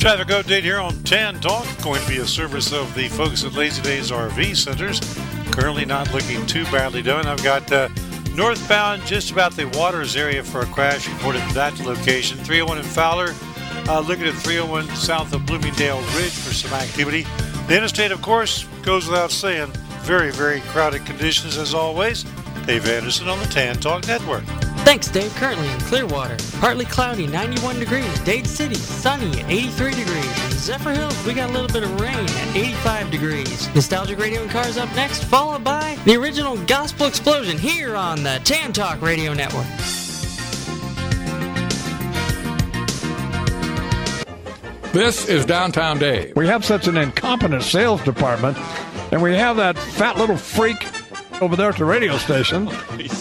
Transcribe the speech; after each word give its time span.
Traffic 0.00 0.28
update 0.28 0.62
here 0.62 0.80
on 0.80 0.94
Tan 1.02 1.38
Talk. 1.40 1.66
Going 1.82 2.00
to 2.00 2.08
be 2.08 2.16
a 2.16 2.26
service 2.26 2.72
of 2.72 2.94
the 2.94 3.08
folks 3.08 3.44
at 3.44 3.52
Lazy 3.52 3.82
Days 3.82 4.10
RV 4.10 4.56
Centers. 4.56 4.98
Currently 5.52 5.84
not 5.84 6.10
looking 6.14 6.46
too 6.46 6.64
badly 6.64 7.02
done. 7.02 7.26
I've 7.26 7.44
got 7.44 7.70
uh, 7.70 7.90
northbound 8.34 9.02
just 9.04 9.30
about 9.30 9.56
the 9.56 9.66
Waters 9.76 10.16
area 10.16 10.42
for 10.42 10.62
a 10.62 10.66
crash 10.66 11.06
reported 11.06 11.42
at 11.42 11.52
that 11.52 11.78
location. 11.80 12.38
301 12.38 12.78
in 12.78 12.84
Fowler. 12.84 13.34
Uh, 13.90 14.00
looking 14.00 14.24
at 14.24 14.32
301 14.36 14.86
south 14.96 15.34
of 15.34 15.44
Bloomingdale 15.44 16.00
Ridge 16.16 16.32
for 16.32 16.54
some 16.54 16.72
activity. 16.72 17.26
The 17.68 17.76
interstate, 17.76 18.10
of 18.10 18.22
course, 18.22 18.64
goes 18.80 19.06
without 19.06 19.30
saying. 19.30 19.70
Very, 20.00 20.30
very 20.30 20.62
crowded 20.62 21.04
conditions 21.04 21.58
as 21.58 21.74
always. 21.74 22.24
Dave 22.64 22.88
Anderson 22.88 23.28
on 23.28 23.38
the 23.38 23.44
Tan 23.48 23.78
Talk 23.78 24.06
Network. 24.06 24.44
Thanks, 24.84 25.08
Dave. 25.08 25.32
Currently 25.36 25.70
in 25.70 25.78
Clearwater, 25.80 26.36
partly 26.58 26.84
cloudy, 26.84 27.26
91 27.26 27.78
degrees. 27.78 28.20
Dade 28.20 28.46
City, 28.46 28.74
sunny 28.74 29.40
at 29.40 29.50
83 29.50 29.90
degrees. 29.94 30.44
In 30.44 30.58
Zephyr 30.58 30.90
Hills, 30.90 31.26
we 31.26 31.32
got 31.32 31.50
a 31.50 31.52
little 31.52 31.68
bit 31.68 31.84
of 31.84 32.00
rain 32.00 32.14
at 32.14 32.56
85 32.56 33.10
degrees. 33.10 33.74
Nostalgic 33.74 34.18
Radio 34.18 34.42
and 34.42 34.50
Cars 34.50 34.76
up 34.78 34.92
next, 34.96 35.24
followed 35.24 35.62
by 35.62 35.96
the 36.04 36.16
original 36.16 36.56
Gospel 36.64 37.06
Explosion 37.06 37.56
here 37.56 37.94
on 37.94 38.22
the 38.22 38.40
Tan 38.42 38.72
Talk 38.72 39.00
Radio 39.00 39.32
Network. 39.32 39.66
This 44.92 45.28
is 45.28 45.46
Downtown 45.46 46.00
Dave. 46.00 46.34
We 46.34 46.48
have 46.48 46.64
such 46.64 46.88
an 46.88 46.96
incompetent 46.96 47.62
sales 47.62 48.02
department, 48.02 48.58
and 49.12 49.22
we 49.22 49.36
have 49.36 49.56
that 49.58 49.78
fat 49.78 50.16
little 50.16 50.36
freak 50.36 50.84
over 51.40 51.56
there 51.56 51.70
at 51.70 51.76
the 51.78 51.84
radio 51.84 52.16
station. 52.18 52.68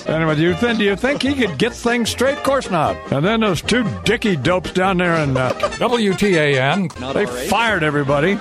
Anyway, 0.08 0.36
do 0.36 0.41
you 0.41 0.55
think 0.55 0.80
do 0.80 0.84
you 0.86 0.96
think 0.96 1.22
he 1.22 1.34
could 1.36 1.58
get 1.58 1.73
things 1.73 2.10
straight? 2.10 2.38
Of 2.38 2.44
course 2.44 2.70
not. 2.72 2.96
And 3.12 3.23
then 3.23 3.41
those 3.41 3.62
two 3.62 3.86
dicky 4.04 4.36
dopes 4.36 4.72
down 4.72 4.98
there 4.98 5.16
in 5.16 5.38
uh, 5.38 5.52
WTAN. 5.54 7.13
they 7.13 7.26
fired 7.48 7.84
everybody, 7.84 8.38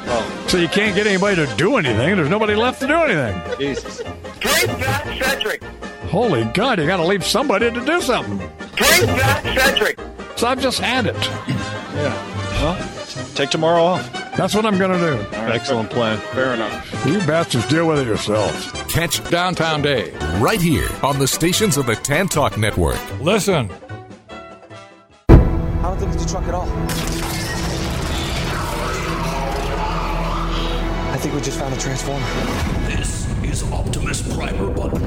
so 0.48 0.56
you 0.56 0.68
can't 0.68 0.94
get 0.94 1.06
anybody 1.06 1.36
to 1.36 1.46
do 1.56 1.76
anything. 1.76 2.16
There's 2.16 2.28
nobody 2.30 2.54
left 2.54 2.80
to 2.80 2.86
do 2.86 2.94
anything. 2.94 3.58
Jesus. 3.58 3.98
Drink 4.40 4.66
that, 4.78 5.04
Cedric. 5.22 5.62
Holy 6.10 6.44
God, 6.54 6.78
you 6.78 6.86
got 6.86 6.96
to 6.98 7.04
leave 7.06 7.24
somebody 7.24 7.70
to 7.70 7.84
do 7.84 8.00
something. 8.00 8.38
Drink 8.38 9.06
that, 9.18 9.42
Cedric. 9.58 9.98
So 10.36 10.46
I've 10.48 10.60
just 10.60 10.78
had 10.78 11.06
it. 11.06 11.16
Yeah. 11.94 12.62
Well, 12.62 13.34
take 13.34 13.50
tomorrow 13.50 13.82
off. 13.82 14.17
That's 14.38 14.54
what 14.54 14.64
I'm 14.64 14.78
going 14.78 14.92
to 14.92 14.98
do. 14.98 15.18
Excellent 15.32 15.90
plan. 15.90 16.16
Fair 16.32 16.54
enough. 16.54 17.04
You 17.04 17.18
bastards 17.26 17.66
deal 17.66 17.88
with 17.88 17.98
it 17.98 18.06
yourselves. 18.06 18.70
Catch 18.82 19.28
Downtown 19.30 19.82
Dave 19.82 20.14
right 20.40 20.60
here 20.60 20.88
on 21.02 21.18
the 21.18 21.26
stations 21.26 21.76
of 21.76 21.86
the 21.86 21.96
Tan 21.96 22.28
Talk 22.28 22.56
Network. 22.56 23.00
Listen. 23.20 23.68
I 25.28 25.82
don't 25.82 25.98
think 25.98 26.14
it's 26.14 26.24
a 26.24 26.28
truck 26.28 26.44
at 26.44 26.54
all. 26.54 26.68
I 31.10 31.16
think 31.18 31.34
we 31.34 31.40
just 31.40 31.58
found 31.58 31.74
a 31.74 31.78
transformer. 31.78 32.24
This 32.86 33.26
is 33.42 33.64
Optimus 33.72 34.22
Primer 34.36 34.70
Button, 34.70 35.02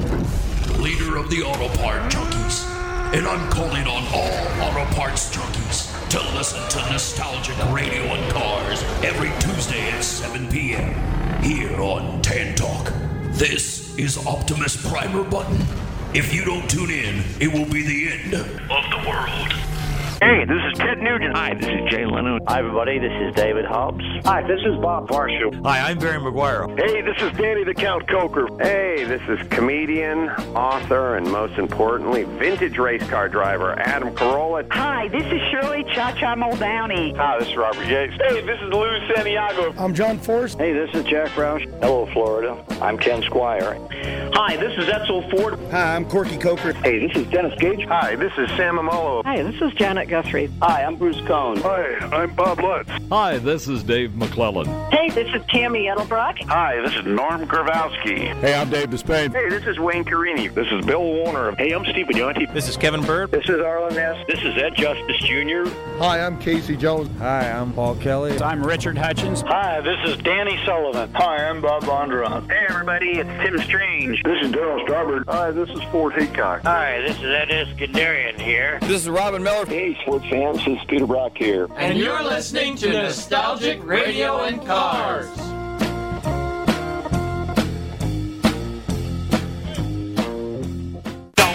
leader 0.82 1.16
of 1.16 1.30
the 1.30 1.42
auto 1.42 1.74
part 1.78 2.12
junkies. 2.12 2.66
And 3.14 3.26
I'm 3.26 3.50
calling 3.50 3.86
on 3.86 4.04
all 4.12 4.68
auto 4.68 4.84
parts 4.94 5.34
junkies 5.34 5.81
to 6.12 6.20
listen 6.36 6.60
to 6.68 6.92
nostalgic 6.92 7.56
radio 7.72 8.02
and 8.02 8.32
cars 8.32 8.82
every 9.02 9.30
Tuesday 9.40 9.80
at 9.92 10.04
7 10.04 10.46
p.m. 10.48 11.42
here 11.42 11.80
on 11.80 12.20
Tan 12.20 12.54
Talk. 12.54 12.92
This 13.30 13.96
is 13.96 14.18
Optimus 14.26 14.76
Primer 14.90 15.24
Button. 15.24 15.56
If 16.12 16.34
you 16.34 16.44
don't 16.44 16.68
tune 16.68 16.90
in, 16.90 17.24
it 17.40 17.50
will 17.50 17.64
be 17.64 17.82
the 17.82 18.12
end 18.12 18.34
of 18.34 18.84
the 18.90 19.08
world. 19.08 19.71
Hey, 20.22 20.44
this 20.44 20.62
is 20.70 20.78
Ted 20.78 20.98
Nugent. 20.98 21.36
Hi, 21.36 21.52
this 21.52 21.68
is 21.68 21.90
Jay 21.90 22.06
Leno. 22.06 22.38
Hi, 22.46 22.60
everybody. 22.60 23.00
This 23.00 23.10
is 23.22 23.34
David 23.34 23.64
Hobbs. 23.64 24.04
Hi, 24.24 24.40
this 24.46 24.60
is 24.60 24.76
Bob 24.80 25.08
Varsha. 25.08 25.52
Hi, 25.64 25.90
I'm 25.90 25.98
Barry 25.98 26.20
McGuire. 26.20 26.68
Hey, 26.78 27.00
this 27.00 27.20
is 27.20 27.36
Danny 27.36 27.64
the 27.64 27.74
Count 27.74 28.06
Koker. 28.06 28.46
Hey, 28.62 29.02
this 29.02 29.20
is 29.22 29.44
comedian, 29.48 30.28
author, 30.54 31.16
and 31.16 31.28
most 31.28 31.58
importantly, 31.58 32.22
vintage 32.22 32.78
race 32.78 33.02
car 33.10 33.28
driver 33.28 33.76
Adam 33.80 34.14
Carolla. 34.14 34.64
Hi, 34.70 35.08
this 35.08 35.24
is 35.24 35.40
Shirley 35.50 35.82
Cha 35.92 36.12
Cha 36.12 36.36
Muldowney. 36.36 37.16
Hi, 37.16 37.40
this 37.40 37.48
is 37.48 37.56
Robert 37.56 37.84
Yates. 37.88 38.14
Hey, 38.14 38.42
this 38.42 38.60
is 38.60 38.72
Lou 38.72 38.96
Santiago. 39.12 39.74
I'm 39.76 39.92
John 39.92 40.20
Forrest. 40.20 40.56
Hey, 40.56 40.72
this 40.72 40.94
is 40.94 41.04
Jack 41.04 41.30
Roush. 41.30 41.68
Hello, 41.80 42.06
Florida. 42.12 42.64
I'm 42.80 42.96
Ken 42.96 43.22
Squier. 43.22 43.76
Hi, 44.34 44.56
this 44.56 44.72
is 44.78 44.84
Edsel 44.84 45.28
Ford. 45.32 45.58
Hi, 45.72 45.96
I'm 45.96 46.04
Corky 46.08 46.38
Coker. 46.38 46.74
Hey, 46.74 47.08
this 47.08 47.16
is 47.16 47.26
Dennis 47.26 47.58
Gage. 47.58 47.84
Hi, 47.86 48.14
this 48.14 48.32
is 48.38 48.48
Sam 48.50 48.76
Amolo. 48.76 49.24
Hi, 49.24 49.42
this 49.42 49.60
is 49.60 49.72
Janet 49.74 50.11
Guthrie. 50.12 50.50
Hi, 50.60 50.84
I'm 50.84 50.96
Bruce 50.96 51.18
Cohn. 51.26 51.56
Hi, 51.62 51.96
I'm 52.14 52.34
Bob 52.34 52.60
Lutz. 52.60 52.90
Hi, 53.10 53.38
this 53.38 53.66
is 53.66 53.82
Dave 53.82 54.14
McClellan. 54.14 54.66
Hey, 54.90 55.08
this 55.08 55.26
is 55.34 55.40
Tammy 55.48 55.84
Edelbrock. 55.86 56.38
Hi, 56.48 56.78
this 56.82 56.94
is 56.96 57.06
Norm 57.06 57.46
Grabowski. 57.46 58.38
Hey, 58.42 58.52
I'm 58.52 58.68
Dave 58.68 58.90
Despain. 58.90 59.32
Hey, 59.32 59.48
this 59.48 59.66
is 59.66 59.78
Wayne 59.78 60.04
Carini. 60.04 60.48
This 60.48 60.66
is 60.70 60.84
Bill 60.84 61.02
Warner. 61.02 61.54
Hey, 61.56 61.72
I'm 61.72 61.86
Steve 61.86 62.08
Bignotti. 62.08 62.52
This 62.52 62.68
is 62.68 62.76
Kevin 62.76 63.02
Bird. 63.02 63.30
This 63.30 63.48
is 63.48 63.58
Arlen 63.60 63.94
Ness. 63.94 64.22
This 64.28 64.40
is 64.40 64.54
Ed 64.58 64.74
Justice 64.76 65.16
Jr. 65.20 65.66
Hi, 65.96 66.20
I'm 66.20 66.38
Casey 66.38 66.76
Jones. 66.76 67.08
Hi, 67.16 67.50
I'm 67.50 67.72
Paul 67.72 67.94
Kelly. 67.94 68.38
I'm 68.42 68.62
Richard 68.62 68.98
Hutchins. 68.98 69.40
Hi, 69.46 69.80
this 69.80 69.96
is 70.04 70.18
Danny 70.18 70.62
Sullivan. 70.66 71.10
Hi, 71.14 71.48
I'm 71.48 71.62
Bob 71.62 71.84
Bondurant. 71.84 72.50
Hey, 72.50 72.66
everybody, 72.68 73.12
it's 73.12 73.30
Tim 73.42 73.58
Strange. 73.60 74.22
This 74.24 74.42
is 74.42 74.52
Darryl 74.52 74.86
Starbird. 74.86 75.24
Hi, 75.28 75.52
this 75.52 75.70
is 75.70 75.82
Ford 75.84 76.12
Heacock. 76.12 76.64
Hi, 76.64 77.00
this 77.00 77.16
is 77.16 77.24
Ed 77.24 77.48
Iskenderian 77.48 78.38
here. 78.38 78.78
This 78.82 79.00
is 79.00 79.08
Robin 79.08 79.42
Miller. 79.42 79.64
Hey, 79.64 79.96
sports 80.02 80.26
fans, 80.28 80.58
this 80.64 80.78
is 80.78 80.84
Peter 80.88 81.06
Brock 81.06 81.36
here. 81.36 81.68
And 81.76 81.96
you're 81.96 82.22
listening 82.22 82.76
to 82.76 82.90
Nostalgic 82.90 83.82
Radio 83.84 84.42
and 84.42 84.64
Cars. 84.66 85.28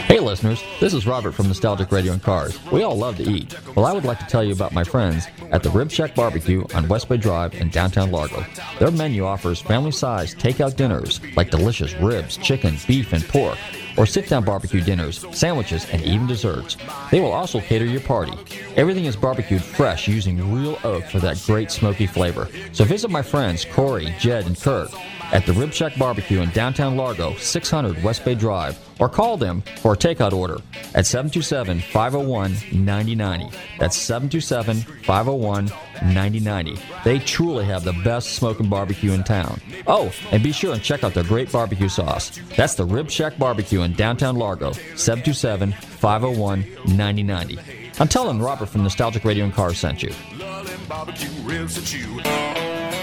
Hey 0.07 0.19
listeners, 0.19 0.63
this 0.80 0.94
is 0.94 1.06
Robert 1.06 1.34
from 1.34 1.47
Nostalgic 1.47 1.91
Radio 1.91 2.13
and 2.13 2.24
Cars. 2.24 2.57
We 2.72 2.81
all 2.81 2.97
love 2.97 3.18
to 3.18 3.24
eat. 3.30 3.53
Well, 3.75 3.86
I 3.86 3.91
would 3.91 4.06
like 4.06 4.19
to 4.19 4.25
tell 4.25 4.44
you 4.44 4.53
about 4.53 4.74
my 4.74 4.84
friends 4.84 5.28
at 5.52 5.62
the 5.63 5.69
Rib 5.69 5.91
Shack 5.91 6.16
Barbecue 6.16 6.66
on 6.74 6.88
West 6.88 7.09
Bay 7.09 7.18
Drive 7.18 7.53
in 7.56 7.69
downtown 7.69 8.12
Largo. 8.12 8.44
Their 8.80 8.90
menu 8.90 9.25
offers 9.25 9.62
family-sized 9.62 10.40
takeout 10.40 10.78
dinners 10.78 11.19
like 11.36 11.52
delicious 11.52 11.94
ribs, 11.96 12.38
chicken, 12.38 12.78
beef, 12.88 13.12
and 13.12 13.28
pork, 13.28 13.57
or 13.97 14.06
sit-down 14.06 14.46
barbecue 14.46 14.81
dinners, 14.81 15.25
sandwiches, 15.31 15.88
and 15.91 16.02
even 16.03 16.28
desserts. 16.28 16.78
They 17.12 17.19
will 17.19 17.31
also 17.31 17.59
cater 17.59 17.85
your 17.85 18.02
party. 18.02 18.34
Everything 18.75 19.06
is 19.06 19.16
barbecued 19.16 19.63
fresh 19.63 20.08
using 20.08 20.53
real 20.53 20.78
oak 20.84 21.06
for 21.06 21.19
that 21.19 21.41
great 21.46 21.72
smoky 21.72 22.07
flavor. 22.07 22.47
So 22.72 22.84
visit 22.84 23.09
my 23.09 23.22
friends 23.22 23.66
Corey, 23.66 24.13
Jed, 24.19 24.46
and 24.46 24.59
Kirk 24.59 24.91
at 25.31 25.46
the 25.46 25.53
Rib 25.53 25.74
Shack 25.74 25.97
Barbecue 25.97 26.41
in 26.41 26.50
downtown 26.52 26.96
Largo, 26.96 27.36
600 27.36 28.02
West 28.03 28.24
Bay 28.24 28.36
Drive, 28.36 28.80
or 29.00 29.09
call 29.09 29.38
them 29.38 29.62
for 29.81 29.94
a 29.94 29.97
takeout 29.97 30.34
order 30.34 30.57
at 30.96 31.06
727 31.06 31.81
501 31.81 32.52
9090. 32.72 33.57
That's 33.80 33.97
727 33.97 34.78
501 35.03 35.66
9090. 36.02 36.80
They 37.03 37.19
truly 37.19 37.66
have 37.66 37.84
the 37.84 37.94
best 38.03 38.34
smoking 38.34 38.69
barbecue 38.69 39.12
in 39.12 39.24
town. 39.24 39.62
Oh, 39.86 40.12
and 40.31 40.41
be 40.41 40.52
sure 40.52 40.74
and 40.74 40.81
check 40.81 41.03
out 41.03 41.13
their 41.13 41.24
great 41.24 41.52
barbecue 41.52 41.90
sauce. 41.90 42.40
That's 42.56 42.75
the 42.75 42.86
Rib 42.86 43.09
Shack 43.09 43.38
Barbecue 43.38 43.81
in 43.88 43.94
downtown 43.94 44.36
Largo, 44.36 44.74
727 44.96 45.72
501 45.72 46.59
9090. 46.96 47.59
I'm 48.00 48.08
telling 48.08 48.40
Robert 48.40 48.68
from 48.68 48.84
Nostalgic 48.84 49.24
Radio 49.24 49.46
and 49.46 49.53
Cars 49.53 49.80
sent 49.80 50.03
you. 50.03 50.12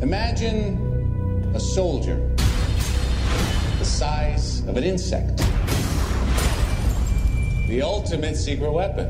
Imagine 0.00 1.52
a 1.54 1.60
soldier 1.60 2.16
the 3.78 3.84
size 3.84 4.60
of 4.68 4.76
an 4.76 4.84
insect. 4.84 5.38
The 7.66 7.82
ultimate 7.82 8.36
secret 8.36 8.70
weapon. 8.70 9.08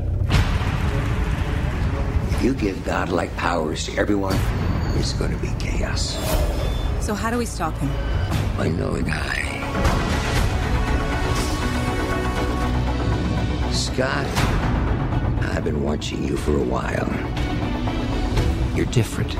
If 2.31 2.43
you 2.43 2.53
give 2.55 2.83
godlike 2.85 3.35
powers 3.37 3.85
to 3.85 3.97
everyone, 3.97 4.37
it's 4.95 5.13
going 5.13 5.31
to 5.31 5.37
be 5.37 5.51
chaos. 5.59 6.17
So, 6.99 7.13
how 7.13 7.29
do 7.29 7.37
we 7.37 7.45
stop 7.45 7.77
him? 7.77 7.89
I 8.57 8.69
know 8.69 8.95
a 8.95 9.03
guy. 9.03 9.45
Scott 13.71 14.25
I've 15.59 15.63
been 15.63 15.83
watching 15.83 16.23
you 16.23 16.37
for 16.37 16.55
a 16.55 16.63
while. 16.63 17.09
You're 18.75 18.85
different. 18.87 19.35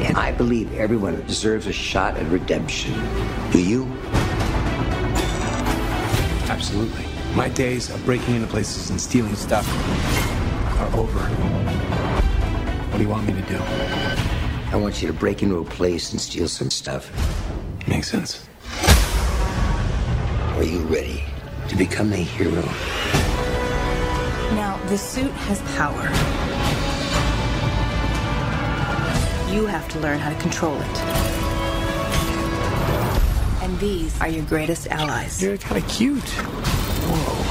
And 0.00 0.16
I 0.16 0.32
believe 0.32 0.72
everyone 0.74 1.24
deserves 1.26 1.66
a 1.66 1.72
shot 1.72 2.16
at 2.16 2.26
redemption. 2.30 2.92
Do 3.50 3.60
you? 3.62 3.84
Absolutely. 6.48 7.04
My 7.34 7.48
days 7.48 7.90
of 7.90 8.04
breaking 8.04 8.36
into 8.36 8.46
places 8.46 8.90
and 8.90 9.00
stealing 9.00 9.34
stuff 9.34 9.66
are 10.78 10.96
over. 10.96 11.20
What 12.90 12.98
do 12.98 13.02
you 13.02 13.08
want 13.08 13.26
me 13.26 13.34
to 13.34 13.42
do? 13.42 13.58
I 14.70 14.76
want 14.76 15.02
you 15.02 15.08
to 15.08 15.14
break 15.14 15.42
into 15.42 15.58
a 15.58 15.64
place 15.64 16.12
and 16.12 16.20
steal 16.20 16.48
some 16.48 16.70
stuff. 16.70 17.10
Makes 17.86 18.10
sense. 18.10 18.48
Are 20.56 20.64
you 20.64 20.80
ready 20.80 21.24
to 21.68 21.76
become 21.76 22.12
a 22.12 22.16
hero? 22.16 22.62
Now, 24.54 24.80
the 24.88 24.98
suit 24.98 25.30
has 25.30 25.60
power. 25.76 26.57
You 29.50 29.66
have 29.66 29.88
to 29.88 29.98
learn 30.00 30.18
how 30.18 30.28
to 30.28 30.36
control 30.36 30.78
it. 30.78 30.98
And 33.62 33.78
these 33.80 34.20
are 34.20 34.28
your 34.28 34.44
greatest 34.44 34.88
allies. 34.88 35.42
You're 35.42 35.56
kind 35.56 35.82
of 35.82 35.88
cute. 35.88 36.22
Whoa. 36.22 37.44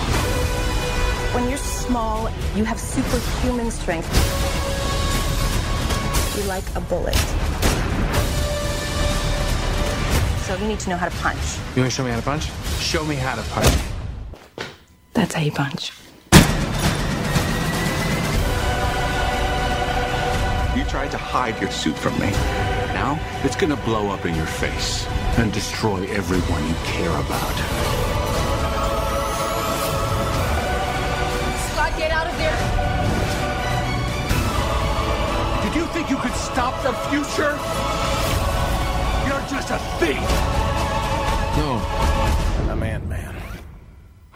When 1.33 1.49
you're 1.49 1.57
small, 1.57 2.29
you 2.55 2.63
have 2.65 2.79
superhuman 2.79 3.71
strength. 3.71 4.07
You're 6.37 6.45
like 6.45 6.63
a 6.75 6.81
bullet. 6.81 7.15
So 10.45 10.55
you 10.55 10.67
need 10.67 10.79
to 10.81 10.89
know 10.91 10.97
how 10.97 11.09
to 11.09 11.15
punch. 11.17 11.57
You 11.75 11.81
want 11.81 11.91
to 11.91 11.95
show 11.95 12.03
me 12.03 12.11
how 12.11 12.17
to 12.17 12.23
punch? 12.23 12.51
Show 12.79 13.03
me 13.05 13.15
how 13.15 13.35
to 13.35 13.43
punch. 13.49 13.73
That's 15.13 15.33
how 15.33 15.41
you 15.41 15.51
punch. 15.51 15.91
You 20.77 20.83
tried 20.83 21.09
to 21.09 21.17
hide 21.17 21.59
your 21.59 21.71
suit 21.71 21.97
from 21.97 22.13
me. 22.19 22.29
Now 22.93 23.19
it's 23.43 23.55
gonna 23.55 23.77
blow 23.77 24.11
up 24.11 24.27
in 24.27 24.35
your 24.35 24.45
face 24.45 25.07
and 25.39 25.51
destroy 25.51 26.05
everyone 26.05 26.67
you 26.67 26.75
care 26.83 27.09
about. 27.09 27.55
Scott, 31.71 31.97
get 31.97 32.11
out 32.11 32.27
of 32.27 32.37
there! 32.37 32.59
Did 35.63 35.75
you 35.75 35.87
think 35.87 36.11
you 36.11 36.17
could 36.17 36.35
stop 36.35 36.75
the 36.83 36.93
future? 37.09 37.57
You're 39.25 39.49
just 39.49 39.71
a 39.71 39.79
thief! 39.97 40.21
No. 41.57 41.81
I'm 42.69 42.83
Ant 42.83 43.07
Man. 43.09 43.35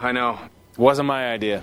I 0.00 0.10
know. 0.10 0.40
Wasn't 0.76 1.06
my 1.06 1.32
idea. 1.32 1.62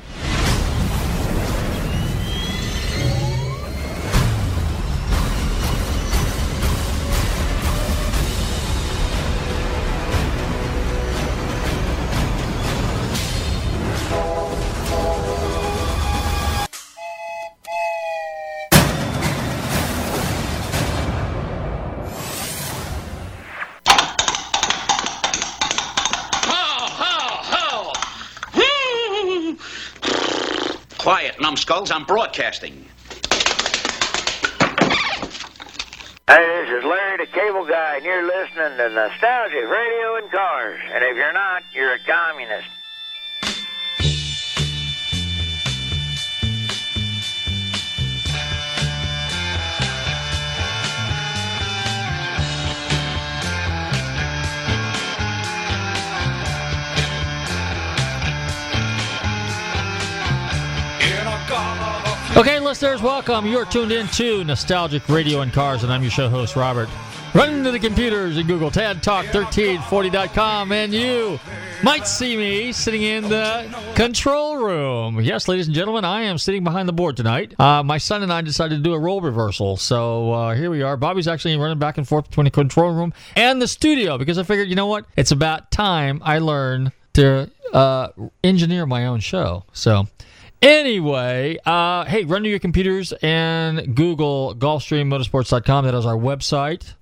Numbskulls. 31.69 31.92
I'm 31.92 32.04
broadcasting. 32.06 32.86
Hey, 36.27 36.63
this 36.66 36.69
is 36.80 36.83
Larry 36.83 37.18
the 37.18 37.27
Cable 37.31 37.66
Guy, 37.66 37.98
and 37.98 38.06
you're 38.06 38.25
listening 38.25 38.77
to 38.77 38.89
Nostalgic 38.89 39.68
Radio 39.69 40.16
and 40.16 40.31
Cars. 40.31 40.80
And 40.92 41.04
if 41.04 41.16
you're 41.16 41.33
not, 41.33 41.63
you're 41.74 41.94
a 41.94 42.00
communist. 42.00 42.78
Okay, 62.37 62.59
listeners, 62.59 63.01
welcome. 63.01 63.47
You're 63.47 63.65
tuned 63.65 63.91
in 63.91 64.07
to 64.09 64.43
Nostalgic 64.43 65.07
Radio 65.09 65.41
and 65.41 65.51
Cars, 65.51 65.83
and 65.83 65.91
I'm 65.91 66.03
your 66.03 66.11
show 66.11 66.29
host, 66.29 66.55
Robert. 66.55 66.87
Run 67.33 67.63
to 67.63 67.71
the 67.71 67.79
computers 67.79 68.37
and 68.37 68.47
Google 68.47 68.69
TanTalk1340.com, 68.71 70.71
and 70.71 70.93
you 70.93 71.39
might 71.83 72.07
see 72.07 72.37
me 72.37 72.71
sitting 72.71 73.01
in 73.01 73.27
the 73.27 73.67
control 73.95 74.57
room. 74.57 75.19
Yes, 75.19 75.47
ladies 75.47 75.67
and 75.67 75.75
gentlemen, 75.75 76.05
I 76.05 76.21
am 76.21 76.37
sitting 76.37 76.63
behind 76.63 76.87
the 76.87 76.93
board 76.93 77.17
tonight. 77.17 77.59
Uh, 77.59 77.83
my 77.83 77.97
son 77.97 78.23
and 78.23 78.31
I 78.31 78.41
decided 78.41 78.75
to 78.77 78.81
do 78.81 78.93
a 78.93 78.99
role 78.99 79.21
reversal, 79.21 79.75
so 79.75 80.31
uh, 80.31 80.55
here 80.55 80.69
we 80.69 80.81
are. 80.81 80.95
Bobby's 80.97 81.27
actually 81.27 81.57
running 81.57 81.79
back 81.79 81.97
and 81.97 82.07
forth 82.07 82.29
between 82.29 82.45
the 82.45 82.51
control 82.51 82.91
room 82.91 83.13
and 83.35 83.61
the 83.61 83.67
studio 83.67 84.17
because 84.17 84.37
I 84.37 84.43
figured, 84.43 84.69
you 84.69 84.75
know 84.75 84.87
what? 84.87 85.05
It's 85.17 85.31
about 85.31 85.71
time 85.71 86.21
I 86.23 86.37
learn 86.37 86.93
to 87.13 87.49
uh, 87.73 88.09
engineer 88.43 88.85
my 88.85 89.07
own 89.07 89.19
show. 89.19 89.65
So. 89.73 90.07
Anyway, 90.61 91.57
uh, 91.65 92.03
hey, 92.06 92.25
run 92.25 92.44
to 92.44 92.50
your 92.50 92.59
computers 92.59 93.13
and 93.21 93.95
Google 93.95 94.56
GulfstreamMotorsports.com. 94.56 95.85
That 95.85 95.94
is 95.94 96.06
our 96.06 96.17
website. 96.17 96.94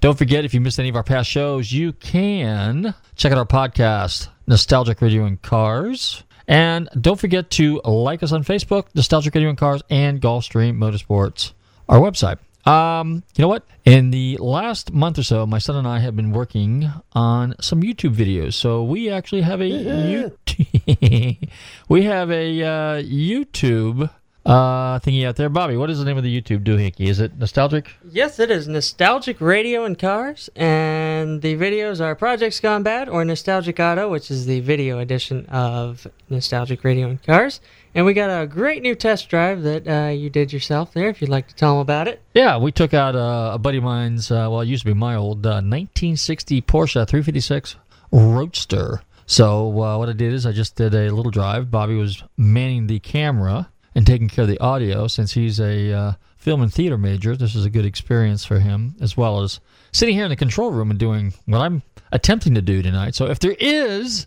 Don't 0.00 0.16
forget, 0.16 0.44
if 0.44 0.54
you 0.54 0.60
missed 0.60 0.78
any 0.78 0.88
of 0.88 0.96
our 0.96 1.02
past 1.02 1.28
shows, 1.28 1.72
you 1.72 1.92
can 1.92 2.94
check 3.16 3.32
out 3.32 3.38
our 3.38 3.44
podcast, 3.44 4.28
Nostalgic 4.46 5.02
Radio 5.02 5.24
and 5.24 5.42
Cars. 5.42 6.22
And 6.46 6.88
don't 7.00 7.20
forget 7.20 7.50
to 7.52 7.80
like 7.84 8.22
us 8.22 8.32
on 8.32 8.44
Facebook, 8.44 8.86
Nostalgic 8.94 9.34
Radio 9.34 9.50
and 9.50 9.58
Cars, 9.58 9.82
and 9.90 10.20
Gulfstream 10.20 10.78
Motorsports, 10.78 11.52
our 11.88 11.98
website. 11.98 12.38
Um, 12.66 13.22
you 13.36 13.42
know 13.42 13.48
what? 13.48 13.66
In 13.84 14.10
the 14.10 14.36
last 14.38 14.92
month 14.92 15.18
or 15.18 15.22
so, 15.22 15.46
my 15.46 15.58
son 15.58 15.76
and 15.76 15.88
I 15.88 16.00
have 16.00 16.14
been 16.14 16.32
working 16.32 16.90
on 17.12 17.54
some 17.60 17.82
YouTube 17.82 18.14
videos. 18.14 18.54
So 18.54 18.82
we 18.82 19.10
actually 19.10 19.42
have 19.42 19.60
a 19.60 19.70
YouTube, 19.70 21.48
we 21.88 22.02
have 22.02 22.30
a 22.30 22.62
uh, 22.62 23.02
YouTube 23.02 24.10
uh, 24.44 24.98
thingy 25.00 25.26
out 25.26 25.36
there. 25.36 25.48
Bobby, 25.48 25.76
what 25.76 25.90
is 25.90 25.98
the 25.98 26.04
name 26.04 26.16
of 26.16 26.24
the 26.24 26.40
YouTube 26.40 26.64
doohickey? 26.64 27.08
Is 27.08 27.20
it 27.20 27.38
nostalgic? 27.38 27.94
Yes, 28.10 28.38
it 28.38 28.50
is 28.50 28.68
Nostalgic 28.68 29.40
Radio 29.40 29.84
and 29.84 29.98
Cars, 29.98 30.48
and 30.56 31.42
the 31.42 31.56
videos 31.56 32.00
are 32.00 32.14
Projects 32.14 32.60
Gone 32.60 32.82
Bad 32.82 33.08
or 33.08 33.24
Nostalgic 33.24 33.78
Auto, 33.78 34.08
which 34.08 34.30
is 34.30 34.46
the 34.46 34.60
video 34.60 34.98
edition 34.98 35.46
of 35.46 36.06
Nostalgic 36.28 36.84
Radio 36.84 37.08
and 37.08 37.22
Cars. 37.22 37.60
And 37.94 38.06
we 38.06 38.14
got 38.14 38.30
a 38.30 38.46
great 38.46 38.82
new 38.82 38.94
test 38.94 39.28
drive 39.28 39.62
that 39.62 39.88
uh, 39.88 40.10
you 40.10 40.30
did 40.30 40.52
yourself 40.52 40.92
there, 40.92 41.08
if 41.08 41.20
you'd 41.20 41.30
like 41.30 41.48
to 41.48 41.54
tell 41.54 41.72
them 41.72 41.80
about 41.80 42.06
it. 42.06 42.22
Yeah, 42.34 42.56
we 42.56 42.70
took 42.70 42.94
out 42.94 43.16
uh, 43.16 43.50
a 43.54 43.58
buddy 43.58 43.78
of 43.78 43.84
mine's, 43.84 44.30
uh, 44.30 44.46
well, 44.50 44.60
it 44.60 44.66
used 44.66 44.82
to 44.84 44.90
be 44.90 44.94
my 44.94 45.16
old 45.16 45.44
uh, 45.44 45.58
1960 45.58 46.62
Porsche 46.62 47.06
356 47.06 47.76
Roadster. 48.12 49.02
So 49.26 49.82
uh, 49.82 49.98
what 49.98 50.08
I 50.08 50.12
did 50.12 50.32
is 50.32 50.46
I 50.46 50.52
just 50.52 50.76
did 50.76 50.94
a 50.94 51.10
little 51.10 51.30
drive. 51.30 51.70
Bobby 51.70 51.96
was 51.96 52.22
manning 52.36 52.86
the 52.86 53.00
camera 53.00 53.70
and 53.94 54.06
taking 54.06 54.28
care 54.28 54.42
of 54.42 54.48
the 54.48 54.60
audio 54.60 55.08
since 55.08 55.32
he's 55.32 55.58
a 55.58 55.92
uh, 55.92 56.12
film 56.36 56.62
and 56.62 56.72
theater 56.72 56.96
major. 56.96 57.36
This 57.36 57.54
is 57.54 57.64
a 57.64 57.70
good 57.70 57.84
experience 57.84 58.44
for 58.44 58.60
him, 58.60 58.94
as 59.00 59.16
well 59.16 59.40
as 59.40 59.60
sitting 59.92 60.14
here 60.14 60.24
in 60.24 60.30
the 60.30 60.36
control 60.36 60.70
room 60.70 60.90
and 60.90 60.98
doing 60.98 61.34
what 61.46 61.60
I'm 61.60 61.82
attempting 62.12 62.54
to 62.54 62.62
do 62.62 62.82
tonight. 62.82 63.14
So 63.14 63.26
if 63.26 63.40
there 63.40 63.56
is 63.58 64.26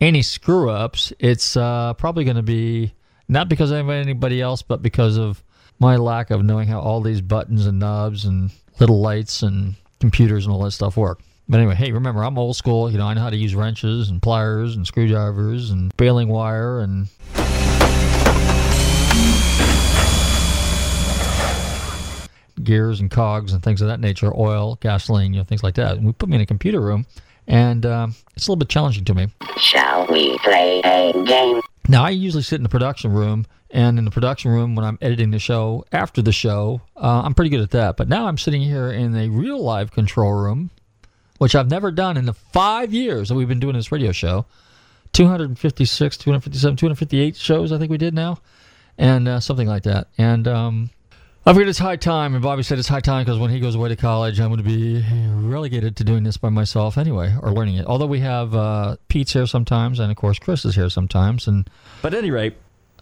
any 0.00 0.22
screw 0.22 0.70
ups, 0.70 1.12
it's 1.18 1.56
uh, 1.56 1.94
probably 1.94 2.24
going 2.24 2.36
to 2.36 2.42
be 2.42 2.92
not 3.28 3.48
because 3.48 3.70
of 3.70 3.88
anybody 3.90 4.40
else, 4.40 4.62
but 4.62 4.82
because 4.82 5.18
of 5.18 5.42
my 5.78 5.96
lack 5.96 6.30
of 6.30 6.42
knowing 6.42 6.68
how 6.68 6.80
all 6.80 7.00
these 7.00 7.20
buttons 7.20 7.66
and 7.66 7.78
knobs 7.78 8.24
and 8.24 8.50
little 8.78 9.00
lights 9.00 9.42
and 9.42 9.74
computers 10.00 10.46
and 10.46 10.54
all 10.54 10.62
that 10.62 10.70
stuff 10.72 10.96
work. 10.96 11.20
But 11.48 11.58
anyway, 11.58 11.74
hey, 11.74 11.92
remember, 11.92 12.24
I'm 12.24 12.38
old 12.38 12.56
school. 12.56 12.90
You 12.90 12.98
know, 12.98 13.06
I 13.06 13.14
know 13.14 13.22
how 13.22 13.30
to 13.30 13.36
use 13.36 13.54
wrenches 13.54 14.08
and 14.08 14.22
pliers 14.22 14.76
and 14.76 14.86
screwdrivers 14.86 15.70
and 15.70 15.94
baling 15.96 16.28
wire 16.28 16.80
and 16.80 17.08
gears 22.62 23.00
and 23.00 23.10
cogs 23.10 23.52
and 23.52 23.62
things 23.62 23.82
of 23.82 23.88
that 23.88 24.00
nature, 24.00 24.32
oil, 24.36 24.76
gasoline, 24.80 25.32
you 25.32 25.40
know, 25.40 25.44
things 25.44 25.62
like 25.62 25.74
that. 25.74 25.96
And 25.96 26.06
we 26.06 26.12
put 26.12 26.28
me 26.28 26.36
in 26.36 26.42
a 26.42 26.46
computer 26.46 26.80
room, 26.80 27.06
and 27.50 27.84
um, 27.84 28.14
it's 28.36 28.46
a 28.46 28.50
little 28.50 28.56
bit 28.60 28.68
challenging 28.68 29.04
to 29.04 29.14
me. 29.14 29.26
Shall 29.58 30.06
we 30.06 30.38
play 30.38 30.80
a 30.84 31.12
game? 31.24 31.60
Now, 31.88 32.04
I 32.04 32.10
usually 32.10 32.44
sit 32.44 32.56
in 32.56 32.62
the 32.62 32.68
production 32.68 33.12
room, 33.12 33.44
and 33.70 33.98
in 33.98 34.04
the 34.04 34.10
production 34.12 34.52
room, 34.52 34.76
when 34.76 34.84
I'm 34.86 34.96
editing 35.02 35.32
the 35.32 35.40
show 35.40 35.84
after 35.90 36.22
the 36.22 36.30
show, 36.32 36.80
uh, 36.96 37.22
I'm 37.24 37.34
pretty 37.34 37.50
good 37.50 37.60
at 37.60 37.70
that. 37.72 37.96
But 37.96 38.08
now 38.08 38.26
I'm 38.26 38.38
sitting 38.38 38.62
here 38.62 38.90
in 38.92 39.16
a 39.16 39.28
real 39.28 39.60
live 39.62 39.90
control 39.90 40.32
room, 40.32 40.70
which 41.38 41.56
I've 41.56 41.68
never 41.68 41.90
done 41.90 42.16
in 42.16 42.24
the 42.26 42.34
five 42.34 42.94
years 42.94 43.28
that 43.28 43.34
we've 43.34 43.48
been 43.48 43.60
doing 43.60 43.74
this 43.74 43.90
radio 43.90 44.12
show. 44.12 44.46
256, 45.12 46.16
257, 46.18 46.76
258 46.76 47.36
shows, 47.36 47.72
I 47.72 47.78
think 47.78 47.90
we 47.90 47.98
did 47.98 48.14
now. 48.14 48.38
and 48.96 49.26
uh, 49.26 49.40
something 49.40 49.66
like 49.66 49.82
that. 49.84 50.06
And 50.18 50.46
um, 50.46 50.90
I 51.46 51.52
figured 51.52 51.68
it's 51.68 51.78
high 51.78 51.96
time, 51.96 52.34
and 52.34 52.42
Bobby 52.42 52.62
said 52.62 52.78
it's 52.78 52.88
high 52.88 53.00
time 53.00 53.24
because 53.24 53.38
when 53.38 53.50
he 53.50 53.60
goes 53.60 53.74
away 53.74 53.88
to 53.88 53.96
college, 53.96 54.38
I'm 54.38 54.48
going 54.50 54.62
to 54.62 54.62
be 54.62 55.02
relegated 55.34 55.96
to 55.96 56.04
doing 56.04 56.22
this 56.22 56.36
by 56.36 56.50
myself 56.50 56.98
anyway, 56.98 57.34
or 57.40 57.50
learning 57.50 57.76
it. 57.76 57.86
Although 57.86 58.06
we 58.06 58.20
have 58.20 58.54
uh, 58.54 58.96
Pete's 59.08 59.32
here 59.32 59.46
sometimes, 59.46 60.00
and 60.00 60.10
of 60.10 60.18
course 60.18 60.38
Chris 60.38 60.66
is 60.66 60.74
here 60.74 60.90
sometimes. 60.90 61.48
And 61.48 61.68
but 62.02 62.12
at 62.12 62.18
any 62.18 62.30
rate, 62.30 62.56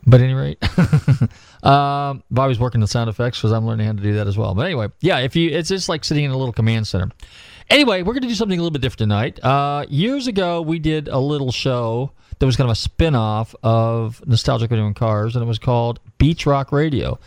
but 0.06 0.20
at 0.20 0.24
any 0.24 0.34
rate, 0.34 0.58
um, 1.64 2.22
Bobby's 2.30 2.60
working 2.60 2.80
the 2.80 2.86
sound 2.86 3.10
effects 3.10 3.38
because 3.38 3.50
I'm 3.50 3.66
learning 3.66 3.86
how 3.86 3.94
to 3.94 4.02
do 4.02 4.14
that 4.14 4.28
as 4.28 4.38
well. 4.38 4.54
But 4.54 4.66
anyway, 4.66 4.86
yeah, 5.00 5.18
if 5.18 5.34
you, 5.34 5.50
it's 5.50 5.68
just 5.68 5.88
like 5.88 6.04
sitting 6.04 6.24
in 6.24 6.30
a 6.30 6.36
little 6.36 6.52
command 6.52 6.86
center. 6.86 7.10
Anyway, 7.70 8.02
we're 8.02 8.14
going 8.14 8.22
to 8.22 8.28
do 8.28 8.34
something 8.36 8.58
a 8.58 8.62
little 8.62 8.70
bit 8.70 8.82
different 8.82 8.98
tonight. 8.98 9.44
Uh, 9.44 9.84
years 9.88 10.28
ago, 10.28 10.62
we 10.62 10.78
did 10.78 11.08
a 11.08 11.18
little 11.18 11.50
show 11.50 12.12
that 12.38 12.46
was 12.46 12.56
kind 12.56 12.70
of 12.70 12.72
a 12.72 12.76
spin 12.76 13.16
off 13.16 13.54
of 13.64 14.24
Nostalgic 14.26 14.70
Radio 14.70 14.86
and 14.86 14.94
Cars, 14.94 15.34
and 15.34 15.42
it 15.42 15.46
was 15.46 15.58
called 15.58 15.98
Beach 16.18 16.46
Rock 16.46 16.70
Radio. 16.70 17.18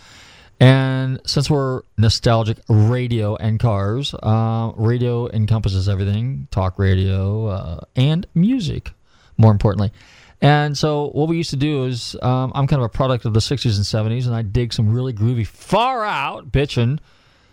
And 0.61 1.19
since 1.25 1.49
we're 1.49 1.81
nostalgic 1.97 2.59
radio 2.69 3.35
and 3.35 3.59
cars, 3.59 4.13
uh, 4.13 4.71
radio 4.75 5.27
encompasses 5.27 5.89
everything 5.89 6.47
talk 6.51 6.77
radio 6.77 7.47
uh, 7.47 7.79
and 7.95 8.27
music, 8.35 8.91
more 9.37 9.51
importantly. 9.51 9.91
And 10.39 10.77
so, 10.77 11.09
what 11.13 11.27
we 11.27 11.37
used 11.37 11.49
to 11.49 11.55
do 11.55 11.85
is, 11.85 12.15
um, 12.21 12.51
I'm 12.53 12.67
kind 12.67 12.79
of 12.79 12.85
a 12.85 12.89
product 12.89 13.25
of 13.25 13.33
the 13.33 13.39
60s 13.39 13.75
and 13.75 14.11
70s, 14.11 14.27
and 14.27 14.35
I 14.35 14.43
dig 14.43 14.71
some 14.71 14.93
really 14.93 15.13
groovy, 15.13 15.47
far 15.47 16.05
out 16.05 16.51
bitchin' 16.51 16.99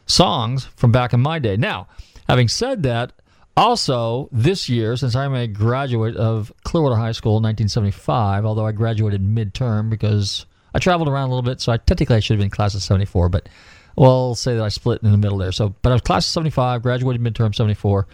songs 0.04 0.66
from 0.76 0.92
back 0.92 1.14
in 1.14 1.20
my 1.20 1.38
day. 1.38 1.56
Now, 1.56 1.88
having 2.28 2.48
said 2.48 2.82
that, 2.82 3.12
also, 3.56 4.28
this 4.32 4.68
year, 4.68 4.96
since 4.96 5.16
I'm 5.16 5.34
a 5.34 5.46
graduate 5.46 6.14
of 6.16 6.52
Clearwater 6.64 6.96
High 6.96 7.12
School 7.12 7.38
in 7.38 7.42
1975, 7.42 8.44
although 8.44 8.66
I 8.66 8.72
graduated 8.72 9.22
midterm 9.22 9.88
because 9.88 10.44
I 10.74 10.78
traveled 10.78 11.08
around 11.08 11.28
a 11.28 11.30
little 11.30 11.42
bit, 11.42 11.60
so 11.60 11.72
I 11.72 11.78
technically 11.78 12.16
I 12.16 12.20
should 12.20 12.34
have 12.34 12.42
been 12.42 12.50
class 12.50 12.74
of 12.74 12.82
74, 12.82 13.28
but 13.28 13.48
we'll 13.96 14.34
say 14.34 14.56
that 14.56 14.62
I 14.62 14.68
split 14.68 15.02
in 15.02 15.10
the 15.10 15.16
middle 15.16 15.38
there. 15.38 15.52
So, 15.52 15.74
but 15.82 15.90
I 15.90 15.94
was 15.94 16.02
class 16.02 16.26
of 16.26 16.32
75, 16.32 16.82
graduated 16.82 17.22
midterm 17.22 17.54
74, 17.54 18.06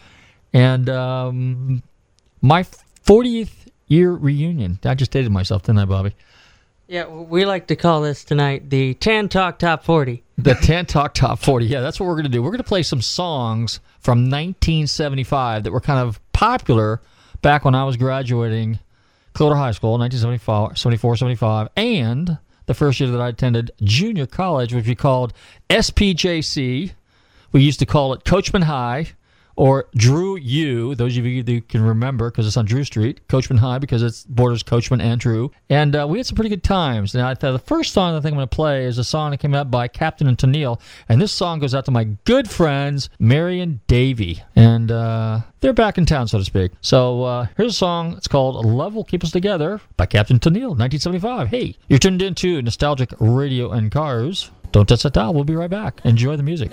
and 0.52 0.88
um, 0.88 1.82
my 2.40 2.64
40th 3.04 3.50
year 3.86 4.12
reunion. 4.12 4.78
I 4.84 4.94
just 4.94 5.10
dated 5.10 5.30
myself, 5.30 5.62
didn't 5.62 5.78
I, 5.78 5.84
Bobby? 5.84 6.14
Yeah, 6.86 7.06
we 7.06 7.46
like 7.46 7.68
to 7.68 7.76
call 7.76 8.02
this 8.02 8.24
tonight 8.24 8.68
the 8.68 8.94
Tan 8.94 9.28
Talk 9.28 9.58
Top 9.58 9.84
40. 9.84 10.22
The 10.36 10.54
Tan 10.54 10.84
Talk 10.84 11.14
Top 11.14 11.38
40. 11.38 11.66
Yeah, 11.66 11.80
that's 11.80 11.98
what 11.98 12.06
we're 12.06 12.14
going 12.14 12.24
to 12.24 12.30
do. 12.30 12.42
We're 12.42 12.50
going 12.50 12.58
to 12.58 12.64
play 12.64 12.82
some 12.82 13.00
songs 13.00 13.80
from 14.00 14.24
1975 14.24 15.64
that 15.64 15.72
were 15.72 15.80
kind 15.80 16.06
of 16.06 16.20
popular 16.32 17.00
back 17.40 17.64
when 17.64 17.74
I 17.74 17.84
was 17.84 17.96
graduating 17.96 18.78
Clearwater 19.34 19.58
High 19.58 19.72
School, 19.72 19.98
1974, 19.98 21.16
75, 21.16 21.68
and 21.76 22.38
the 22.66 22.74
first 22.74 23.00
year 23.00 23.10
that 23.10 23.20
I 23.20 23.28
attended 23.28 23.72
junior 23.82 24.26
college, 24.26 24.72
which 24.72 24.86
we 24.86 24.94
called 24.94 25.32
SPJC. 25.68 26.92
We 27.50 27.60
used 27.60 27.80
to 27.80 27.86
call 27.86 28.12
it 28.12 28.24
Coachman 28.24 28.62
High 28.62 29.08
or 29.56 29.88
Drew 29.94 30.36
U. 30.36 30.94
Those 30.94 31.16
of 31.16 31.24
you 31.24 31.42
that 31.42 31.68
can 31.68 31.82
remember 31.82 32.30
because 32.30 32.46
it's 32.46 32.56
on 32.56 32.64
Drew 32.64 32.84
Street, 32.84 33.26
Coachman 33.28 33.58
High 33.58 33.78
because 33.78 34.02
it 34.02 34.24
borders 34.28 34.62
Coachman 34.62 35.00
and 35.00 35.20
Drew. 35.20 35.50
And 35.68 35.94
uh, 35.94 36.06
we 36.08 36.18
had 36.18 36.26
some 36.26 36.36
pretty 36.36 36.50
good 36.50 36.62
times. 36.64 37.14
Now, 37.14 37.32
the 37.34 37.58
first 37.58 37.92
song 37.92 38.14
I 38.14 38.20
think 38.20 38.32
I'm 38.32 38.38
going 38.38 38.48
to 38.48 38.54
play 38.54 38.84
is 38.84 38.98
a 38.98 39.04
song 39.04 39.30
that 39.30 39.38
came 39.38 39.54
out 39.54 39.70
by 39.70 39.88
Captain 39.88 40.26
and 40.26 40.38
Tennille, 40.38 40.80
and 41.08 41.20
this 41.20 41.32
song 41.32 41.58
goes 41.58 41.74
out 41.74 41.84
to 41.86 41.90
my 41.90 42.04
good 42.24 42.50
friends 42.50 43.10
Mary 43.18 43.60
and 43.60 43.84
Davey, 43.86 44.42
and 44.56 44.90
uh, 44.90 45.40
they're 45.60 45.72
back 45.72 45.98
in 45.98 46.06
town, 46.06 46.28
so 46.28 46.38
to 46.38 46.44
speak. 46.44 46.72
So 46.80 47.22
uh, 47.24 47.46
here's 47.56 47.72
a 47.72 47.76
song. 47.76 48.14
It's 48.16 48.28
called 48.28 48.64
"Love 48.64 48.94
Will 48.94 49.04
Keep 49.04 49.24
Us 49.24 49.30
Together" 49.30 49.80
by 49.96 50.06
Captain 50.06 50.38
Tennille, 50.38 50.76
1975. 50.76 51.48
Hey, 51.48 51.76
you're 51.88 51.98
tuned 51.98 52.22
into 52.22 52.60
nostalgic 52.62 53.10
radio 53.18 53.70
and 53.70 53.90
cars. 53.90 54.50
Don't 54.72 54.88
touch 54.88 55.04
that 55.04 55.12
dial. 55.12 55.32
We'll 55.32 55.44
be 55.44 55.54
right 55.54 55.70
back. 55.70 56.00
Enjoy 56.04 56.36
the 56.36 56.42
music. 56.42 56.72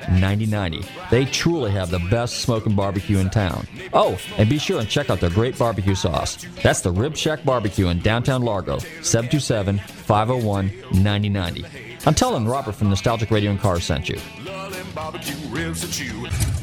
They 1.09 1.25
truly 1.25 1.71
have 1.71 1.89
the 1.89 1.99
best 2.09 2.39
smoking 2.39 2.75
barbecue 2.75 3.17
in 3.19 3.29
town. 3.29 3.67
Oh, 3.93 4.19
and 4.37 4.49
be 4.49 4.57
sure 4.57 4.79
and 4.79 4.89
check 4.89 5.09
out 5.09 5.19
their 5.19 5.29
great 5.29 5.57
barbecue 5.57 5.95
sauce. 5.95 6.45
That's 6.63 6.81
the 6.81 6.91
Rib 6.91 7.15
Shack 7.15 7.43
Barbecue 7.43 7.87
in 7.89 7.99
downtown 7.99 8.41
Largo, 8.41 8.79
727 9.01 9.79
501 9.79 10.67
9090. 11.01 11.65
I'm 12.05 12.15
telling 12.15 12.47
Robert 12.47 12.73
from 12.73 12.89
Nostalgic 12.89 13.29
Radio 13.31 13.51
and 13.51 13.59
Cars 13.59 13.83
sent 13.83 14.09
you. 14.09 14.17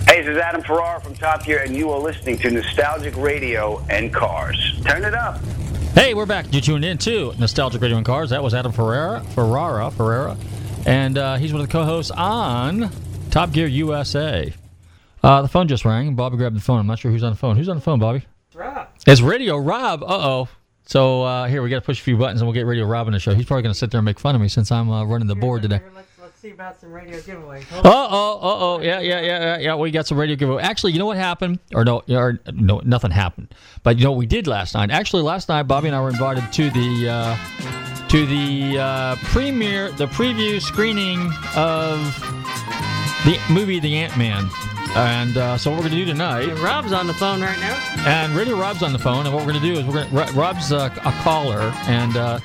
Hey, 0.06 0.22
this 0.22 0.28
is 0.28 0.38
Adam 0.38 0.62
Ferrara 0.62 1.00
from 1.00 1.14
Top 1.14 1.44
Gear, 1.44 1.62
and 1.62 1.76
you 1.76 1.90
are 1.90 2.00
listening 2.00 2.38
to 2.38 2.50
Nostalgic 2.50 3.16
Radio 3.16 3.84
and 3.88 4.12
Cars. 4.12 4.80
Turn 4.84 5.04
it 5.04 5.14
up. 5.14 5.38
Hey, 5.94 6.14
we're 6.14 6.26
back. 6.26 6.52
You 6.52 6.60
tuned 6.60 6.84
in 6.84 6.98
to 6.98 7.34
Nostalgic 7.38 7.80
Radio 7.82 7.96
and 7.96 8.06
Cars. 8.06 8.30
That 8.30 8.42
was 8.42 8.54
Adam 8.54 8.72
Ferrara, 8.72 9.20
Ferrara, 9.34 9.90
Ferrara, 9.90 10.36
and 10.86 11.18
uh, 11.18 11.36
he's 11.36 11.52
one 11.52 11.60
of 11.60 11.68
the 11.68 11.72
co-hosts 11.72 12.10
on 12.10 12.90
Top 13.30 13.52
Gear 13.52 13.66
USA. 13.66 14.52
Uh, 15.22 15.42
the 15.42 15.48
phone 15.48 15.68
just 15.68 15.84
rang. 15.84 16.14
Bobby 16.14 16.36
grabbed 16.36 16.56
the 16.56 16.60
phone. 16.60 16.80
I'm 16.80 16.86
not 16.86 16.98
sure 16.98 17.10
who's 17.10 17.22
on 17.22 17.32
the 17.32 17.38
phone. 17.38 17.56
Who's 17.56 17.68
on 17.68 17.76
the 17.76 17.82
phone, 17.82 17.98
Bobby? 17.98 18.22
Rob. 18.54 18.88
It's 19.06 19.20
Radio 19.20 19.56
Rob. 19.56 20.02
Uh 20.02 20.06
oh. 20.08 20.48
So 20.86 21.22
uh, 21.22 21.46
here 21.48 21.62
we 21.62 21.68
got 21.68 21.76
to 21.76 21.82
push 21.82 22.00
a 22.00 22.02
few 22.02 22.16
buttons, 22.16 22.40
and 22.40 22.48
we'll 22.48 22.54
get 22.54 22.64
Radio 22.64 22.86
Rob 22.86 23.06
on 23.06 23.12
the 23.12 23.18
show. 23.18 23.34
He's 23.34 23.44
probably 23.44 23.62
going 23.62 23.74
to 23.74 23.78
sit 23.78 23.90
there 23.90 23.98
and 23.98 24.04
make 24.06 24.18
fun 24.18 24.34
of 24.34 24.40
me 24.40 24.48
since 24.48 24.72
I'm 24.72 24.90
uh, 24.90 25.04
running 25.04 25.28
the 25.28 25.34
board 25.34 25.60
today. 25.60 25.80
Let's, 25.94 26.08
let's 26.20 26.40
see 26.40 26.50
about 26.50 26.80
some 26.80 26.90
radio 26.90 27.18
giveaways. 27.18 27.70
Uh 27.72 27.82
oh, 27.84 28.38
uh 28.38 28.38
oh, 28.42 28.80
yeah, 28.80 29.00
yeah, 29.00 29.20
yeah, 29.20 29.38
yeah, 29.38 29.58
yeah. 29.58 29.74
We 29.74 29.90
got 29.90 30.06
some 30.06 30.18
radio 30.18 30.34
giveaway. 30.36 30.62
Actually, 30.62 30.92
you 30.92 30.98
know 30.98 31.06
what 31.06 31.18
happened? 31.18 31.58
Or 31.74 31.84
no, 31.84 32.02
or 32.08 32.40
no, 32.52 32.80
nothing 32.84 33.10
happened. 33.10 33.54
But 33.82 33.98
you 33.98 34.04
know 34.04 34.12
what 34.12 34.18
we 34.18 34.26
did 34.26 34.46
last 34.46 34.74
night? 34.74 34.90
Actually, 34.90 35.24
last 35.24 35.50
night 35.50 35.64
Bobby 35.64 35.88
and 35.88 35.96
I 35.96 36.00
were 36.00 36.08
invited 36.08 36.50
to 36.54 36.70
the 36.70 37.08
uh, 37.10 38.08
to 38.08 38.24
the 38.24 38.78
uh, 38.78 39.16
premiere, 39.24 39.92
the 39.92 40.06
preview 40.06 40.58
screening 40.62 41.30
of 41.54 42.37
the 43.24 43.38
movie 43.50 43.80
The 43.80 43.96
Ant 43.96 44.16
Man. 44.16 44.48
And 44.94 45.36
uh, 45.36 45.58
so 45.58 45.70
what 45.70 45.76
we're 45.76 45.88
going 45.88 45.98
to 45.98 46.04
do 46.04 46.12
tonight. 46.12 46.46
Rob's 46.62 46.92
on 46.92 47.06
the 47.06 47.14
phone 47.14 47.40
right 47.40 47.58
now. 47.60 47.76
And 48.06 48.34
Radio 48.34 48.58
Rob's 48.58 48.82
on 48.82 48.92
the 48.92 48.98
phone, 48.98 49.26
and 49.26 49.34
what 49.34 49.44
we're 49.44 49.52
going 49.52 49.62
to 49.62 49.74
do 49.74 49.78
is 49.78 49.84
we're 49.86 50.04
going 50.04 50.36
Rob's 50.36 50.72
uh, 50.72 50.90
a 51.04 51.12
caller, 51.22 51.72
and 51.86 52.16
uh, 52.16 52.38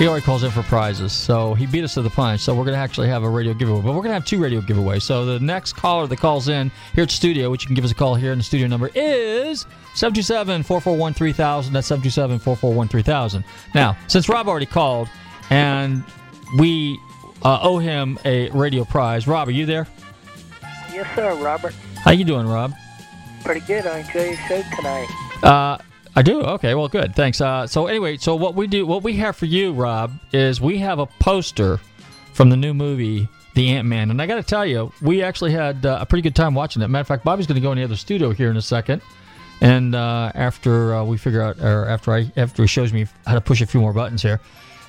he 0.00 0.08
already 0.08 0.24
calls 0.24 0.42
in 0.42 0.50
for 0.50 0.62
prizes. 0.62 1.12
So 1.12 1.52
he 1.52 1.66
beat 1.66 1.84
us 1.84 1.92
to 1.94 2.02
the 2.02 2.08
punch. 2.08 2.40
So 2.40 2.54
we're 2.54 2.64
going 2.64 2.74
to 2.74 2.80
actually 2.80 3.08
have 3.08 3.22
a 3.22 3.28
radio 3.28 3.52
giveaway, 3.52 3.82
but 3.82 3.92
we're 3.92 4.02
going 4.02 4.08
to 4.08 4.14
have 4.14 4.24
two 4.24 4.42
radio 4.42 4.62
giveaways. 4.62 5.02
So 5.02 5.26
the 5.26 5.38
next 5.38 5.74
caller 5.74 6.06
that 6.06 6.18
calls 6.18 6.48
in 6.48 6.72
here 6.94 7.02
at 7.02 7.10
the 7.10 7.14
studio, 7.14 7.50
which 7.50 7.64
you 7.64 7.66
can 7.66 7.74
give 7.74 7.84
us 7.84 7.90
a 7.90 7.94
call 7.94 8.14
here, 8.14 8.32
in 8.32 8.38
the 8.38 8.44
studio 8.44 8.66
number 8.66 8.90
is 8.94 9.66
727-441-3000. 9.96 11.72
That's 11.72 11.90
727-441-3000. 11.90 13.44
Now, 13.74 13.94
since 14.06 14.28
Rob 14.28 14.48
already 14.48 14.64
called, 14.64 15.10
and 15.50 16.02
we 16.58 16.98
uh, 17.42 17.60
owe 17.62 17.78
him 17.78 18.18
a 18.24 18.50
radio 18.50 18.84
prize, 18.84 19.26
Rob, 19.26 19.48
are 19.48 19.52
you 19.52 19.66
there? 19.66 19.86
Yes, 20.92 21.14
sir, 21.14 21.34
Robert. 21.36 21.74
How 21.96 22.10
you 22.10 22.24
doing, 22.24 22.46
Rob? 22.46 22.72
Pretty 23.44 23.60
good. 23.60 23.86
I 23.86 23.98
enjoy 23.98 24.24
your 24.24 24.36
show 24.48 24.62
tonight. 24.76 25.08
Uh, 25.42 25.78
I 26.16 26.22
do. 26.22 26.40
Okay. 26.42 26.74
Well, 26.74 26.88
good. 26.88 27.14
Thanks. 27.14 27.40
Uh, 27.40 27.66
so 27.66 27.86
anyway, 27.86 28.16
so 28.16 28.34
what 28.34 28.54
we 28.54 28.66
do, 28.66 28.86
what 28.86 29.02
we 29.02 29.14
have 29.16 29.36
for 29.36 29.46
you, 29.46 29.72
Rob, 29.72 30.12
is 30.32 30.60
we 30.60 30.78
have 30.78 30.98
a 30.98 31.06
poster 31.06 31.80
from 32.32 32.50
the 32.50 32.56
new 32.56 32.74
movie, 32.74 33.28
The 33.54 33.70
Ant 33.70 33.86
Man, 33.86 34.10
and 34.10 34.20
I 34.20 34.26
got 34.26 34.36
to 34.36 34.42
tell 34.42 34.66
you, 34.66 34.92
we 35.02 35.22
actually 35.22 35.52
had 35.52 35.84
uh, 35.86 35.98
a 36.00 36.06
pretty 36.06 36.22
good 36.22 36.34
time 36.34 36.54
watching 36.54 36.82
it. 36.82 36.88
Matter 36.88 37.02
of 37.02 37.06
fact, 37.08 37.24
Bobby's 37.24 37.46
going 37.46 37.56
to 37.56 37.60
go 37.60 37.72
in 37.72 37.78
the 37.78 37.84
other 37.84 37.96
studio 37.96 38.30
here 38.32 38.50
in 38.50 38.56
a 38.56 38.62
second, 38.62 39.02
and 39.60 39.94
uh, 39.94 40.32
after 40.34 40.94
uh, 40.94 41.04
we 41.04 41.16
figure 41.18 41.42
out, 41.42 41.58
or 41.60 41.86
after 41.86 42.12
I, 42.12 42.30
after 42.36 42.62
he 42.62 42.66
shows 42.68 42.92
me 42.92 43.06
how 43.26 43.34
to 43.34 43.40
push 43.40 43.60
a 43.60 43.66
few 43.66 43.80
more 43.80 43.92
buttons 43.92 44.22
here, 44.22 44.40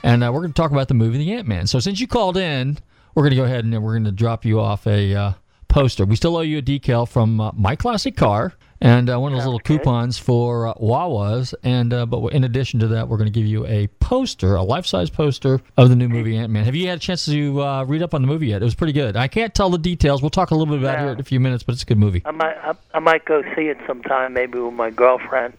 and 0.03 0.23
uh, 0.23 0.31
we're 0.33 0.41
going 0.41 0.53
to 0.53 0.61
talk 0.61 0.71
about 0.71 0.87
the 0.87 0.93
movie, 0.93 1.17
The 1.17 1.33
Ant 1.33 1.47
Man. 1.47 1.67
So 1.67 1.79
since 1.79 1.99
you 1.99 2.07
called 2.07 2.37
in, 2.37 2.77
we're 3.15 3.23
going 3.23 3.31
to 3.31 3.37
go 3.37 3.43
ahead 3.43 3.65
and 3.65 3.83
we're 3.83 3.93
going 3.93 4.05
to 4.05 4.11
drop 4.11 4.45
you 4.45 4.59
off 4.59 4.87
a 4.87 5.15
uh, 5.15 5.33
poster. 5.67 6.05
We 6.05 6.15
still 6.15 6.37
owe 6.37 6.41
you 6.41 6.57
a 6.57 6.61
decal 6.61 7.07
from 7.07 7.39
uh, 7.39 7.51
my 7.53 7.75
classic 7.75 8.15
car 8.15 8.53
and 8.81 9.11
uh, 9.11 9.19
one 9.19 9.31
of 9.31 9.37
those 9.37 9.45
little 9.45 9.59
coupons 9.59 10.17
for 10.17 10.67
uh, 10.67 10.73
Wawas. 10.73 11.53
And 11.63 11.93
uh, 11.93 12.05
but 12.05 12.33
in 12.33 12.43
addition 12.43 12.79
to 12.79 12.87
that, 12.87 13.07
we're 13.07 13.17
going 13.17 13.31
to 13.31 13.39
give 13.39 13.45
you 13.45 13.65
a 13.67 13.87
poster, 13.99 14.55
a 14.55 14.63
life-size 14.63 15.09
poster 15.09 15.61
of 15.77 15.89
the 15.89 15.95
new 15.95 16.09
movie 16.09 16.35
Ant 16.35 16.51
Man. 16.51 16.65
Have 16.65 16.75
you 16.75 16.87
had 16.87 16.97
a 16.97 17.01
chance 17.01 17.25
to 17.25 17.61
uh, 17.61 17.83
read 17.83 18.01
up 18.01 18.13
on 18.13 18.21
the 18.21 18.27
movie 18.27 18.47
yet? 18.47 18.61
It 18.61 18.65
was 18.65 18.75
pretty 18.75 18.93
good. 18.93 19.15
I 19.15 19.27
can't 19.27 19.53
tell 19.53 19.69
the 19.69 19.77
details. 19.77 20.21
We'll 20.21 20.31
talk 20.31 20.51
a 20.51 20.55
little 20.55 20.73
bit 20.73 20.81
about 20.81 20.97
it 20.97 21.01
here 21.01 21.11
in 21.11 21.19
a 21.19 21.23
few 21.23 21.39
minutes, 21.39 21.63
but 21.63 21.73
it's 21.73 21.83
a 21.83 21.85
good 21.85 21.99
movie. 21.99 22.23
I 22.25 22.31
might, 22.31 22.57
I, 22.57 22.73
I 22.93 22.99
might 22.99 23.25
go 23.25 23.43
see 23.55 23.67
it 23.67 23.77
sometime, 23.85 24.33
maybe 24.33 24.57
with 24.57 24.73
my 24.73 24.89
girlfriend. 24.89 25.53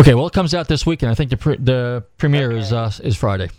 Okay, 0.00 0.14
well, 0.14 0.26
it 0.26 0.32
comes 0.32 0.54
out 0.54 0.66
this 0.66 0.84
weekend. 0.84 1.12
I 1.12 1.14
think 1.14 1.30
the 1.30 1.36
pre- 1.36 1.56
the 1.56 2.04
premiere 2.18 2.50
is 2.50 2.72
uh, 2.72 2.90
is 3.02 3.16
Friday. 3.16 3.50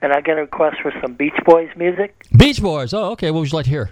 And 0.00 0.12
I 0.12 0.20
get 0.20 0.38
a 0.38 0.42
request 0.42 0.76
for 0.82 0.92
some 1.02 1.14
Beach 1.14 1.34
Boys 1.44 1.68
music. 1.76 2.24
Beach 2.36 2.62
Boys. 2.62 2.92
Oh, 2.94 3.10
okay. 3.12 3.30
What 3.30 3.40
would 3.40 3.50
you 3.52 3.56
like 3.56 3.64
to 3.64 3.70
hear? 3.70 3.90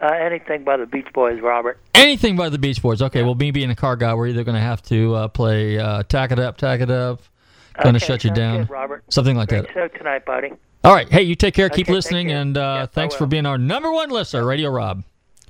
Uh, 0.00 0.12
anything 0.12 0.64
by 0.64 0.76
the 0.76 0.86
Beach 0.86 1.06
Boys, 1.14 1.40
Robert. 1.40 1.78
Anything 1.94 2.36
by 2.36 2.48
the 2.48 2.58
Beach 2.58 2.82
Boys. 2.82 3.00
Okay, 3.00 3.22
well, 3.22 3.34
me 3.34 3.50
being 3.50 3.70
a 3.70 3.74
car 3.76 3.96
guy, 3.96 4.12
we're 4.14 4.26
either 4.26 4.44
going 4.44 4.56
to 4.56 4.60
have 4.60 4.82
to 4.84 5.14
uh, 5.14 5.28
play 5.28 5.78
uh, 5.78 6.02
Tack 6.02 6.32
It 6.32 6.38
Up, 6.38 6.58
Tack 6.58 6.80
It 6.80 6.90
Up, 6.90 7.22
to 7.80 7.88
Okay, 7.88 7.98
shut 7.98 8.22
you 8.24 8.30
down. 8.32 8.58
good, 8.62 8.70
Robert. 8.70 9.04
Something 9.08 9.36
like 9.36 9.48
Great 9.48 9.62
that. 9.62 9.72
show 9.72 9.88
tonight, 9.88 10.26
buddy. 10.26 10.52
All 10.84 10.92
right. 10.92 11.08
Hey, 11.10 11.22
you 11.22 11.34
take 11.34 11.54
care. 11.54 11.68
Keep 11.70 11.74
Okay, 11.74 11.84
thank 11.84 11.94
listening. 11.94 12.28
you. 12.30 12.36
And 12.36 12.58
uh, 12.58 12.76
Yes, 12.82 12.88
thanks 12.92 13.14
for 13.14 13.26
being 13.26 13.46
our 13.46 13.56
number 13.58 13.90
one 13.90 14.10
listener, 14.10 14.44
Radio 14.44 14.68
Rob. 14.70 15.02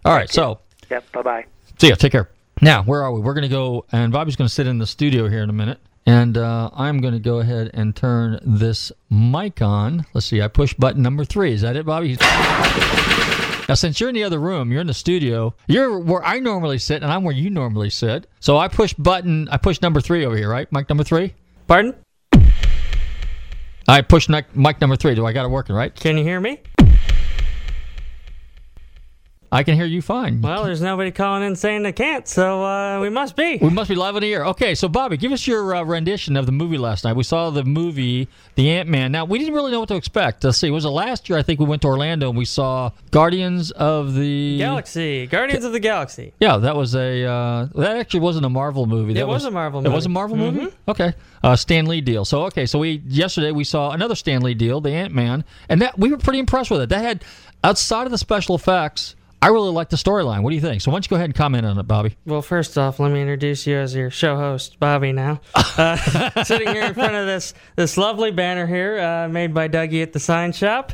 All 0.05 0.15
right. 0.15 0.31
So, 0.31 0.61
Yep, 0.91 1.11
bye-bye. 1.13 1.45
see 1.79 1.89
ya. 1.89 1.97
Take 1.97 2.13
care. 2.13 2.31
Now, 2.63 2.85
where 2.85 3.03
are 3.03 3.13
we? 3.13 3.21
We're 3.21 3.35
going 3.35 3.43
to 3.43 3.49
go, 3.49 3.85
and 3.93 4.13
Bobby's 4.13 4.37
going 4.37 4.47
to 4.49 4.55
sit 4.55 4.67
in 4.69 4.79
the 4.79 4.87
studio 4.87 5.29
here 5.29 5.43
in 5.43 5.51
a 5.51 5.55
minute. 5.55 5.79
And 6.07 6.39
uh, 6.39 6.71
I'm 6.73 7.01
going 7.01 7.15
to 7.15 7.21
go 7.21 7.41
ahead 7.41 7.71
and 7.75 7.95
turn 7.95 8.39
this 8.43 8.93
mic 9.11 9.61
on. 9.61 10.07
Let's 10.15 10.27
see. 10.27 10.41
I 10.41 10.49
push 10.49 10.73
button 10.75 11.03
number 11.03 11.25
three. 11.25 11.53
Is 11.53 11.63
that 11.63 11.75
it, 11.75 11.85
Bobby? 11.85 12.17
Now, 13.69 13.75
since 13.75 13.99
you're 13.99 14.09
in 14.09 14.15
the 14.15 14.23
other 14.23 14.39
room, 14.39 14.71
you're 14.71 14.81
in 14.81 14.87
the 14.87 14.95
studio. 14.95 15.53
You're 15.67 15.99
where 15.99 16.25
I 16.25 16.39
normally 16.39 16.79
sit, 16.79 17.03
and 17.03 17.11
I'm 17.11 17.25
where 17.25 17.35
you 17.35 17.51
normally 17.51 17.91
sit. 17.91 18.29
So 18.39 18.57
I 18.57 18.69
push 18.69 18.95
button. 18.95 19.49
I 19.49 19.57
push 19.57 19.83
number 19.83 20.01
three 20.01 20.25
over 20.25 20.37
here, 20.37 20.49
right? 20.49 20.71
Mic 20.71 20.89
number 20.89 21.03
three. 21.03 21.35
Pardon? 21.67 21.95
I 23.89 24.03
push 24.03 24.29
mic, 24.29 24.55
mic 24.55 24.81
number 24.81 24.95
three. 24.95 25.17
Do 25.17 25.27
I 25.27 25.33
got 25.33 25.45
it 25.45 25.49
working 25.49 25.75
right? 25.75 25.93
Can 25.95 26.17
you 26.17 26.23
hear 26.23 26.41
me? 26.41 26.61
I 29.57 29.63
can 29.63 29.75
hear 29.75 29.87
you 29.87 30.03
fine. 30.03 30.43
Well, 30.43 30.65
there's 30.65 30.83
nobody 30.83 31.11
calling 31.11 31.43
in 31.43 31.57
saying 31.57 31.83
they 31.83 31.93
can't, 31.93 32.29
so 32.29 32.63
uh, 32.63 33.01
we 33.01 33.09
must 33.09 33.37
be. 33.37 33.57
We 33.57 33.71
must 33.71 33.89
be 33.89 33.95
live 33.95 34.15
on 34.15 34.21
the 34.21 34.31
air. 34.35 34.45
Okay, 34.49 34.75
so 34.75 34.87
Bobby, 34.87 35.17
give 35.17 35.33
us 35.33 35.47
your 35.47 35.75
uh, 35.75 35.83
rendition 35.83 36.37
of 36.37 36.45
the 36.45 36.53
movie 36.53 36.77
last 36.77 37.05
night. 37.05 37.17
We 37.17 37.23
saw 37.23 37.49
the 37.49 37.65
movie, 37.65 38.29
The 38.57 38.71
Ant 38.73 38.87
Man. 38.87 39.13
Now, 39.13 39.25
we 39.25 39.39
didn't 39.39 39.55
really 39.55 39.73
know 39.73 39.81
what 39.81 39.89
to 39.89 39.95
expect. 39.95 40.45
Let's 40.45 40.59
see, 40.59 40.71
was 40.71 40.85
it 40.85 40.91
last 40.91 41.31
year? 41.31 41.39
I 41.39 41.43
think 41.43 41.59
we 41.59 41.65
went 41.65 41.81
to 41.83 41.89
Orlando 41.89 42.29
and 42.29 42.37
we 42.37 42.45
saw 42.45 42.91
Guardians 43.13 43.71
of 43.71 44.13
the 44.13 44.59
Galaxy, 44.59 45.27
Guardians 45.27 45.65
of 45.65 45.73
the 45.73 45.81
Galaxy. 45.81 46.35
Yeah, 46.39 46.59
that 46.59 46.77
was 46.77 46.95
a. 46.95 47.25
Uh, 47.25 47.69
that 47.77 47.97
actually 47.97 48.21
wasn't 48.21 48.45
a 48.45 48.51
Marvel 48.51 48.85
movie. 48.85 49.15
That 49.15 49.21
It 49.21 49.27
was 49.27 49.47
a 49.47 49.51
Marvel 49.51 49.81
movie. 49.81 49.91
It 49.91 49.97
was 49.97 50.05
a. 50.05 50.11
Marvel 50.11 50.37
movie. 50.37 50.67
Mhm. 50.67 50.73
Okay, 50.87 51.15
uh, 51.43 51.57
Stan 51.57 51.87
Lee 51.87 52.03
deal. 52.03 52.27
So 52.27 52.43
okay, 52.45 52.67
so 52.67 52.79
we 52.79 53.01
yesterday 53.09 53.53
we 53.53 53.65
saw 53.65 53.93
another 53.93 54.17
Stan 54.17 54.43
Lee 54.43 54.53
deal, 54.53 54.83
The 54.83 54.91
Ant 54.93 55.15
Man, 55.15 55.45
and 55.71 55.81
that 55.81 55.99
we 55.99 56.11
were 56.11 56.19
pretty 56.19 56.41
impressed 56.41 56.71
with 56.71 56.83
it. 56.83 56.91
That 56.91 57.03
had 57.03 57.25
outside 57.65 58.05
of 58.05 58.11
the 58.11 58.19
special 58.19 58.55
effects. 58.55 59.16
I 59.43 59.49
really 59.49 59.71
like 59.71 59.91
the 59.91 59.97
storyline. 59.97 60.43
What 60.43 60.51
do 60.51 60.57
you 60.57 60.63
think? 60.63 60.81
So 60.81 60.91
why 60.91 60.97
don't 60.97 61.05
you 61.05 61.11
go 61.11 61.17
ahead 61.17 61.27
and 61.27 61.35
comment 61.35 61.67
on 61.67 61.79
it, 61.79 61.83
Bobby? 61.85 62.17
Well, 62.25 62.41
first 62.43 62.79
off, 62.79 62.99
let 62.99 63.13
me 63.13 63.21
introduce 63.21 63.67
you 63.67 63.77
as 63.77 63.95
your 63.95 64.11
show 64.11 64.37
host, 64.37 64.81
Bobby. 64.81 65.13
Now, 65.13 65.41
uh, 65.55 65.97
sitting 66.45 66.69
here 66.69 66.85
in 66.85 66.95
front 66.95 67.15
of 67.15 67.27
this 67.27 67.53
this 67.77 67.99
lovely 67.99 68.31
banner 68.31 68.67
here, 68.67 68.99
uh, 68.99 69.29
made 69.29 69.53
by 69.53 69.69
Dougie 69.69 70.03
at 70.03 70.13
the 70.13 70.21
Sign 70.21 70.53
Shop, 70.53 70.93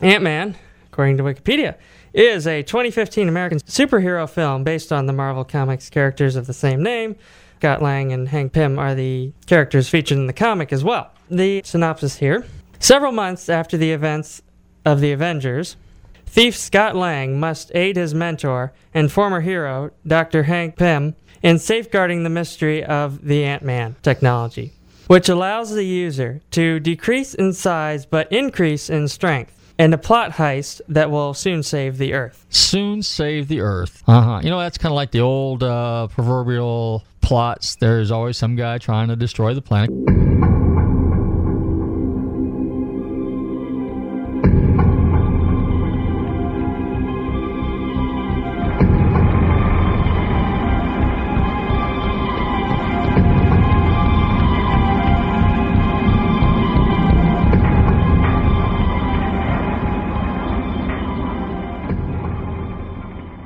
Ant 0.00 0.22
Man, 0.22 0.56
according 0.86 1.16
to 1.18 1.24
Wikipedia, 1.24 1.74
is 2.12 2.46
a 2.46 2.62
2015 2.62 3.28
American 3.28 3.58
superhero 3.60 4.28
film 4.28 4.64
based 4.64 4.92
on 4.92 5.06
the 5.06 5.12
Marvel 5.12 5.44
Comics 5.44 5.90
characters 5.90 6.36
of 6.36 6.46
the 6.46 6.52
same 6.52 6.82
name. 6.82 7.16
Scott 7.58 7.82
Lang 7.82 8.12
and 8.12 8.28
Hank 8.28 8.52
Pym 8.52 8.78
are 8.78 8.94
the 8.94 9.32
characters 9.46 9.88
featured 9.88 10.18
in 10.18 10.26
the 10.26 10.32
comic 10.32 10.72
as 10.72 10.82
well. 10.82 11.12
The 11.30 11.62
synopsis 11.64 12.16
here 12.16 12.46
Several 12.82 13.12
months 13.12 13.50
after 13.50 13.76
the 13.76 13.92
events 13.92 14.40
of 14.86 15.02
the 15.02 15.12
Avengers, 15.12 15.76
thief 16.24 16.56
Scott 16.56 16.96
Lang 16.96 17.38
must 17.38 17.70
aid 17.74 17.96
his 17.96 18.14
mentor 18.14 18.72
and 18.94 19.12
former 19.12 19.42
hero, 19.42 19.90
Dr. 20.06 20.44
Hank 20.44 20.76
Pym, 20.76 21.14
in 21.42 21.58
safeguarding 21.58 22.22
the 22.22 22.30
mystery 22.30 22.82
of 22.82 23.22
the 23.26 23.44
Ant 23.44 23.62
Man 23.62 23.96
technology, 24.02 24.72
which 25.08 25.28
allows 25.28 25.72
the 25.72 25.84
user 25.84 26.40
to 26.52 26.80
decrease 26.80 27.34
in 27.34 27.52
size 27.52 28.06
but 28.06 28.32
increase 28.32 28.88
in 28.88 29.08
strength. 29.08 29.59
And 29.80 29.94
a 29.94 29.98
plot 29.98 30.32
heist 30.32 30.82
that 30.88 31.10
will 31.10 31.32
soon 31.32 31.62
save 31.62 31.96
the 31.96 32.12
Earth. 32.12 32.44
Soon 32.50 33.02
save 33.02 33.48
the 33.48 33.62
Earth. 33.62 34.02
Uh 34.06 34.20
huh. 34.20 34.40
You 34.44 34.50
know, 34.50 34.58
that's 34.58 34.76
kind 34.76 34.92
of 34.92 34.96
like 34.96 35.10
the 35.10 35.20
old 35.20 35.62
uh, 35.62 36.08
proverbial 36.08 37.02
plots. 37.22 37.76
There's 37.76 38.10
always 38.10 38.36
some 38.36 38.56
guy 38.56 38.76
trying 38.76 39.08
to 39.08 39.16
destroy 39.16 39.54
the 39.54 39.62
planet. 39.62 39.88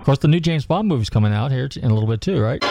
Of 0.04 0.06
course, 0.06 0.18
the 0.18 0.28
new 0.28 0.38
James 0.38 0.66
Bond 0.66 0.86
movie's 0.86 1.08
coming 1.08 1.32
out 1.32 1.50
here 1.50 1.66
in 1.76 1.90
a 1.90 1.94
little 1.94 2.06
bit 2.06 2.20
too, 2.20 2.38
right? 2.38 2.62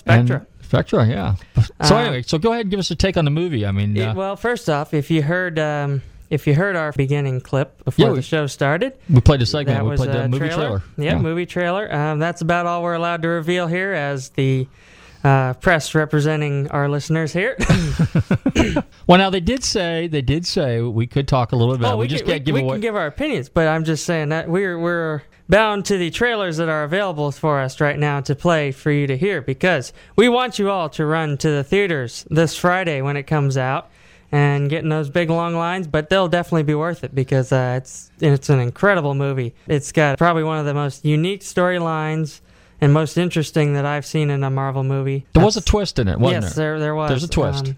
Spectre. 0.00 0.34
And 0.36 0.46
Spectre, 0.64 1.04
yeah. 1.04 1.34
So 1.84 1.96
Uh, 1.96 1.98
anyway, 1.98 2.22
so 2.22 2.38
go 2.38 2.50
ahead 2.52 2.62
and 2.66 2.70
give 2.70 2.80
us 2.80 2.90
a 2.90 2.96
take 2.96 3.16
on 3.16 3.24
the 3.24 3.30
movie. 3.30 3.64
I 3.66 3.72
mean, 3.72 3.98
uh, 4.00 4.14
well, 4.14 4.36
first 4.36 4.68
off, 4.68 4.92
if 4.94 5.10
you 5.10 5.22
heard 5.22 5.58
um, 5.58 6.02
if 6.30 6.46
you 6.46 6.54
heard 6.54 6.76
our 6.76 6.92
beginning 6.92 7.40
clip 7.40 7.84
before 7.84 8.08
Yeah, 8.08 8.12
the 8.14 8.22
show 8.22 8.46
started, 8.46 8.92
we 9.08 9.20
played 9.20 9.42
a 9.42 9.46
segment. 9.46 9.78
that 9.78 9.84
We 9.84 9.90
was 9.90 10.00
played 10.00 10.12
the 10.12 10.28
movie 10.28 10.48
trailer. 10.48 10.82
Yeah, 10.96 11.04
Yeah. 11.12 11.18
movie 11.18 11.46
trailer. 11.46 11.92
Um, 11.92 12.18
that's 12.20 12.40
about 12.40 12.66
all 12.66 12.82
we're 12.84 12.94
allowed 12.94 13.22
to 13.22 13.28
reveal 13.28 13.66
here 13.66 13.92
as 13.92 14.28
the 14.30 14.68
uh, 15.24 15.54
press 15.54 15.92
representing 15.94 16.68
our 16.68 16.88
listeners 16.88 17.32
here. 17.32 17.56
well, 19.06 19.18
now 19.18 19.28
they 19.30 19.40
did 19.40 19.64
say 19.64 20.06
they 20.06 20.22
did 20.22 20.46
say 20.46 20.80
we 20.80 21.06
could 21.06 21.26
talk 21.28 21.52
a 21.52 21.56
little 21.56 21.74
bit 21.74 21.80
about. 21.80 21.94
it. 21.94 21.98
we, 21.98 22.06
just 22.06 22.24
can, 22.24 22.34
can't 22.34 22.44
give 22.44 22.54
we 22.54 22.60
away. 22.62 22.74
can 22.74 22.80
give 22.80 22.96
our 22.96 23.06
opinions, 23.06 23.48
but 23.48 23.66
I'm 23.68 23.84
just 23.84 24.04
saying 24.04 24.28
that 24.30 24.48
we're 24.48 24.78
we're 24.78 25.22
bound 25.50 25.84
to 25.86 25.98
the 25.98 26.10
trailers 26.10 26.56
that 26.58 26.68
are 26.68 26.84
available 26.84 27.32
for 27.32 27.60
us 27.60 27.80
right 27.80 27.98
now 27.98 28.20
to 28.20 28.34
play 28.36 28.70
for 28.70 28.90
you 28.90 29.06
to 29.08 29.16
hear 29.16 29.42
because 29.42 29.92
we 30.14 30.28
want 30.28 30.58
you 30.58 30.70
all 30.70 30.88
to 30.88 31.04
run 31.04 31.36
to 31.38 31.50
the 31.50 31.64
theaters 31.64 32.24
this 32.30 32.56
Friday 32.56 33.02
when 33.02 33.16
it 33.16 33.24
comes 33.24 33.58
out 33.58 33.90
and 34.32 34.70
getting 34.70 34.88
those 34.88 35.10
big 35.10 35.28
long 35.28 35.56
lines, 35.56 35.88
but 35.88 36.08
they'll 36.08 36.28
definitely 36.28 36.62
be 36.62 36.74
worth 36.74 37.02
it 37.02 37.12
because 37.12 37.50
uh, 37.52 37.74
it's 37.76 38.12
it's 38.20 38.48
an 38.48 38.60
incredible 38.60 39.14
movie. 39.14 39.52
It's 39.66 39.90
got 39.90 40.18
probably 40.18 40.44
one 40.44 40.58
of 40.58 40.66
the 40.66 40.74
most 40.74 41.04
unique 41.04 41.40
storylines 41.40 42.40
and 42.80 42.92
most 42.92 43.18
interesting 43.18 43.74
that 43.74 43.84
I've 43.84 44.06
seen 44.06 44.30
in 44.30 44.44
a 44.44 44.50
Marvel 44.50 44.84
movie. 44.84 45.26
there 45.32 45.44
was 45.44 45.56
a 45.56 45.60
twist 45.60 45.98
in 45.98 46.06
it, 46.06 46.18
wasn't 46.18 46.44
yes, 46.44 46.54
there? 46.54 46.74
there 46.74 46.80
there 46.80 46.94
was. 46.94 47.08
There's 47.08 47.24
a 47.24 47.28
twist. 47.28 47.68
Um, 47.70 47.76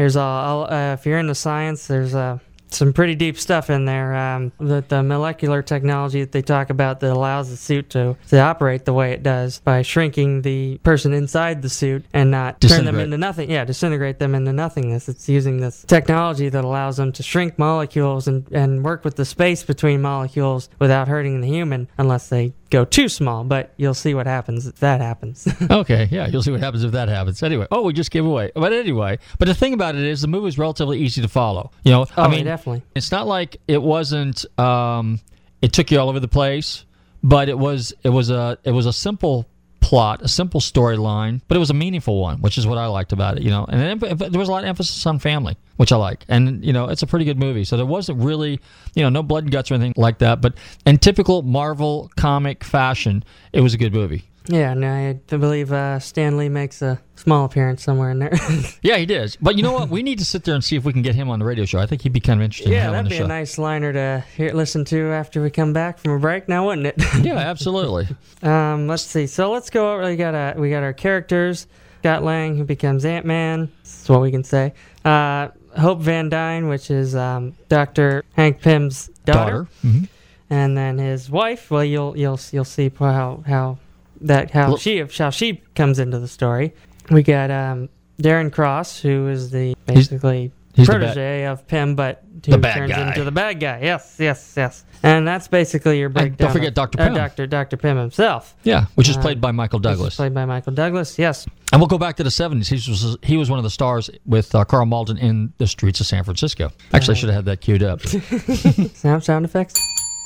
There's 0.00 0.16
all, 0.16 0.64
uh, 0.72 0.94
if 0.94 1.04
you're 1.04 1.18
into 1.18 1.34
science, 1.34 1.86
there's 1.86 2.14
uh, 2.14 2.38
some 2.70 2.94
pretty 2.94 3.14
deep 3.14 3.38
stuff 3.38 3.68
in 3.68 3.84
there. 3.84 4.16
Um, 4.16 4.50
the, 4.58 4.82
the 4.88 5.02
molecular 5.02 5.60
technology 5.60 6.22
that 6.22 6.32
they 6.32 6.40
talk 6.40 6.70
about 6.70 7.00
that 7.00 7.12
allows 7.12 7.50
the 7.50 7.58
suit 7.58 7.90
to, 7.90 8.16
to 8.28 8.40
operate 8.40 8.86
the 8.86 8.94
way 8.94 9.12
it 9.12 9.22
does 9.22 9.60
by 9.60 9.82
shrinking 9.82 10.40
the 10.40 10.78
person 10.78 11.12
inside 11.12 11.60
the 11.60 11.68
suit 11.68 12.06
and 12.14 12.30
not 12.30 12.62
turn 12.62 12.86
them 12.86 12.98
into 12.98 13.18
nothing. 13.18 13.50
Yeah, 13.50 13.66
disintegrate 13.66 14.18
them 14.18 14.34
into 14.34 14.54
nothingness. 14.54 15.06
It's 15.06 15.28
using 15.28 15.58
this 15.58 15.84
technology 15.86 16.48
that 16.48 16.64
allows 16.64 16.96
them 16.96 17.12
to 17.12 17.22
shrink 17.22 17.58
molecules 17.58 18.26
and, 18.26 18.50
and 18.52 18.82
work 18.82 19.04
with 19.04 19.16
the 19.16 19.26
space 19.26 19.64
between 19.64 20.00
molecules 20.00 20.70
without 20.78 21.08
hurting 21.08 21.42
the 21.42 21.48
human 21.48 21.88
unless 21.98 22.30
they 22.30 22.54
go 22.70 22.84
too 22.84 23.08
small. 23.08 23.44
But 23.44 23.74
you'll 23.76 23.94
see 23.94 24.14
what 24.14 24.26
happens 24.26 24.66
if 24.66 24.76
that 24.76 25.00
happens. 25.00 25.46
okay, 25.70 26.08
yeah, 26.10 26.28
you'll 26.28 26.42
see 26.42 26.50
what 26.52 26.60
happens 26.60 26.84
if 26.84 26.92
that 26.92 27.08
happens. 27.08 27.42
Anyway, 27.42 27.66
oh, 27.70 27.82
we 27.82 27.92
just 27.92 28.10
gave 28.10 28.24
away. 28.24 28.50
But 28.54 28.72
anyway, 28.72 29.18
but 29.38 29.48
the 29.48 29.54
thing 29.54 29.74
about 29.74 29.94
it 29.96 30.02
is, 30.02 30.22
the 30.22 30.28
movie 30.28 30.48
is 30.48 30.58
relatively 30.58 30.98
easy 31.00 31.20
to 31.22 31.28
follow. 31.28 31.70
You 31.84 31.92
know, 31.92 32.06
Oh, 32.16 32.22
I 32.22 32.28
mean, 32.28 32.44
definitely. 32.44 32.82
It's 32.94 33.10
not 33.10 33.26
like 33.26 33.58
it 33.68 33.82
wasn't. 33.82 34.46
Um, 34.58 35.20
it 35.60 35.72
took 35.72 35.90
you 35.90 35.98
all 36.00 36.08
over 36.08 36.20
the 36.20 36.28
place, 36.28 36.84
but 37.22 37.48
it 37.48 37.58
was. 37.58 37.92
It 38.02 38.08
was 38.10 38.30
a. 38.30 38.58
It 38.64 38.70
was 38.72 38.86
a 38.86 38.92
simple 38.92 39.46
plot, 39.90 40.22
a 40.22 40.28
simple 40.28 40.60
storyline, 40.60 41.40
but 41.48 41.56
it 41.56 41.58
was 41.58 41.70
a 41.70 41.74
meaningful 41.74 42.20
one, 42.20 42.40
which 42.40 42.56
is 42.56 42.64
what 42.64 42.78
I 42.78 42.86
liked 42.86 43.12
about 43.12 43.38
it. 43.38 43.42
You 43.42 43.50
know, 43.50 43.66
and 43.68 44.00
there 44.00 44.38
was 44.38 44.48
a 44.48 44.52
lot 44.52 44.62
of 44.62 44.68
emphasis 44.68 45.04
on 45.04 45.18
family, 45.18 45.56
which 45.78 45.90
I 45.90 45.96
like, 45.96 46.24
and 46.28 46.64
you 46.64 46.72
know, 46.72 46.88
it's 46.88 47.02
a 47.02 47.08
pretty 47.08 47.24
good 47.24 47.40
movie. 47.40 47.64
So 47.64 47.76
there 47.76 47.84
wasn't 47.84 48.22
really, 48.22 48.60
you 48.94 49.02
know, 49.02 49.08
no 49.08 49.24
blood 49.24 49.42
and 49.42 49.52
guts 49.52 49.68
or 49.68 49.74
anything 49.74 49.94
like 49.96 50.18
that. 50.18 50.40
But 50.40 50.54
in 50.86 50.98
typical 50.98 51.42
Marvel 51.42 52.08
comic 52.16 52.62
fashion, 52.62 53.24
it 53.52 53.62
was 53.62 53.74
a 53.74 53.78
good 53.78 53.92
movie. 53.92 54.29
Yeah, 54.46 54.72
I 54.72 55.12
believe 55.36 55.70
uh, 55.72 55.98
Stan 55.98 56.36
Lee 56.36 56.48
makes 56.48 56.82
a 56.82 57.00
small 57.16 57.44
appearance 57.44 57.82
somewhere 57.82 58.10
in 58.10 58.18
there. 58.18 58.32
Yeah, 58.82 58.96
he 58.96 59.04
does. 59.06 59.36
But 59.36 59.56
you 59.56 59.62
know 59.62 59.72
what? 59.72 59.90
We 59.90 60.02
need 60.02 60.18
to 60.20 60.24
sit 60.24 60.44
there 60.44 60.54
and 60.54 60.64
see 60.64 60.74
if 60.76 60.84
we 60.84 60.92
can 60.92 61.02
get 61.02 61.14
him 61.14 61.28
on 61.28 61.38
the 61.38 61.44
radio 61.44 61.66
show. 61.66 61.78
I 61.78 61.86
think 61.86 62.02
he'd 62.02 62.12
be 62.14 62.20
kind 62.20 62.40
of 62.40 62.44
interesting. 62.44 62.72
in 62.72 62.78
yeah, 62.78 62.90
that'd 62.90 63.10
be 63.10 63.18
show. 63.18 63.24
a 63.24 63.28
nice 63.28 63.58
liner 63.58 63.92
to 63.92 64.24
hear, 64.36 64.52
listen 64.54 64.84
to 64.86 65.10
after 65.12 65.42
we 65.42 65.50
come 65.50 65.72
back 65.74 65.98
from 65.98 66.12
a 66.12 66.18
break. 66.18 66.48
Now, 66.48 66.66
wouldn't 66.66 66.86
it? 66.86 66.94
yeah, 67.22 67.36
absolutely. 67.36 68.08
um, 68.42 68.86
let's 68.88 69.02
see. 69.02 69.26
So 69.26 69.50
let's 69.52 69.68
go 69.68 69.92
over. 69.92 70.06
We 70.08 70.16
got 70.16 70.34
uh, 70.34 70.54
we 70.56 70.70
got 70.70 70.82
our 70.82 70.94
characters. 70.94 71.66
Scott 72.00 72.24
Lang, 72.24 72.56
who 72.56 72.64
becomes 72.64 73.04
Ant 73.04 73.26
Man. 73.26 73.70
That's 73.84 74.08
what 74.08 74.22
we 74.22 74.30
can 74.30 74.42
say. 74.42 74.72
Uh, 75.04 75.48
Hope 75.78 76.00
Van 76.00 76.30
Dyne, 76.30 76.66
which 76.68 76.90
is 76.90 77.14
um, 77.14 77.54
Doctor 77.68 78.24
Hank 78.32 78.62
Pym's 78.62 79.08
daughter, 79.26 79.50
Daughter. 79.52 79.68
Mhm. 79.84 80.08
and 80.48 80.76
then 80.78 80.96
his 80.96 81.28
wife. 81.30 81.70
Well, 81.70 81.84
you'll 81.84 82.16
you'll 82.16 82.40
you'll 82.52 82.64
see 82.64 82.90
how 82.98 83.44
how 83.46 83.78
that 84.22 84.50
how 84.50 84.76
she 84.76 85.04
how 85.18 85.30
she 85.30 85.62
comes 85.74 85.98
into 85.98 86.18
the 86.18 86.28
story. 86.28 86.74
We 87.10 87.22
got 87.22 87.50
um, 87.50 87.88
Darren 88.22 88.52
Cross, 88.52 89.00
who 89.00 89.28
is 89.28 89.50
the 89.50 89.68
He's- 89.68 90.08
basically 90.08 90.52
he's 90.74 90.86
the 90.86 90.92
bad- 90.92 90.98
protege 91.00 91.46
of 91.46 91.66
Pym, 91.66 91.94
but 91.96 92.22
who 92.46 92.52
The 92.52 92.58
turns 92.58 92.92
guy. 92.92 93.08
into 93.08 93.24
the 93.24 93.32
bad 93.32 93.60
guy. 93.60 93.80
Yes, 93.82 94.16
yes, 94.18 94.54
yes. 94.56 94.84
And 95.02 95.26
that's 95.26 95.48
basically 95.48 95.98
your 95.98 96.08
breakdown. 96.10 96.36
don't 96.48 96.52
forget 96.52 96.68
of- 96.68 96.74
Dr. 96.74 97.00
uh, 97.00 97.04
Pym. 97.06 97.14
Dr. 97.14 97.46
Dr. 97.46 97.76
Pym 97.76 97.96
himself. 97.96 98.54
Yeah, 98.64 98.86
which 98.94 99.08
is 99.08 99.16
Uh, 99.16 99.20
played 99.22 99.40
by 99.40 99.50
Michael 99.50 99.78
Douglas. 99.78 100.16
played 100.16 100.32
by 100.34 100.44
Michael 100.44 100.72
Douglas. 100.72 101.18
Yes. 101.18 101.46
And 101.72 101.80
we'll 101.80 101.88
go 101.88 101.98
back 101.98 102.16
to 102.16 102.22
the 102.22 102.30
70s. 102.30 102.68
He 102.68 102.76
was, 102.90 103.16
he 103.22 103.36
was 103.36 103.48
one 103.50 103.58
of 103.58 103.62
the 103.62 103.70
stars 103.70 104.10
with 104.26 104.54
uh, 104.54 104.64
Karl 104.64 104.86
Malden 104.86 105.16
in 105.18 105.52
the 105.58 105.66
streets 105.66 106.00
of 106.00 106.06
San 106.06 106.22
Francisco. 106.24 106.70
Actually, 106.92 107.16
I 107.16 107.18
should 107.18 107.28
have 107.30 107.36
had 107.36 107.44
that 107.46 107.60
queued 107.60 107.82
up. 107.82 108.00
sound 108.94 109.24
sound 109.24 109.44
effects. 109.44 109.74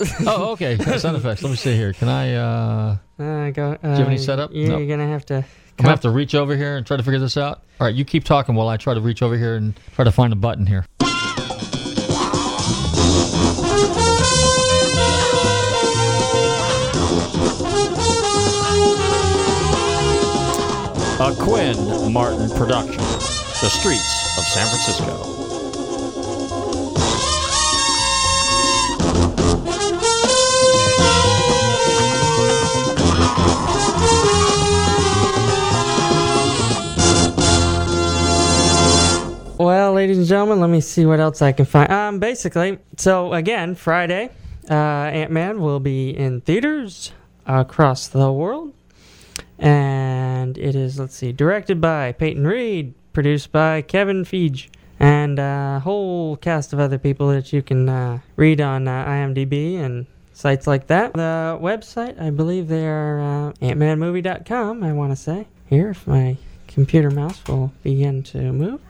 oh, 0.26 0.52
okay. 0.52 0.76
Sound 0.98 1.16
effects. 1.16 1.42
Let 1.42 1.50
me 1.50 1.56
see 1.56 1.74
here. 1.76 1.92
Can 1.92 2.08
I? 2.08 2.34
Uh, 2.34 2.96
Uh, 3.18 3.50
go. 3.50 3.72
Uh, 3.72 3.76
Do 3.82 3.88
you 3.90 3.94
have 3.96 4.08
any 4.08 4.18
setup? 4.18 4.50
You're 4.52 4.78
No. 4.80 4.86
gonna 4.86 5.06
have 5.06 5.24
to. 5.26 5.36
I'm 5.36 5.44
gonna 5.76 5.90
have 5.90 6.00
to 6.00 6.10
reach 6.10 6.34
over 6.34 6.56
here 6.56 6.76
and 6.76 6.86
try 6.86 6.96
to 6.96 7.02
figure 7.02 7.18
this 7.20 7.36
out. 7.36 7.62
All 7.80 7.86
right, 7.86 7.94
you 7.94 8.04
keep 8.04 8.24
talking 8.24 8.54
while 8.54 8.68
I 8.68 8.76
try 8.76 8.94
to 8.94 9.00
reach 9.00 9.22
over 9.22 9.36
here 9.36 9.56
and 9.56 9.74
try 9.94 10.04
to 10.04 10.12
find 10.12 10.32
a 10.32 10.36
button 10.36 10.66
here. 10.66 10.84
A 21.20 21.32
Quinn 21.38 22.12
Martin 22.12 22.50
production. 22.50 22.96
The 22.98 23.68
streets 23.70 24.36
of 24.36 24.44
San 24.44 24.66
Francisco. 24.66 25.43
Well, 39.56 39.92
ladies 39.92 40.18
and 40.18 40.26
gentlemen, 40.26 40.58
let 40.58 40.68
me 40.68 40.80
see 40.80 41.06
what 41.06 41.20
else 41.20 41.40
I 41.40 41.52
can 41.52 41.64
find. 41.64 41.88
Um, 41.92 42.18
basically, 42.18 42.78
so 42.96 43.32
again, 43.32 43.76
Friday, 43.76 44.30
uh, 44.68 44.74
Ant 44.74 45.30
Man 45.30 45.60
will 45.60 45.78
be 45.78 46.10
in 46.10 46.40
theaters 46.40 47.12
across 47.46 48.08
the 48.08 48.32
world, 48.32 48.74
and 49.56 50.58
it 50.58 50.74
is 50.74 50.98
let's 50.98 51.14
see, 51.14 51.30
directed 51.30 51.80
by 51.80 52.10
Peyton 52.10 52.44
Reed, 52.44 52.94
produced 53.12 53.52
by 53.52 53.82
Kevin 53.82 54.24
Feige, 54.24 54.70
and 54.98 55.38
a 55.38 55.80
whole 55.84 56.36
cast 56.36 56.72
of 56.72 56.80
other 56.80 56.98
people 56.98 57.28
that 57.28 57.52
you 57.52 57.62
can 57.62 57.88
uh, 57.88 58.18
read 58.34 58.60
on 58.60 58.88
uh, 58.88 59.04
IMDb 59.04 59.76
and 59.76 60.06
sites 60.32 60.66
like 60.66 60.88
that. 60.88 61.12
The 61.12 61.56
website, 61.62 62.20
I 62.20 62.30
believe 62.30 62.66
they 62.66 62.88
are 62.88 63.20
uh, 63.20 63.52
antmanmovie.com. 63.62 64.82
I 64.82 64.92
want 64.92 65.12
to 65.12 65.16
say 65.16 65.46
here, 65.70 65.90
if 65.90 66.08
my 66.08 66.38
computer 66.66 67.12
mouse 67.12 67.40
will 67.46 67.72
begin 67.84 68.24
to 68.24 68.52
move. 68.52 68.80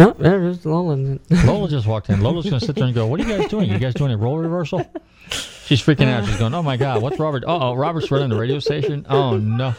Oh, 0.00 0.14
there's 0.18 0.64
Lola. 0.64 1.18
Lola 1.44 1.68
just 1.68 1.86
walked 1.86 2.08
in. 2.08 2.20
Lola's 2.20 2.44
going 2.48 2.60
to 2.60 2.64
sit 2.66 2.76
there 2.76 2.84
and 2.84 2.94
go, 2.94 3.06
What 3.06 3.20
are 3.20 3.24
you 3.24 3.36
guys 3.36 3.48
doing? 3.48 3.68
You 3.70 3.78
guys 3.78 3.94
doing 3.94 4.12
a 4.12 4.16
role 4.16 4.38
reversal? 4.38 4.88
She's 5.30 5.82
freaking 5.82 6.06
out. 6.06 6.24
She's 6.24 6.36
going, 6.36 6.54
Oh 6.54 6.62
my 6.62 6.76
God, 6.76 7.02
what's 7.02 7.18
Robert? 7.18 7.44
Oh, 7.46 7.74
Robert's 7.74 8.10
running 8.10 8.28
the 8.28 8.38
radio 8.38 8.58
station? 8.60 9.04
Oh 9.10 9.36
no. 9.36 9.74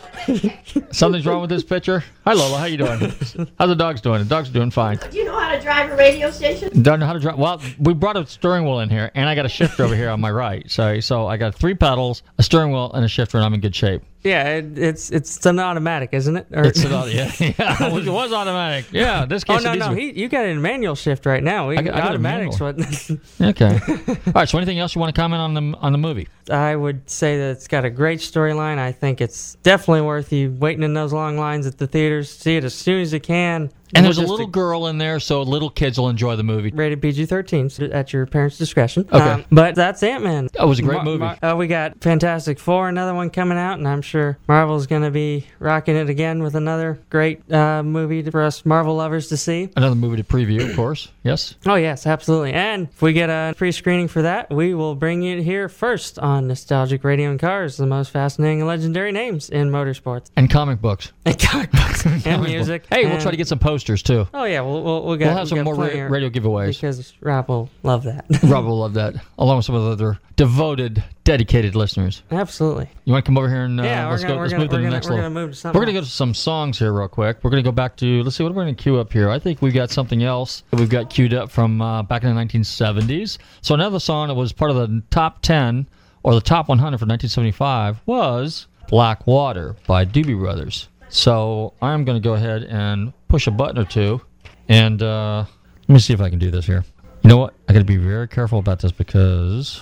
Something's 0.91 1.25
wrong 1.25 1.41
with 1.41 1.49
this 1.49 1.63
picture. 1.63 2.03
Hi, 2.25 2.33
Lola. 2.33 2.59
How 2.59 2.65
you 2.65 2.77
doing? 2.77 2.99
How's 2.99 3.69
the 3.69 3.75
dogs 3.75 4.01
doing? 4.01 4.19
The 4.19 4.25
dogs 4.25 4.49
are 4.49 4.53
doing 4.53 4.71
fine. 4.71 4.97
Do 5.09 5.17
you 5.17 5.25
know 5.25 5.39
how 5.39 5.51
to 5.51 5.59
drive 5.61 5.89
a 5.89 5.95
radio 5.95 6.29
station? 6.31 6.83
Don't 6.83 6.99
know 6.99 7.05
how 7.05 7.13
to 7.13 7.19
drive. 7.19 7.37
Well, 7.37 7.61
we 7.79 7.93
brought 7.93 8.17
a 8.17 8.27
steering 8.27 8.65
wheel 8.65 8.81
in 8.81 8.89
here, 8.89 9.09
and 9.15 9.27
I 9.27 9.35
got 9.35 9.45
a 9.45 9.49
shifter 9.49 9.83
over 9.83 9.95
here 9.95 10.09
on 10.09 10.19
my 10.19 10.29
right. 10.31 10.69
So, 10.69 10.99
so 10.99 11.27
I 11.27 11.37
got 11.37 11.55
three 11.55 11.73
pedals, 11.73 12.21
a 12.37 12.43
steering 12.43 12.71
wheel, 12.71 12.91
and 12.93 13.03
a 13.03 13.07
shifter, 13.07 13.37
and 13.37 13.45
I'm 13.45 13.53
in 13.53 13.61
good 13.61 13.75
shape. 13.75 14.03
Yeah, 14.23 14.57
it, 14.57 14.77
it's 14.77 15.11
it's 15.11 15.45
an 15.45 15.59
automatic, 15.59 16.09
isn't 16.11 16.35
it? 16.35 16.47
Or, 16.51 16.65
It's 16.65 16.83
an 16.83 16.91
auto- 16.93 17.07
yeah, 17.07 17.31
yeah. 17.39 17.87
It 17.87 18.09
was 18.09 18.33
automatic. 18.33 18.85
Yeah, 18.91 19.25
this 19.25 19.43
oh, 19.47 19.55
case. 19.55 19.65
Oh 19.65 19.73
no, 19.73 19.87
no, 19.87 19.93
he, 19.93 20.11
you 20.11 20.27
got 20.27 20.45
it 20.45 20.49
in 20.49 20.61
manual 20.61 20.95
shift 20.95 21.25
right 21.25 21.41
now. 21.41 21.69
We, 21.69 21.77
I 21.77 21.81
got- 21.81 21.95
I 21.95 21.97
got 21.99 22.07
a 22.07 22.09
automatics. 22.11 22.59
Okay. 23.41 23.79
All 24.27 24.33
right. 24.33 24.49
So, 24.49 24.57
anything 24.57 24.79
else 24.79 24.93
you 24.95 24.99
want 25.01 25.15
to 25.15 25.19
comment 25.19 25.41
on 25.41 25.53
the 25.53 25.77
on 25.77 25.91
the 25.93 25.97
movie? 25.97 26.27
I 26.51 26.75
would 26.75 27.09
say 27.09 27.37
that 27.37 27.51
it's 27.51 27.67
got 27.67 27.85
a 27.85 27.89
great 27.89 28.19
storyline. 28.19 28.77
I 28.77 28.91
think 28.91 29.21
it's 29.21 29.55
definitely 29.63 30.01
worth 30.01 30.33
you 30.33 30.51
waiting 30.59 30.83
in 30.83 30.93
those 30.93 31.13
long 31.13 31.37
lines 31.37 31.65
at 31.65 31.77
the 31.77 31.87
theaters. 31.87 32.29
See 32.29 32.57
it 32.57 32.63
as 32.63 32.73
soon 32.73 33.01
as 33.01 33.13
you 33.13 33.19
can. 33.19 33.71
And 33.95 34.05
there's 34.05 34.17
a 34.17 34.21
Just 34.21 34.31
little 34.31 34.47
girl 34.47 34.87
in 34.87 34.97
there, 34.97 35.19
so 35.19 35.41
little 35.41 35.69
kids 35.69 35.97
will 35.99 36.09
enjoy 36.09 36.35
the 36.35 36.43
movie. 36.43 36.69
rated 36.71 37.01
PG-13 37.01 37.71
so 37.71 37.85
at 37.85 38.13
your 38.13 38.25
parents' 38.25 38.57
discretion. 38.57 39.07
Okay. 39.11 39.45
but 39.51 39.75
that's 39.75 40.03
Ant-Man. 40.03 40.49
That 40.53 40.67
was 40.67 40.79
a 40.79 40.83
great 40.83 41.03
movie. 41.03 41.23
uh, 41.23 41.55
we 41.55 41.67
got 41.67 41.99
Fantastic 42.01 42.59
Four, 42.59 42.87
another 42.89 43.13
one 43.13 43.29
coming 43.29 43.57
out, 43.57 43.79
and 43.79 43.87
I'm 43.87 44.01
sure 44.01 44.37
Marvel's 44.47 44.87
going 44.87 45.01
to 45.03 45.11
be 45.11 45.47
rocking 45.59 45.95
it 45.95 46.09
again 46.09 46.43
with 46.43 46.55
another 46.55 46.99
great 47.09 47.51
uh, 47.51 47.81
movie 47.83 48.21
for 48.29 48.41
us 48.43 48.65
Marvel 48.65 48.95
lovers 48.95 49.27
to 49.29 49.37
see. 49.37 49.69
Another 49.75 49.95
movie 49.95 50.17
to 50.17 50.23
preview, 50.23 50.69
of 50.69 50.75
course. 50.75 51.09
Yes. 51.23 51.55
Oh 51.65 51.75
yes, 51.75 52.05
absolutely. 52.05 52.53
And 52.53 52.87
if 52.89 53.01
we 53.01 53.13
get 53.13 53.29
a 53.29 53.53
pre-screening 53.57 54.07
for 54.07 54.21
that, 54.23 54.49
we 54.49 54.73
will 54.73 54.95
bring 54.95 55.23
it 55.23 55.43
here 55.43 55.67
first 55.69 56.19
on 56.19 56.47
Nostalgic 56.47 57.03
Radio 57.03 57.29
and 57.31 57.39
Cars, 57.39 57.77
the 57.77 57.85
most 57.85 58.11
fascinating 58.11 58.59
and 58.61 58.67
legendary 58.67 59.11
names 59.11 59.49
in 59.49 59.69
motorsports 59.69 60.29
And 60.35 60.49
comic 60.49 60.81
books. 60.81 61.11
and 61.25 61.37
comic 61.39 61.71
books 61.71 62.05
and 62.05 62.23
Comic 62.23 62.49
music. 62.49 62.83
books. 62.83 62.95
Hey, 62.95 63.05
we'll 63.05 63.19
try 63.21 63.31
to 63.31 63.37
get 63.37 63.47
some 63.47 63.59
posters 63.79 64.03
too. 64.03 64.27
Oh 64.33 64.43
yeah, 64.43 64.59
we'll 64.61 64.83
we'll, 64.83 65.03
we'll, 65.05 65.15
get, 65.15 65.27
We'll 65.27 65.37
have 65.37 65.47
some 65.47 65.63
more 65.63 65.75
plenty 65.75 66.01
ra- 66.01 66.07
radio 66.09 66.29
giveaways. 66.29 66.75
because 66.81 67.13
Rob 67.21 67.47
will 67.47 67.69
love 67.83 68.03
that. 68.03 68.25
Rob 68.43 68.65
will 68.65 68.79
love 68.79 68.93
that, 68.95 69.15
along 69.37 69.57
with 69.57 69.65
some 69.65 69.75
of 69.75 69.83
the 69.85 69.91
other 69.91 70.19
devoted, 70.35 71.01
dedicated 71.23 71.75
listeners. 71.75 72.23
Absolutely. 72.31 72.89
You 73.05 73.13
want 73.13 73.23
to 73.23 73.29
come 73.29 73.37
over 73.37 73.47
here 73.47 73.63
and 73.63 73.79
uh, 73.79 73.83
Yeah, 73.83 74.09
let's 74.09 74.23
gonna- 74.23 74.35
go. 74.35 74.41
Let's 74.41 74.51
gonna- 74.53 74.63
move 74.65 74.69
to 74.71 74.75
the 74.77 74.83
gonna- 74.83 74.95
next 74.95 75.07
we're 75.09 75.15
level. 75.15 75.29
gonna 75.31 75.45
move 75.47 75.55
to 75.57 75.67
We're 75.67 75.79
gonna 75.81 75.93
go 75.93 76.01
to 76.01 76.05
some 76.05 76.33
songs 76.33 76.77
here 76.79 76.91
real 76.91 77.07
quick. 77.07 77.37
We're 77.41 77.51
gonna 77.51 77.63
go 77.63 77.71
back 77.71 77.95
to 77.97 78.23
let's 78.23 78.35
see 78.35 78.43
what 78.43 78.53
we're 78.53 78.63
gonna 78.63 78.75
queue 78.75 78.97
up 78.99 79.13
here. 79.13 79.29
I 79.29 79.39
think 79.39 79.61
we've 79.61 79.73
got 79.73 79.89
something 79.91 80.23
else 80.23 80.63
that 80.71 80.79
we've 80.79 80.89
got 80.89 81.09
queued 81.09 81.33
up 81.33 81.49
from 81.51 81.81
uh, 81.81 82.03
back 82.03 82.23
in 82.23 82.35
the 82.35 82.41
1970s. 82.41 83.37
So 83.61 83.73
another 83.75 83.99
song 83.99 84.27
that 84.27 84.33
was 84.35 84.51
part 84.51 84.71
of 84.71 84.77
the 84.77 85.01
top 85.09 85.41
10 85.41 85.87
or 86.23 86.33
the 86.35 86.41
top 86.41 86.67
100 86.67 86.97
for 86.97 87.05
1975 87.05 88.01
was 88.05 88.67
"Black 88.89 89.25
Water" 89.25 89.75
by 89.87 90.03
Doobie 90.05 90.37
Brothers. 90.37 90.89
So 91.11 91.73
I'm 91.81 92.05
gonna 92.05 92.19
go 92.19 92.33
ahead 92.33 92.63
and 92.63 93.13
push 93.29 93.47
a 93.47 93.51
button 93.51 93.77
or 93.77 93.85
two, 93.85 94.19
and 94.67 95.01
uh, 95.01 95.45
let 95.87 95.93
me 95.93 95.99
see 95.99 96.13
if 96.13 96.19
I 96.19 96.29
can 96.29 96.39
do 96.39 96.51
this 96.51 96.65
here. 96.65 96.83
You 97.23 97.29
know 97.29 97.37
what? 97.37 97.53
I 97.69 97.73
got 97.73 97.79
to 97.79 97.85
be 97.85 97.97
very 97.97 98.27
careful 98.27 98.59
about 98.59 98.79
this 98.79 98.91
because 98.91 99.81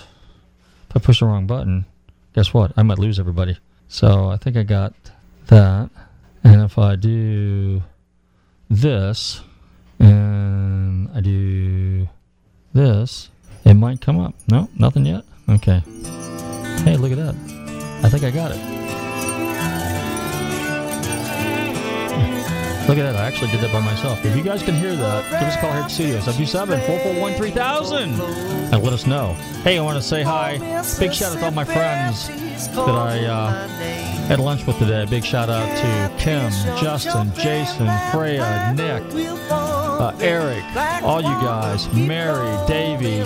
if 0.88 0.96
I 0.96 1.00
push 1.00 1.20
the 1.20 1.26
wrong 1.26 1.46
button, 1.46 1.84
guess 2.34 2.54
what? 2.54 2.72
I 2.76 2.82
might 2.82 2.98
lose 2.98 3.18
everybody. 3.18 3.58
So 3.88 4.28
I 4.28 4.36
think 4.36 4.56
I 4.56 4.62
got 4.62 4.94
that. 5.46 5.90
And 6.44 6.62
if 6.62 6.78
I 6.78 6.96
do 6.96 7.82
this 8.70 9.40
and 9.98 11.08
I 11.14 11.20
do 11.20 12.08
this, 12.74 13.30
it 13.64 13.74
might 13.74 14.00
come 14.00 14.20
up. 14.20 14.34
No, 14.50 14.68
nothing 14.76 15.06
yet? 15.06 15.24
Okay. 15.48 15.82
Hey, 16.84 16.96
look 16.96 17.12
at 17.12 17.18
that. 17.18 17.34
I 18.04 18.08
think 18.08 18.24
I 18.24 18.30
got 18.30 18.52
it. 18.52 18.77
Look 22.88 22.96
at 22.96 23.02
that. 23.02 23.16
I 23.16 23.26
actually 23.26 23.50
did 23.50 23.60
that 23.60 23.70
by 23.70 23.80
myself. 23.80 24.24
If 24.24 24.34
you 24.34 24.42
guys 24.42 24.62
can 24.62 24.74
hear 24.74 24.96
that, 24.96 25.30
give 25.30 25.42
us 25.42 25.56
a 25.56 25.58
call 25.58 25.72
here 25.72 25.82
at 25.82 25.90
studio. 25.90 26.20
77 26.20 26.80
441 26.80 27.34
3000 27.34 28.48
and 28.72 28.82
let 28.82 28.92
us 28.94 29.06
know. 29.06 29.34
Hey, 29.62 29.78
I 29.78 29.82
want 29.82 29.96
to 29.96 30.02
say 30.02 30.22
hi. 30.22 30.56
Big 30.98 31.12
shout 31.12 31.32
out 31.32 31.38
to 31.38 31.44
all 31.44 31.50
my 31.50 31.64
friends 31.64 32.28
that 32.28 32.78
I 32.78 33.26
uh, 33.26 33.68
had 34.26 34.40
lunch 34.40 34.66
with 34.66 34.78
today. 34.78 35.04
Big 35.04 35.22
shout 35.22 35.50
out 35.50 35.68
to 35.68 36.22
Kim, 36.22 36.50
Justin, 36.80 37.30
Jason, 37.34 37.90
Freya, 38.10 38.72
Nick, 38.74 39.02
uh, 39.50 40.16
Eric, 40.20 40.64
all 41.02 41.20
you 41.20 41.28
guys, 41.28 41.92
Mary, 41.92 42.66
Davey. 42.66 43.22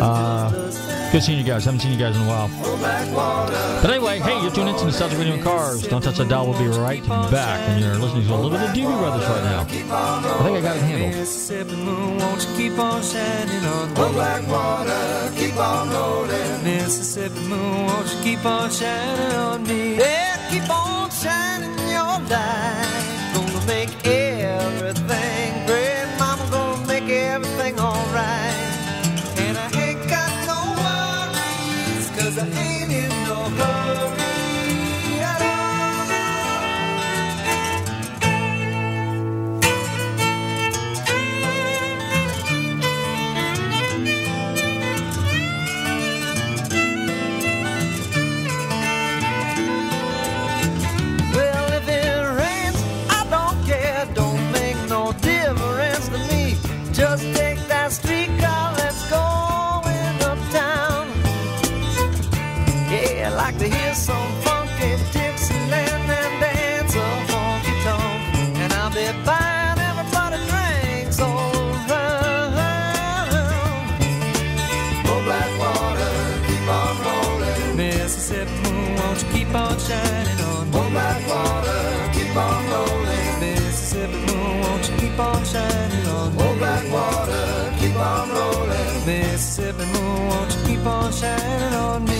Uh, 0.00 0.67
good 1.12 1.22
seeing 1.22 1.38
you 1.38 1.44
guys. 1.44 1.64
Haven't 1.64 1.80
seen 1.80 1.92
you 1.92 1.98
guys 1.98 2.16
in 2.16 2.22
a 2.22 2.26
while. 2.26 2.50
But 3.82 3.90
anyway, 3.90 4.18
hey, 4.18 4.40
you're 4.42 4.50
tuning 4.50 4.74
into 4.74 4.84
Nostalgic 4.84 5.18
Radio 5.18 5.34
and 5.34 5.42
Cars. 5.42 5.86
Don't 5.86 6.02
touch 6.02 6.18
that 6.18 6.28
dial. 6.28 6.48
We'll 6.48 6.58
be 6.58 6.66
right 6.78 7.06
back. 7.30 7.60
And 7.68 7.82
you're 7.82 7.96
listening 7.96 8.26
to 8.26 8.34
a 8.34 8.36
little 8.36 8.50
bit 8.50 8.60
of 8.60 8.70
Doobie 8.74 8.98
Brothers 8.98 9.26
right 9.28 9.44
now. 9.44 9.60
I 9.60 9.64
think 9.64 10.56
I 10.56 10.60
got 10.60 10.76
it 10.76 10.82
handled. 10.82 11.14
Mississippi 11.14 11.76
moon, 11.76 12.18
won't 12.18 12.48
you 12.48 12.56
keep 12.56 12.78
on 12.78 13.02
shining 13.02 13.64
on 13.64 13.88
me? 13.88 13.94
Oh, 13.98 14.12
black 14.12 14.48
water, 14.48 15.32
keep 15.36 15.56
on 15.56 15.90
rolling. 15.90 16.64
Mississippi 16.64 17.40
moon, 17.40 17.86
won't 17.86 18.14
you 18.14 18.22
keep 18.22 18.44
on 18.44 18.70
shining 18.70 19.36
on 19.36 19.62
me? 19.64 19.96
Yeah, 19.96 20.50
keep 20.50 20.68
on 20.70 21.10
shining 21.10 21.78
your 21.88 22.20
light. 22.28 22.87
Keep 90.78 90.86
on 90.86 91.12
shining 91.12 91.74
on 91.74 92.04
me? 92.04 92.17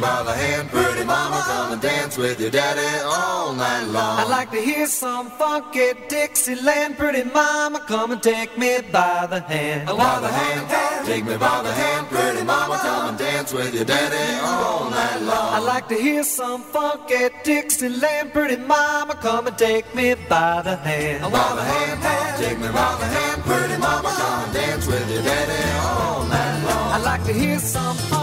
By 0.00 0.22
the 0.22 0.32
hand. 0.32 0.68
Pretty 0.70 1.04
mama, 1.04 1.42
come 1.46 1.72
and 1.72 1.82
dance 1.82 2.16
with 2.16 2.40
your 2.40 2.50
daddy 2.50 3.04
all 3.04 3.52
night 3.54 3.84
long. 3.84 4.20
I'd 4.20 4.28
like 4.28 4.50
to 4.52 4.60
hear 4.60 4.86
some 4.86 5.30
funky 5.30 5.92
Dixieland. 6.08 6.96
Pretty 6.98 7.24
mama, 7.24 7.80
come 7.86 8.12
and 8.12 8.22
take 8.22 8.56
me 8.58 8.78
by 8.92 9.26
the 9.28 9.40
hand. 9.40 9.86
By 9.86 10.20
the 10.20 10.28
hand, 10.28 11.06
take 11.06 11.24
me 11.24 11.36
by 11.36 11.62
the 11.62 11.72
hand. 11.72 12.06
Pretty 12.08 12.44
mama, 12.44 12.78
come 12.78 13.08
and 13.10 13.18
dance 13.18 13.52
with 13.52 13.74
your 13.74 13.84
daddy 13.84 14.40
all 14.44 14.90
night 14.90 15.20
long. 15.22 15.54
I'd 15.54 15.66
like 15.66 15.88
to 15.88 15.94
hear 15.96 16.22
some 16.22 16.62
funky 16.62 17.28
Dixieland. 17.44 18.32
Pretty 18.32 18.56
mama, 18.56 19.14
come 19.16 19.46
and 19.46 19.58
take 19.58 19.92
me 19.94 20.14
by 20.28 20.62
the 20.62 20.76
hand. 20.76 21.22
By 21.22 21.54
the 21.54 21.62
hand, 21.62 22.38
take 22.38 22.58
me 22.58 22.68
by 22.68 22.96
the 23.00 23.06
hand. 23.06 23.42
Pretty 23.42 23.76
mama, 23.78 24.10
come 24.16 24.44
and 24.44 24.52
dance 24.52 24.86
with 24.86 25.10
your 25.12 25.22
daddy 25.22 25.62
all 25.80 26.24
night 26.26 26.64
long. 26.64 26.92
I'd 26.94 27.04
like 27.04 27.24
to 27.24 27.32
hear 27.32 27.58
some 27.58 27.96
funky. 27.96 28.17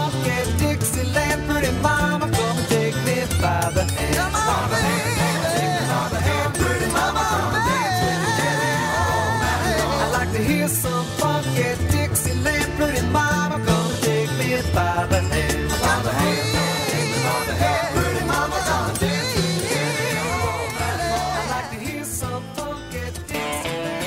Pretty 1.56 1.72
mama, 1.80 2.28
come 2.30 2.58
take 2.66 2.94
me 3.06 3.24
by 3.40 3.70
the 3.72 3.84
hand. 3.84 4.34
By 4.34 4.68
the 4.68 4.76
hand, 4.76 5.15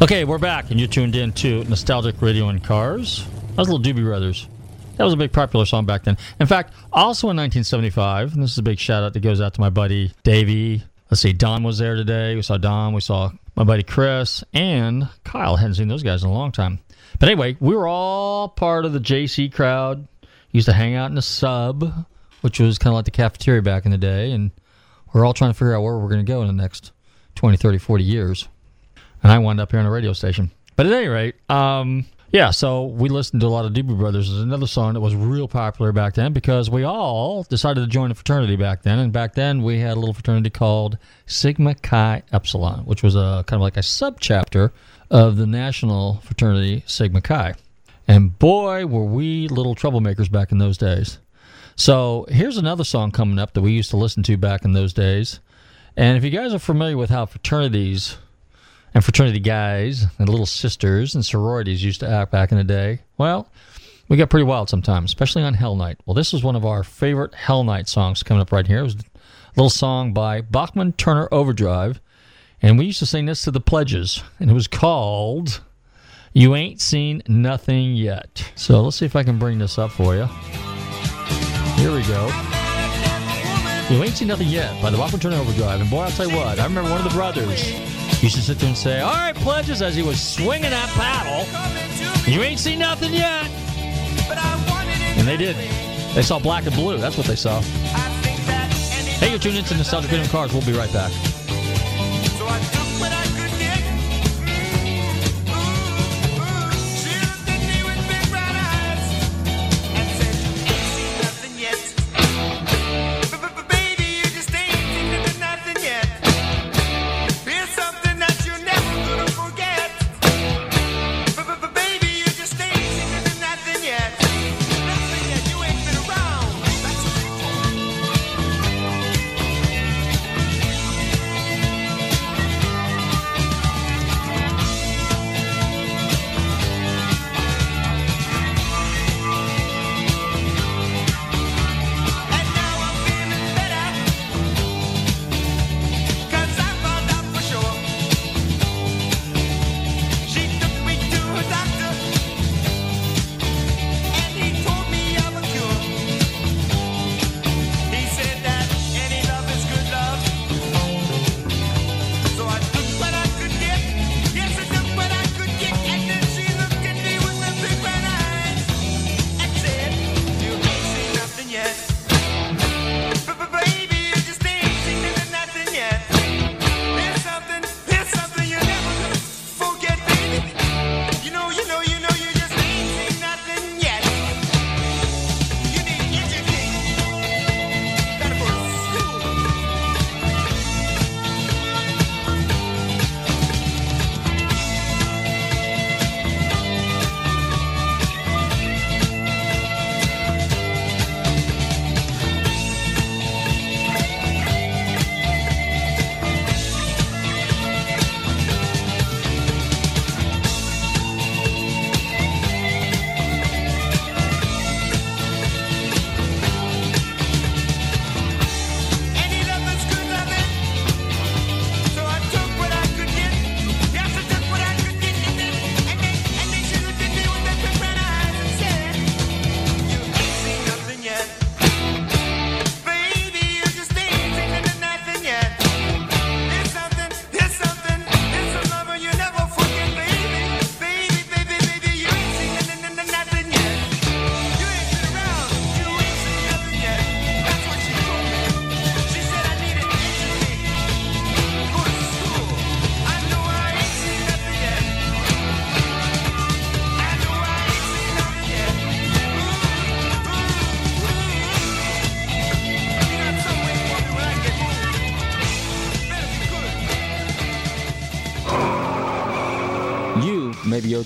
Okay, 0.00 0.22
we're 0.22 0.38
back, 0.38 0.70
and 0.70 0.78
you're 0.78 0.88
tuned 0.88 1.16
in 1.16 1.32
to 1.32 1.64
Nostalgic 1.64 2.22
Radio 2.22 2.50
and 2.50 2.62
Cars. 2.62 3.26
That 3.26 3.56
was 3.56 3.68
Little 3.68 3.80
Doobie 3.80 4.04
Brothers. 4.04 4.46
That 4.96 5.02
was 5.02 5.12
a 5.12 5.16
big 5.16 5.32
popular 5.32 5.66
song 5.66 5.86
back 5.86 6.04
then. 6.04 6.16
In 6.38 6.46
fact, 6.46 6.72
also 6.92 7.30
in 7.30 7.36
1975, 7.36 8.34
and 8.34 8.40
this 8.40 8.52
is 8.52 8.58
a 8.58 8.62
big 8.62 8.78
shout 8.78 9.02
out 9.02 9.12
that 9.14 9.20
goes 9.20 9.40
out 9.40 9.54
to 9.54 9.60
my 9.60 9.70
buddy 9.70 10.12
Davey. 10.22 10.84
Let's 11.10 11.20
see, 11.20 11.32
Don 11.32 11.64
was 11.64 11.78
there 11.78 11.96
today. 11.96 12.36
We 12.36 12.42
saw 12.42 12.58
Don. 12.58 12.92
We 12.92 13.00
saw 13.00 13.32
my 13.56 13.64
buddy 13.64 13.82
Chris 13.82 14.44
and 14.54 15.08
Kyle. 15.24 15.56
Hadn't 15.56 15.74
seen 15.74 15.88
those 15.88 16.04
guys 16.04 16.22
in 16.22 16.30
a 16.30 16.32
long 16.32 16.52
time. 16.52 16.78
But 17.18 17.28
anyway, 17.28 17.56
we 17.58 17.74
were 17.74 17.88
all 17.88 18.50
part 18.50 18.84
of 18.84 18.92
the 18.92 19.00
JC 19.00 19.52
crowd. 19.52 20.06
Used 20.52 20.66
to 20.66 20.74
hang 20.74 20.94
out 20.94 21.10
in 21.10 21.16
the 21.16 21.22
sub, 21.22 22.06
which 22.42 22.60
was 22.60 22.78
kind 22.78 22.92
of 22.92 22.98
like 22.98 23.06
the 23.06 23.10
cafeteria 23.10 23.62
back 23.62 23.84
in 23.84 23.90
the 23.90 23.98
day, 23.98 24.30
and 24.30 24.52
we're 25.12 25.24
all 25.24 25.34
trying 25.34 25.50
to 25.50 25.58
figure 25.58 25.74
out 25.74 25.82
where 25.82 25.98
we're 25.98 26.08
going 26.08 26.24
to 26.24 26.32
go 26.32 26.42
in 26.42 26.46
the 26.46 26.62
next 26.62 26.92
20, 27.34 27.56
30, 27.56 27.78
40 27.78 28.04
years 28.04 28.48
and 29.22 29.32
I 29.32 29.38
wound 29.38 29.60
up 29.60 29.70
here 29.70 29.80
on 29.80 29.86
a 29.86 29.90
radio 29.90 30.12
station. 30.12 30.50
But 30.76 30.86
at 30.86 30.92
any 30.92 31.08
rate, 31.08 31.34
um, 31.50 32.06
yeah, 32.30 32.50
so 32.50 32.84
we 32.84 33.08
listened 33.08 33.40
to 33.40 33.46
a 33.46 33.48
lot 33.48 33.64
of 33.64 33.72
Doobie 33.72 33.98
Brothers. 33.98 34.28
There's 34.28 34.42
another 34.42 34.66
song 34.66 34.94
that 34.94 35.00
was 35.00 35.14
real 35.14 35.48
popular 35.48 35.92
back 35.92 36.14
then 36.14 36.34
because 36.34 36.68
we 36.68 36.84
all 36.84 37.42
decided 37.44 37.80
to 37.80 37.86
join 37.86 38.10
a 38.10 38.14
fraternity 38.14 38.54
back 38.54 38.82
then. 38.82 38.98
And 38.98 39.12
back 39.12 39.34
then 39.34 39.62
we 39.62 39.78
had 39.78 39.96
a 39.96 40.00
little 40.00 40.12
fraternity 40.12 40.50
called 40.50 40.98
Sigma 41.26 41.74
Chi 41.74 42.22
Epsilon, 42.30 42.80
which 42.80 43.02
was 43.02 43.16
a 43.16 43.44
kind 43.46 43.58
of 43.58 43.62
like 43.62 43.78
a 43.78 43.80
subchapter 43.80 44.72
of 45.10 45.36
the 45.36 45.46
national 45.46 46.20
fraternity 46.20 46.84
Sigma 46.86 47.22
Chi. 47.22 47.54
And 48.06 48.38
boy, 48.38 48.86
were 48.86 49.04
we 49.04 49.48
little 49.48 49.74
troublemakers 49.74 50.30
back 50.30 50.52
in 50.52 50.58
those 50.58 50.76
days. 50.76 51.18
So 51.76 52.26
here's 52.28 52.58
another 52.58 52.84
song 52.84 53.10
coming 53.10 53.38
up 53.38 53.54
that 53.54 53.62
we 53.62 53.72
used 53.72 53.90
to 53.90 53.96
listen 53.96 54.22
to 54.24 54.36
back 54.36 54.64
in 54.64 54.74
those 54.74 54.92
days. 54.92 55.40
And 55.96 56.18
if 56.18 56.24
you 56.24 56.30
guys 56.30 56.52
are 56.52 56.58
familiar 56.58 56.96
with 56.96 57.08
how 57.08 57.24
fraternities 57.24 58.18
and 58.94 59.04
fraternity 59.04 59.40
guys 59.40 60.06
and 60.18 60.28
little 60.28 60.46
sisters 60.46 61.14
and 61.14 61.24
sororities 61.24 61.84
used 61.84 62.00
to 62.00 62.08
act 62.08 62.30
back 62.30 62.52
in 62.52 62.58
the 62.58 62.64
day, 62.64 63.00
well, 63.16 63.48
we 64.08 64.16
got 64.16 64.30
pretty 64.30 64.44
wild 64.44 64.68
sometimes, 64.68 65.10
especially 65.10 65.42
on 65.42 65.54
Hell 65.54 65.76
Night. 65.76 65.98
Well, 66.06 66.14
this 66.14 66.32
is 66.32 66.42
one 66.42 66.56
of 66.56 66.64
our 66.64 66.82
favorite 66.82 67.34
Hell 67.34 67.64
Night 67.64 67.88
songs 67.88 68.22
coming 68.22 68.40
up 68.40 68.52
right 68.52 68.66
here. 68.66 68.80
It 68.80 68.84
was 68.84 68.94
a 68.94 68.98
little 69.56 69.70
song 69.70 70.12
by 70.12 70.40
Bachman 70.40 70.92
Turner 70.94 71.28
Overdrive, 71.30 72.00
and 72.62 72.78
we 72.78 72.86
used 72.86 73.00
to 73.00 73.06
sing 73.06 73.26
this 73.26 73.42
to 73.42 73.50
the 73.50 73.60
pledges, 73.60 74.22
and 74.40 74.50
it 74.50 74.54
was 74.54 74.66
called 74.66 75.60
You 76.32 76.56
Ain't 76.56 76.80
Seen 76.80 77.22
Nothing 77.28 77.94
Yet. 77.94 78.50
So 78.54 78.80
let's 78.80 78.96
see 78.96 79.06
if 79.06 79.14
I 79.14 79.24
can 79.24 79.38
bring 79.38 79.58
this 79.58 79.78
up 79.78 79.90
for 79.90 80.14
you. 80.14 80.26
Here 81.76 81.92
we 81.92 82.02
go. 82.04 82.57
You 83.90 84.04
Ain't 84.04 84.16
Seen 84.16 84.28
Nothing 84.28 84.48
Yet 84.48 84.82
by 84.82 84.90
the 84.90 84.98
Bachman 84.98 85.18
Turner 85.18 85.36
Overdrive. 85.36 85.80
And 85.80 85.88
boy, 85.88 86.00
I'll 86.00 86.10
tell 86.10 86.28
you 86.28 86.36
what, 86.36 86.58
I 86.58 86.64
remember 86.64 86.90
one 86.90 87.00
of 87.00 87.10
the 87.10 87.16
brothers 87.16 87.72
used 88.22 88.36
to 88.36 88.42
sit 88.42 88.58
there 88.58 88.68
and 88.68 88.76
say, 88.76 89.00
All 89.00 89.14
right, 89.14 89.34
pledges, 89.34 89.80
as 89.80 89.96
he 89.96 90.02
was 90.02 90.20
swinging 90.20 90.70
that 90.70 90.90
paddle, 90.90 91.46
you 92.30 92.42
ain't 92.42 92.60
seen 92.60 92.80
nothing 92.80 93.14
yet. 93.14 93.46
And 95.16 95.26
they 95.26 95.38
did. 95.38 95.56
They 96.14 96.20
saw 96.20 96.38
black 96.38 96.66
and 96.66 96.74
blue. 96.74 96.98
That's 96.98 97.16
what 97.16 97.26
they 97.26 97.36
saw. 97.36 97.62
Hey, 99.20 99.30
you're 99.30 99.38
tuned 99.38 99.56
into 99.56 99.74
Nostalgic 99.74 100.10
Radio 100.10 100.26
Cars. 100.26 100.52
We'll 100.52 100.66
be 100.66 100.72
right 100.72 100.92
back. 100.92 101.10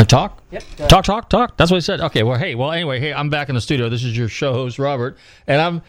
Uh, 0.00 0.04
talk? 0.04 0.42
Yep. 0.50 0.62
Talk, 0.88 1.04
talk, 1.04 1.28
talk. 1.28 1.56
That's 1.58 1.70
what 1.70 1.76
he 1.76 1.82
said. 1.82 2.00
Okay, 2.00 2.22
well, 2.22 2.38
hey, 2.38 2.54
well, 2.54 2.72
anyway, 2.72 3.00
hey, 3.00 3.12
I'm 3.12 3.28
back 3.28 3.50
in 3.50 3.54
the 3.54 3.60
studio. 3.60 3.90
This 3.90 4.02
is 4.02 4.16
your 4.16 4.28
show 4.28 4.54
host, 4.54 4.78
Robert, 4.78 5.18
and 5.46 5.60
I'm. 5.60 5.82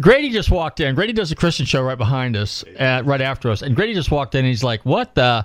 Grady 0.00 0.30
just 0.30 0.50
walked 0.50 0.80
in. 0.80 0.94
Grady 0.94 1.12
does 1.12 1.32
a 1.32 1.34
Christian 1.34 1.66
show 1.66 1.82
right 1.82 1.98
behind 1.98 2.36
us, 2.36 2.64
at, 2.78 3.04
right 3.04 3.20
after 3.20 3.50
us, 3.50 3.62
and 3.62 3.74
Grady 3.76 3.92
just 3.94 4.10
walked 4.10 4.34
in. 4.34 4.38
and 4.38 4.48
He's 4.48 4.64
like, 4.64 4.86
"What 4.86 5.14
the?" 5.14 5.44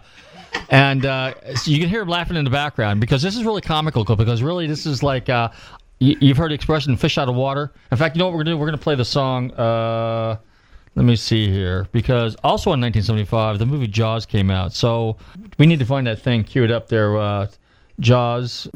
And 0.70 1.06
uh, 1.06 1.34
so 1.56 1.70
you 1.72 1.80
can 1.80 1.90
hear 1.90 2.04
him 2.04 2.08
laughing 2.08 2.38
in 2.38 2.46
the 2.46 2.52
background 2.52 3.02
because 3.02 3.22
this 3.22 3.36
is 3.36 3.44
really 3.44 3.62
comical. 3.62 4.06
Because 4.06 4.42
really, 4.42 4.68
this 4.68 4.86
is 4.86 5.04
like 5.04 5.28
uh, 5.28 5.50
you, 6.00 6.16
you've 6.22 6.38
heard 6.38 6.52
the 6.52 6.56
expression 6.56 6.96
"fish 6.96 7.18
out 7.18 7.28
of 7.28 7.36
water." 7.36 7.74
In 7.92 7.98
fact, 7.98 8.16
you 8.16 8.20
know 8.20 8.26
what 8.28 8.36
we're 8.36 8.44
gonna 8.44 8.52
do? 8.52 8.58
We're 8.58 8.68
gonna 8.68 8.78
play 8.78 8.96
the 8.96 9.04
song. 9.04 9.52
Uh, 9.52 10.38
let 10.96 11.04
me 11.04 11.18
see 11.18 11.50
here, 11.52 11.88
because 11.92 12.36
also 12.44 12.70
in 12.72 12.80
1975, 12.80 13.60
the 13.60 13.66
movie 13.66 13.88
Jaws 13.88 14.26
came 14.26 14.50
out. 14.50 14.72
So 14.72 15.18
we 15.58 15.66
need 15.66 15.80
to 15.80 15.86
find 15.86 16.08
that 16.08 16.22
thing. 16.22 16.46
Cue 16.46 16.64
it 16.64 16.72
up 16.72 16.88
there. 16.88 17.18
Uh, 17.18 17.48
Jaws. 18.00 18.70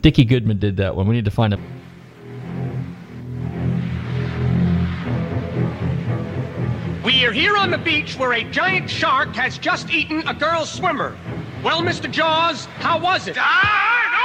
Dickie 0.00 0.24
Goodman 0.24 0.58
did 0.58 0.78
that 0.78 0.96
one. 0.96 1.06
We 1.06 1.14
need 1.14 1.26
to 1.26 1.30
find 1.30 1.52
a. 1.52 1.58
We 7.04 7.26
are 7.26 7.32
here 7.32 7.56
on 7.56 7.70
the 7.70 7.78
beach 7.78 8.16
where 8.16 8.32
a 8.32 8.44
giant 8.44 8.88
shark 8.88 9.34
has 9.36 9.58
just 9.58 9.90
eaten 9.90 10.26
a 10.26 10.34
girl 10.34 10.64
swimmer. 10.64 11.16
Well, 11.62 11.82
Mr. 11.82 12.10
Jaws, 12.10 12.64
how 12.78 12.98
was 12.98 13.28
it? 13.28 13.36
Ah, 13.38 14.19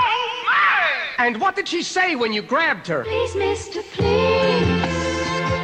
And 1.17 1.39
what 1.39 1.55
did 1.55 1.67
she 1.67 1.81
say 1.81 2.15
when 2.15 2.33
you 2.33 2.41
grabbed 2.41 2.87
her? 2.87 3.03
Please, 3.03 3.35
mister, 3.35 3.81
please. 3.93 4.65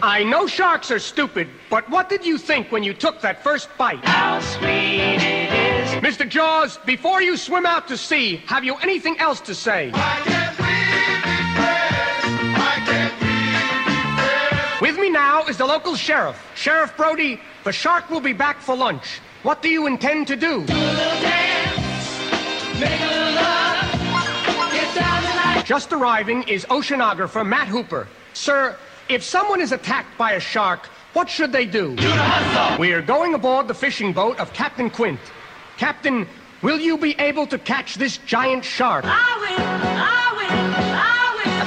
I 0.04 0.24
know 0.24 0.48
sharks 0.48 0.90
are 0.90 1.00
stupid, 1.00 1.48
but 1.70 1.88
what 1.90 2.10
did 2.10 2.26
you 2.26 2.38
think 2.38 2.72
when 2.72 2.84
you 2.84 2.94
took 2.94 3.22
that 3.22 3.44
first 3.44 3.70
bite? 3.78 4.04
How 4.06 4.40
sweet 4.40 5.20
it 5.22 5.52
is. 5.54 5.92
Mr. 6.02 6.28
Jaws, 6.28 6.80
before 6.86 7.22
you 7.22 7.38
swim 7.38 7.66
out 7.66 7.88
to 7.90 7.98
sea, 7.98 8.38
have 8.48 8.64
you 8.64 8.76
anything 8.78 9.20
else 9.20 9.40
to 9.42 9.54
say? 9.54 9.92
I 9.94 10.22
can't 10.24 10.58
believe. 10.58 10.72
With 14.82 14.98
me 14.98 15.12
now 15.12 15.46
is 15.46 15.58
the 15.58 15.66
local 15.66 15.96
sheriff. 15.96 16.42
Sheriff 16.56 16.98
Brody, 16.98 17.40
the 17.64 17.72
shark 17.72 18.10
will 18.10 18.20
be 18.20 18.34
back 18.34 18.60
for 18.60 18.76
lunch. 18.76 19.20
What 19.44 19.62
do 19.62 19.70
you 19.70 19.86
intend 19.86 20.28
to 20.28 20.36
do? 20.36 20.66
Just 25.72 25.94
arriving 25.94 26.44
is 26.50 26.66
oceanographer 26.66 27.48
Matt 27.48 27.70
Hooper. 27.70 28.06
Sir, 28.34 28.76
if 29.08 29.24
someone 29.24 29.62
is 29.62 29.72
attacked 29.72 30.18
by 30.18 30.34
a 30.34 30.40
shark, 30.42 30.88
what 31.14 31.30
should 31.30 31.54
they 31.54 31.66
do? 31.66 31.92
We 32.78 32.92
are 32.92 33.02
going 33.02 33.36
aboard 33.36 33.70
the 33.70 33.74
fishing 33.74 34.12
boat 34.12 34.38
of 34.38 34.52
Captain 34.52 34.90
Quint. 34.90 35.22
Captain, 35.78 36.28
will 36.62 36.78
you 36.78 36.98
be 36.98 37.18
able 37.20 37.48
to 37.48 37.58
catch 37.58 37.96
this 37.96 38.18
giant 38.18 38.66
shark? 38.66 39.06
Uh, 39.08 39.16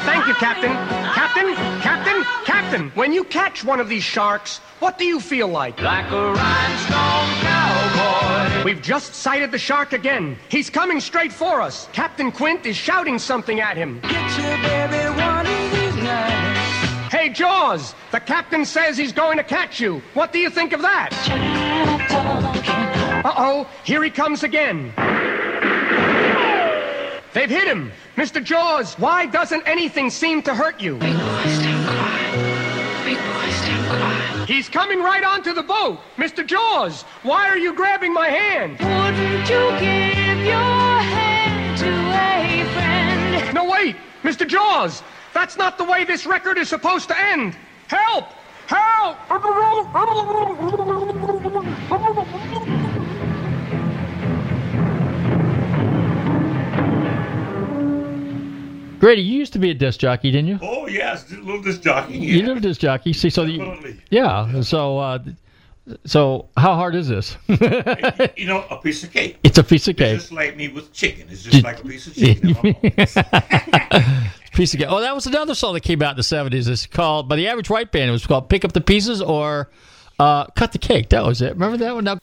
Thank 0.04 0.26
you, 0.26 0.34
Captain. 0.34 0.74
Captain, 1.14 1.54
Captain, 1.80 2.13
Captain, 2.74 2.90
when 2.96 3.12
you 3.12 3.22
catch 3.22 3.62
one 3.62 3.78
of 3.78 3.88
these 3.88 4.02
sharks, 4.02 4.58
what 4.80 4.98
do 4.98 5.04
you 5.04 5.20
feel 5.20 5.46
like? 5.46 5.80
Like 5.80 6.10
a 6.10 6.32
rhinestone 6.32 7.30
cowboy. 7.46 8.64
We've 8.64 8.82
just 8.82 9.14
sighted 9.14 9.52
the 9.52 9.58
shark 9.58 9.92
again. 9.92 10.36
He's 10.48 10.70
coming 10.70 10.98
straight 10.98 11.32
for 11.32 11.60
us. 11.60 11.88
Captain 11.92 12.32
Quint 12.32 12.66
is 12.66 12.74
shouting 12.76 13.20
something 13.20 13.60
at 13.60 13.76
him. 13.76 14.00
Get 14.00 14.12
your 14.12 14.56
baby 14.58 15.08
one 15.20 15.46
of 15.46 15.70
these 15.70 16.02
nights. 16.02 17.12
Hey, 17.12 17.28
Jaws, 17.28 17.94
the 18.10 18.18
captain 18.18 18.64
says 18.64 18.96
he's 18.96 19.12
going 19.12 19.36
to 19.36 19.44
catch 19.44 19.78
you. 19.78 20.02
What 20.14 20.32
do 20.32 20.40
you 20.40 20.50
think 20.50 20.72
of 20.72 20.82
that? 20.82 21.10
Uh-oh, 23.24 23.68
here 23.84 24.02
he 24.02 24.10
comes 24.10 24.42
again. 24.42 24.92
They've 27.34 27.50
hit 27.50 27.68
him. 27.68 27.92
Mr. 28.16 28.42
Jaws, 28.42 28.94
why 28.94 29.26
doesn't 29.26 29.62
anything 29.68 30.10
seem 30.10 30.42
to 30.42 30.54
hurt 30.56 30.80
you? 30.80 30.98
He's 34.46 34.68
coming 34.68 35.00
right 35.00 35.24
onto 35.24 35.52
the 35.52 35.62
boat. 35.62 36.00
Mr. 36.16 36.46
Jaws, 36.46 37.02
why 37.22 37.48
are 37.48 37.56
you 37.56 37.74
grabbing 37.74 38.12
my 38.12 38.28
hand? 38.28 38.72
Wouldn't 38.78 39.48
you 39.48 39.70
give 39.80 40.46
your 40.46 41.00
hand 41.00 41.78
to 41.78 41.88
a 41.88 42.64
friend? 42.74 43.54
No, 43.54 43.64
wait. 43.64 43.96
Mr. 44.22 44.46
Jaws, 44.46 45.02
that's 45.32 45.56
not 45.56 45.78
the 45.78 45.84
way 45.84 46.04
this 46.04 46.26
record 46.26 46.58
is 46.58 46.68
supposed 46.68 47.08
to 47.08 47.18
end. 47.18 47.56
Help! 47.88 48.26
Help! 48.66 49.16
Grady, 59.04 59.20
you 59.20 59.36
used 59.38 59.52
to 59.52 59.58
be 59.58 59.68
a 59.70 59.74
disc 59.74 60.00
jockey, 60.00 60.30
didn't 60.30 60.48
you? 60.48 60.58
Oh 60.62 60.86
yes, 60.86 61.30
a 61.30 61.34
little 61.34 61.60
disc 61.60 61.82
jockey. 61.82 62.14
You 62.16 62.38
Yeah. 62.38 62.46
did 62.46 62.56
a 62.56 62.60
disc 62.60 62.80
jockey. 62.80 63.12
See, 63.12 63.28
so 63.28 63.44
the, 63.44 63.98
yeah. 64.08 64.62
So, 64.62 64.96
uh, 64.96 65.18
so 66.06 66.48
how 66.56 66.74
hard 66.74 66.94
is 66.94 67.08
this? 67.08 67.36
You 68.38 68.46
know, 68.46 68.64
a 68.70 68.78
piece 68.78 69.04
of 69.04 69.12
cake. 69.12 69.36
It's 69.44 69.58
a 69.58 69.62
piece 69.62 69.86
of 69.88 69.98
cake. 69.98 70.14
It's 70.14 70.22
just 70.22 70.32
like 70.32 70.56
me 70.56 70.68
with 70.68 70.90
chicken. 70.94 71.26
It's 71.28 71.42
just 71.42 71.62
like 71.62 71.80
a 71.80 71.86
piece 71.86 72.06
of 72.06 72.14
chicken. 72.14 72.54
piece 74.54 74.72
of 74.72 74.80
cake. 74.80 74.88
Oh, 74.88 75.02
that 75.02 75.14
was 75.14 75.26
another 75.26 75.54
song 75.54 75.74
that 75.74 75.82
came 75.82 76.00
out 76.00 76.12
in 76.12 76.16
the 76.16 76.22
seventies. 76.22 76.66
It's 76.66 76.86
called 76.86 77.28
by 77.28 77.36
the 77.36 77.46
Average 77.46 77.68
White 77.68 77.92
Band. 77.92 78.08
It 78.08 78.12
was 78.12 78.26
called 78.26 78.48
"Pick 78.48 78.64
Up 78.64 78.72
the 78.72 78.80
Pieces" 78.80 79.20
or 79.20 79.68
uh, 80.18 80.46
"Cut 80.56 80.72
the 80.72 80.78
Cake." 80.78 81.10
That 81.10 81.26
was 81.26 81.42
it. 81.42 81.52
Remember 81.52 81.76
that 81.76 81.94
one? 81.94 82.04
Now, 82.04 82.18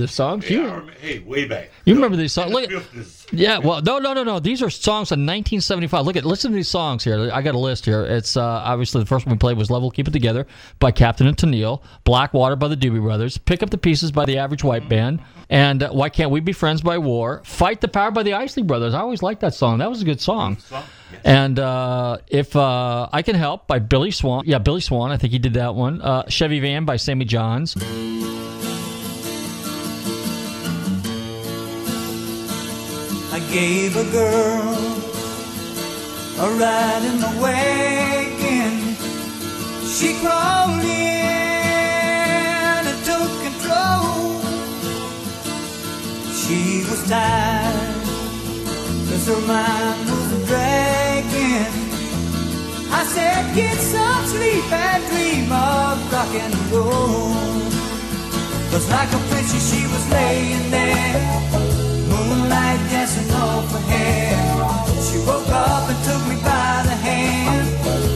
this 0.00 0.12
song? 0.12 0.42
Yeah, 0.42 0.48
you, 0.50 0.62
remember- 0.64 0.92
hey, 1.00 1.18
way 1.20 1.44
back. 1.46 1.70
you 1.84 1.94
remember 1.94 2.16
these 2.16 2.32
songs? 2.32 2.52
Look, 2.52 2.70
yeah. 3.32 3.58
Well, 3.58 3.80
no, 3.82 3.98
no, 3.98 4.12
no, 4.12 4.24
no. 4.24 4.40
These 4.40 4.62
are 4.62 4.70
songs 4.70 5.12
in 5.12 5.20
1975. 5.20 6.04
Look 6.04 6.16
at, 6.16 6.24
listen 6.24 6.50
to 6.50 6.54
these 6.56 6.68
songs 6.68 7.04
here. 7.04 7.30
I 7.32 7.42
got 7.42 7.54
a 7.54 7.58
list 7.58 7.84
here. 7.84 8.04
It's 8.04 8.36
uh, 8.36 8.42
obviously 8.42 9.00
the 9.00 9.06
first 9.06 9.26
one 9.26 9.34
we 9.34 9.38
played 9.38 9.56
was 9.56 9.70
"Love 9.70 9.82
Will 9.82 9.90
Keep 9.90 10.08
It 10.08 10.12
Together" 10.12 10.46
by 10.78 10.90
Captain 10.90 11.26
and 11.26 11.36
Tennille, 11.36 11.82
"Blackwater" 12.04 12.56
by 12.56 12.68
the 12.68 12.76
Doobie 12.76 13.00
Brothers, 13.02 13.38
"Pick 13.38 13.62
Up 13.62 13.70
the 13.70 13.78
Pieces" 13.78 14.10
by 14.10 14.24
the 14.24 14.38
Average 14.38 14.64
White 14.64 14.88
Band, 14.88 15.20
and 15.48 15.82
uh, 15.82 15.90
"Why 15.90 16.08
Can't 16.08 16.30
We 16.30 16.40
Be 16.40 16.52
Friends" 16.52 16.80
by 16.82 16.98
War, 16.98 17.42
"Fight 17.44 17.80
the 17.80 17.88
Power" 17.88 18.10
by 18.10 18.22
the 18.22 18.32
Isley 18.34 18.62
Brothers. 18.62 18.94
I 18.94 19.00
always 19.00 19.22
liked 19.22 19.42
that 19.42 19.54
song. 19.54 19.78
That 19.78 19.90
was 19.90 20.02
a 20.02 20.04
good 20.04 20.20
song. 20.20 20.56
And 21.24 21.58
uh, 21.58 22.18
if 22.28 22.54
uh, 22.56 23.08
I 23.12 23.22
can 23.22 23.34
help 23.34 23.66
by 23.66 23.80
Billy 23.80 24.10
Swan, 24.12 24.44
yeah, 24.46 24.58
Billy 24.58 24.80
Swan. 24.80 25.10
I 25.10 25.16
think 25.16 25.32
he 25.32 25.38
did 25.40 25.54
that 25.54 25.74
one. 25.74 26.00
Uh, 26.00 26.28
Chevy 26.28 26.60
Van 26.60 26.84
by 26.84 26.96
Sammy 26.96 27.24
Johns. 27.24 27.74
Gave 33.38 33.96
a 33.96 34.04
girl 34.10 34.74
a 36.38 36.48
ride 36.58 37.02
in 37.04 37.20
the 37.20 37.32
wagon. 37.40 38.96
She 39.86 40.18
crawled 40.20 40.82
in 40.82 40.88
and 42.88 43.04
took 43.04 43.30
control. 43.46 44.40
She 46.40 46.82
was 46.88 47.08
tired, 47.08 48.02
cause 49.08 49.26
her 49.28 49.40
mind 49.46 50.08
was 50.10 50.46
dragging. 50.48 51.74
I 52.90 53.04
said, 53.04 53.54
get 53.54 53.78
some 53.78 54.24
sleep 54.26 54.72
and 54.72 55.04
dream 55.10 55.52
of 55.52 56.12
rock 56.12 56.34
and 56.34 56.54
roll. 56.72 57.34
Cause 58.70 58.88
like 58.90 59.12
a 59.12 59.18
princess 59.28 59.64
she 59.70 59.82
was 59.86 60.04
laying 60.10 60.70
there, 60.70 61.79
moonlight 62.30 62.78
dancing 62.90 63.28
hair. 63.90 64.38
She 65.06 65.18
woke 65.26 65.48
up 65.48 65.90
and 65.90 66.00
took 66.06 66.22
me 66.30 66.36
by 66.50 66.82
the 66.88 66.96
hand. 67.08 67.66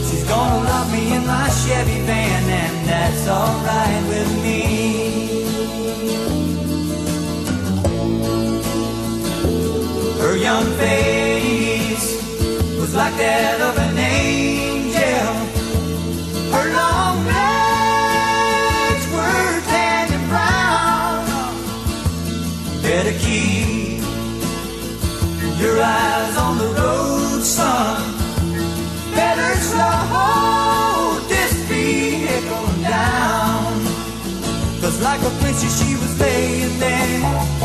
She's 0.07 0.25
gonna 0.27 0.63
love 0.71 0.91
me 0.91 1.13
in 1.15 1.25
my 1.27 1.49
Chevy 1.49 1.99
van, 2.07 2.43
and 2.61 2.87
that's 2.89 3.27
alright 3.27 4.03
with 4.11 4.31
me. 4.45 4.61
Her 10.21 10.35
young 10.37 10.65
face 10.83 12.07
was 12.79 12.95
like 12.95 13.15
that 13.17 13.59
of 13.67 13.77
an 13.87 13.97
angel. 13.97 15.33
Her 16.55 16.67
long 16.81 17.17
legs 17.37 19.05
were 19.15 19.61
tan 19.71 20.05
and 20.17 20.25
brown. 20.31 21.25
Better 22.81 23.15
keep 23.19 23.64
your 25.65 25.81
eyes 25.81 26.37
on 26.37 26.57
the 26.59 26.69
road, 26.79 27.41
son. 27.41 27.97
Better 29.15 29.51
slow 29.69 31.19
this 31.27 31.53
vehicle 31.69 32.69
down. 32.83 33.73
Cause 34.81 35.01
like 35.01 35.21
a 35.21 35.31
princess 35.41 35.73
she 35.79 35.95
was 35.95 36.19
laying 36.19 36.77
there 36.79 37.64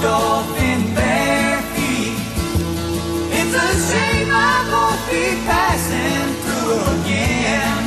She 0.00 0.06
walked 0.06 0.22
off 0.22 0.58
in 0.58 0.94
bare 0.94 1.60
feet. 1.74 2.16
It's 3.38 3.54
a 3.54 3.68
shame 3.92 4.30
I 4.32 4.64
won't 4.72 5.02
be 5.10 5.36
passing 5.44 6.26
through 6.40 6.80
again. 7.00 7.84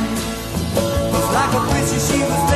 Was 1.10 1.34
like 1.34 1.54
a 1.54 1.60
princess, 1.68 2.12
she 2.12 2.20
was 2.20 2.53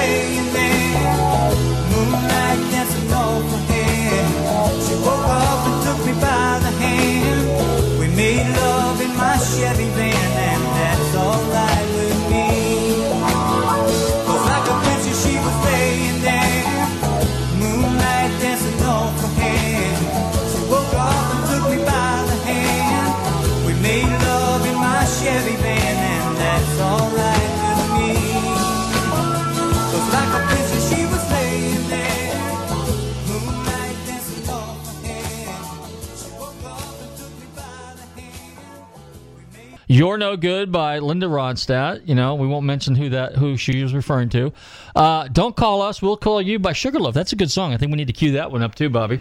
You're 39.99 40.17
No 40.17 40.37
Good 40.37 40.71
by 40.71 41.01
Linda 41.01 41.27
Ronstadt. 41.27 42.07
You 42.07 42.15
know, 42.15 42.37
we 42.37 42.47
won't 42.47 42.65
mention 42.65 42.95
who 42.95 43.09
that 43.09 43.35
who 43.35 43.57
she 43.57 43.83
was 43.83 43.93
referring 43.93 44.29
to. 44.29 44.53
Uh, 44.95 45.27
Don't 45.27 45.57
Call 45.57 45.83
Us, 45.83 46.01
We'll 46.01 46.17
Call 46.17 46.41
You 46.41 46.61
by 46.61 46.73
Sugarloaf. 46.73 47.15
That's 47.15 47.33
a 47.33 47.37
good 47.37 47.51
song. 47.51 47.75
I 47.75 47.79
think 47.79 47.91
we 47.91 47.97
need 47.97 48.07
to 48.07 48.13
cue 48.13 48.31
that 48.31 48.53
one 48.53 48.63
up 48.63 48.77
too, 48.77 48.91
Bobby. 48.91 49.21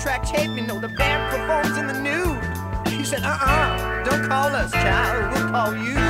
Track 0.00 0.24
tape? 0.24 0.50
You 0.50 0.62
know 0.62 0.80
the 0.80 0.88
band 0.88 1.30
performs 1.30 1.76
in 1.76 1.86
the 1.86 1.92
nude. 1.92 2.88
He 2.88 3.04
said, 3.04 3.22
uh-uh, 3.22 4.04
don't 4.04 4.28
call 4.28 4.48
us, 4.48 4.72
child. 4.72 5.34
We'll 5.34 5.50
call 5.50 5.76
you. 5.76 6.09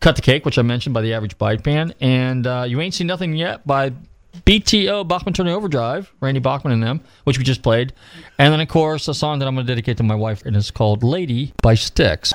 Cut 0.00 0.16
the 0.16 0.22
Cake, 0.22 0.46
which 0.46 0.58
I 0.58 0.62
mentioned 0.62 0.94
by 0.94 1.02
the 1.02 1.12
Average 1.12 1.38
White 1.38 1.62
Band, 1.62 1.94
and 2.00 2.46
uh, 2.46 2.64
You 2.66 2.80
Ain't 2.80 2.94
Seen 2.94 3.06
Nothing 3.06 3.34
Yet 3.34 3.66
by 3.66 3.92
BTO 4.46 5.06
Bachman 5.06 5.34
Turner 5.34 5.52
Overdrive, 5.52 6.10
Randy 6.20 6.40
Bachman 6.40 6.72
and 6.72 6.82
them, 6.82 7.00
which 7.24 7.36
we 7.36 7.44
just 7.44 7.62
played. 7.62 7.92
And 8.38 8.52
then, 8.52 8.60
of 8.60 8.68
course, 8.68 9.08
a 9.08 9.14
song 9.14 9.38
that 9.40 9.46
I'm 9.46 9.54
going 9.54 9.66
to 9.66 9.70
dedicate 9.70 9.98
to 9.98 10.02
my 10.02 10.14
wife, 10.14 10.46
and 10.46 10.56
it's 10.56 10.70
called 10.70 11.02
Lady 11.02 11.52
by 11.62 11.74
Styx. 11.74 12.32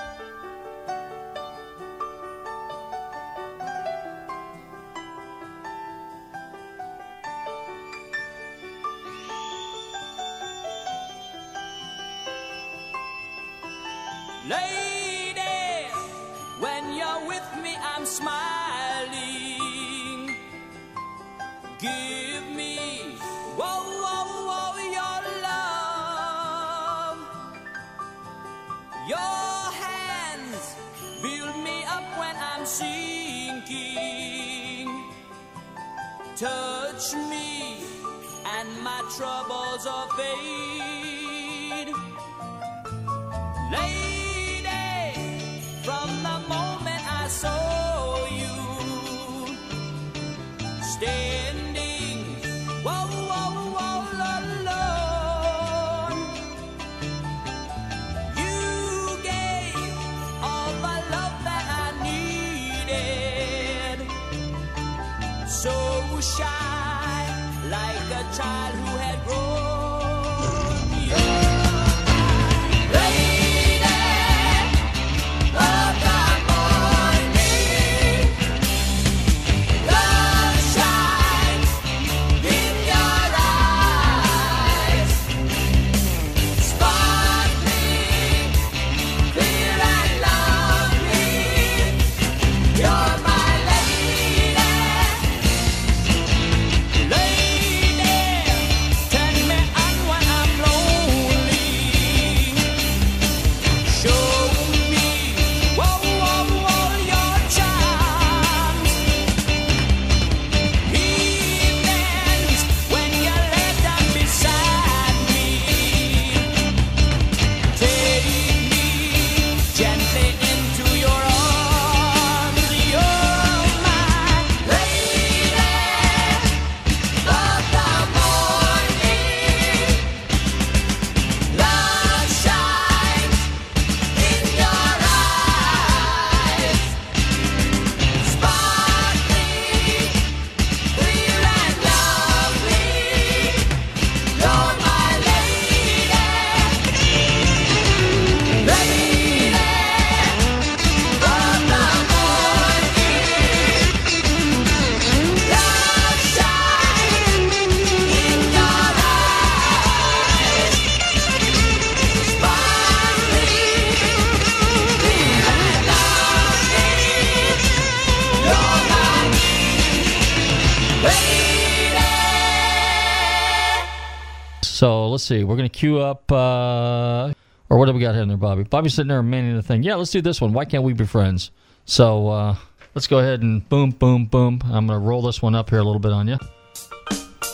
see. 175.25 175.43
We're 175.43 175.55
going 175.55 175.69
to 175.69 175.75
queue 175.77 175.99
up, 175.99 176.31
uh, 176.31 177.33
or 177.69 177.77
what 177.77 177.87
do 177.87 177.93
we 177.93 177.99
got 177.99 178.15
in 178.15 178.27
there, 178.27 178.37
Bobby? 178.37 178.63
Bobby's 178.63 178.93
sitting 178.93 179.09
there 179.09 179.23
manning 179.23 179.55
the 179.55 179.63
thing. 179.63 179.83
Yeah, 179.83 179.95
let's 179.95 180.11
do 180.11 180.21
this 180.21 180.39
one. 180.39 180.53
Why 180.53 180.65
can't 180.65 180.83
we 180.83 180.93
be 180.93 181.05
friends? 181.05 181.51
So 181.85 182.29
uh, 182.29 182.55
let's 182.93 183.07
go 183.07 183.19
ahead 183.19 183.41
and 183.41 183.67
boom, 183.67 183.91
boom, 183.91 184.25
boom. 184.25 184.61
I'm 184.65 184.87
going 184.87 184.99
to 184.99 185.05
roll 185.05 185.21
this 185.21 185.41
one 185.41 185.55
up 185.55 185.69
here 185.69 185.79
a 185.79 185.83
little 185.83 185.99
bit 185.99 186.11
on 186.11 186.27
you. 186.27 186.37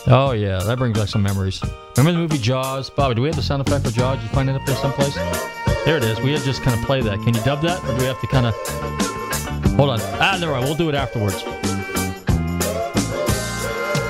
Oh, 0.06 0.32
yeah, 0.32 0.62
that 0.64 0.78
brings 0.78 0.98
back 0.98 1.08
some 1.08 1.22
memories. 1.22 1.62
Remember 1.96 2.12
the 2.12 2.18
movie 2.18 2.38
Jaws? 2.38 2.90
Bobby, 2.90 3.14
do 3.14 3.22
we 3.22 3.28
have 3.28 3.36
the 3.36 3.42
sound 3.42 3.66
effect 3.66 3.84
for 3.84 3.92
Jaws? 3.92 4.18
Did 4.18 4.24
you 4.24 4.30
find 4.30 4.50
it 4.50 4.56
up 4.56 4.66
there 4.66 4.76
someplace? 4.76 5.14
There 5.84 5.96
it 5.96 6.04
is. 6.04 6.20
We 6.20 6.32
have 6.32 6.44
just 6.44 6.62
kind 6.62 6.78
of 6.78 6.84
play 6.84 7.00
that. 7.02 7.18
Can 7.20 7.34
you 7.34 7.42
dub 7.42 7.62
that, 7.62 7.82
or 7.84 7.94
do 7.94 7.98
we 7.98 8.04
have 8.04 8.20
to 8.20 8.26
kind 8.26 8.46
of. 8.46 8.54
Hold 9.76 9.90
on. 9.90 10.00
Ah, 10.20 10.36
never 10.38 10.52
mind. 10.52 10.64
We'll 10.64 10.74
do 10.74 10.88
it 10.88 10.94
afterwards. 10.94 11.42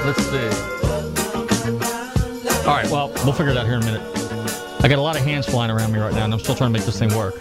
Let's 0.04 0.22
see. 0.26 0.81
All 2.72 2.78
right, 2.78 2.90
well, 2.90 3.12
we'll 3.22 3.34
figure 3.34 3.52
it 3.52 3.58
out 3.58 3.66
here 3.66 3.74
in 3.74 3.82
a 3.82 3.84
minute. 3.84 4.00
I 4.82 4.88
got 4.88 4.98
a 4.98 5.02
lot 5.02 5.14
of 5.14 5.22
hands 5.22 5.44
flying 5.44 5.70
around 5.70 5.92
me 5.92 5.98
right 5.98 6.14
now, 6.14 6.24
and 6.24 6.32
I'm 6.32 6.40
still 6.40 6.54
trying 6.54 6.72
to 6.72 6.78
make 6.78 6.86
this 6.86 6.98
thing 6.98 7.14
work. 7.14 7.34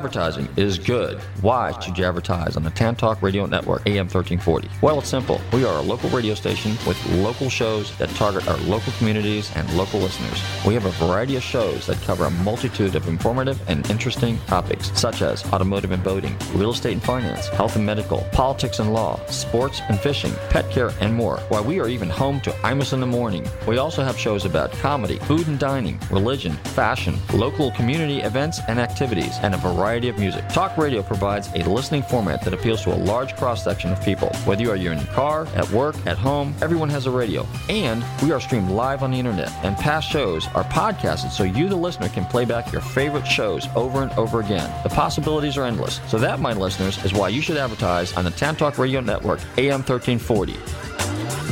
Advertising 0.00 0.48
is 0.56 0.78
good. 0.78 1.18
Why 1.42 1.78
should 1.78 1.98
you 1.98 2.06
advertise 2.06 2.56
on 2.56 2.62
the 2.62 2.70
Tan 2.70 2.96
Talk 2.96 3.20
Radio 3.20 3.44
Network, 3.44 3.82
AM 3.86 4.08
1340? 4.08 4.70
Well, 4.80 4.98
it's 4.98 5.10
simple. 5.10 5.38
We 5.52 5.66
are 5.66 5.76
a 5.76 5.82
local 5.82 6.08
radio 6.08 6.32
station 6.32 6.70
with 6.86 6.96
local 7.16 7.50
shows 7.50 7.94
that 7.98 8.08
target 8.10 8.48
our 8.48 8.56
local 8.60 8.94
communities 8.94 9.50
and 9.56 9.70
local 9.74 10.00
listeners. 10.00 10.42
We 10.66 10.72
have 10.72 10.86
a 10.86 10.90
variety 10.92 11.36
of 11.36 11.42
shows 11.42 11.84
that 11.86 12.00
cover 12.00 12.24
a 12.24 12.30
multitude 12.30 12.94
of 12.94 13.08
informative 13.08 13.60
and 13.68 13.88
interesting 13.90 14.38
topics, 14.46 14.90
such 14.98 15.20
as 15.20 15.44
automotive 15.52 15.90
and 15.90 16.02
boating, 16.02 16.34
real 16.54 16.70
estate 16.70 16.94
and 16.94 17.02
finance, 17.02 17.48
health 17.48 17.76
and 17.76 17.84
medical, 17.84 18.26
politics 18.32 18.78
and 18.78 18.94
law, 18.94 19.20
sports 19.26 19.82
and 19.90 20.00
fishing, 20.00 20.32
pet 20.48 20.70
care, 20.70 20.92
and 21.02 21.14
more. 21.14 21.40
Why, 21.50 21.60
we 21.60 21.78
are 21.78 21.88
even 21.88 22.08
home 22.08 22.40
to 22.40 22.50
Imus 22.62 22.94
in 22.94 23.00
the 23.00 23.06
Morning. 23.06 23.46
We 23.68 23.76
also 23.76 24.02
have 24.02 24.16
shows 24.16 24.46
about 24.46 24.72
comedy, 24.72 25.18
food 25.18 25.46
and 25.46 25.58
dining, 25.58 26.00
religion, 26.10 26.52
fashion, 26.72 27.18
local 27.34 27.70
community 27.72 28.20
events 28.20 28.60
and 28.66 28.80
activities, 28.80 29.36
and 29.42 29.54
a 29.54 29.58
variety 29.58 29.89
of 29.90 30.18
music. 30.18 30.48
Talk 30.48 30.76
radio 30.78 31.02
provides 31.02 31.48
a 31.54 31.68
listening 31.68 32.02
format 32.02 32.42
that 32.42 32.54
appeals 32.54 32.82
to 32.82 32.94
a 32.94 32.96
large 32.96 33.36
cross 33.36 33.64
section 33.64 33.90
of 33.92 34.00
people. 34.02 34.28
Whether 34.44 34.62
you 34.62 34.70
are 34.70 34.76
in 34.76 34.82
your 34.82 34.94
car, 35.08 35.46
at 35.54 35.68
work, 35.70 35.96
at 36.06 36.16
home, 36.16 36.54
everyone 36.62 36.88
has 36.90 37.06
a 37.06 37.10
radio. 37.10 37.46
And 37.68 38.04
we 38.22 38.32
are 38.32 38.40
streamed 38.40 38.70
live 38.70 39.02
on 39.02 39.10
the 39.10 39.18
internet. 39.18 39.50
And 39.64 39.76
past 39.76 40.08
shows 40.08 40.46
are 40.54 40.64
podcasted 40.64 41.30
so 41.30 41.42
you, 41.44 41.68
the 41.68 41.76
listener, 41.76 42.08
can 42.08 42.24
play 42.24 42.44
back 42.44 42.72
your 42.72 42.80
favorite 42.80 43.26
shows 43.26 43.66
over 43.74 44.02
and 44.02 44.12
over 44.12 44.40
again. 44.40 44.72
The 44.82 44.90
possibilities 44.90 45.58
are 45.58 45.64
endless. 45.64 46.00
So 46.08 46.18
that, 46.18 46.40
my 46.40 46.52
listeners, 46.52 47.04
is 47.04 47.12
why 47.12 47.28
you 47.28 47.42
should 47.42 47.56
advertise 47.56 48.12
on 48.14 48.24
the 48.24 48.30
Tan 48.30 48.56
Talk 48.56 48.78
Radio 48.78 49.00
Network, 49.00 49.40
AM 49.58 49.82
1340. 49.82 51.49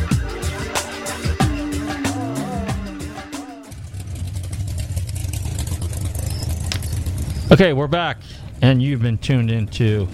Okay, 7.51 7.72
we're 7.72 7.86
back, 7.86 8.18
and 8.61 8.82
you've 8.82 9.01
been 9.01 9.16
tuned 9.16 9.51
into 9.51 10.07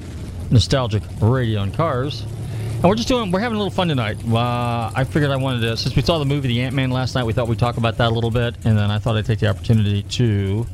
nostalgic 0.52 1.02
radio 1.20 1.62
and 1.62 1.74
cars, 1.74 2.22
and 2.22 2.84
we're 2.84 2.94
just 2.94 3.08
doing. 3.08 3.32
We're 3.32 3.40
having 3.40 3.56
a 3.56 3.58
little 3.58 3.74
fun 3.74 3.88
tonight. 3.88 4.18
Uh, 4.24 4.92
I 4.94 5.02
figured 5.02 5.32
I 5.32 5.36
wanted 5.36 5.62
to, 5.62 5.76
since 5.76 5.96
we 5.96 6.02
saw 6.02 6.20
the 6.20 6.26
movie 6.26 6.46
The 6.46 6.62
Ant 6.62 6.76
Man 6.76 6.90
last 6.90 7.16
night, 7.16 7.24
we 7.24 7.32
thought 7.32 7.48
we'd 7.48 7.58
talk 7.58 7.76
about 7.76 7.96
that 7.96 8.12
a 8.12 8.14
little 8.14 8.30
bit, 8.30 8.54
and 8.64 8.78
then 8.78 8.88
I 8.88 9.00
thought 9.00 9.16
I'd 9.16 9.26
take 9.26 9.40
the 9.40 9.48
opportunity 9.48 10.04
to 10.04 10.64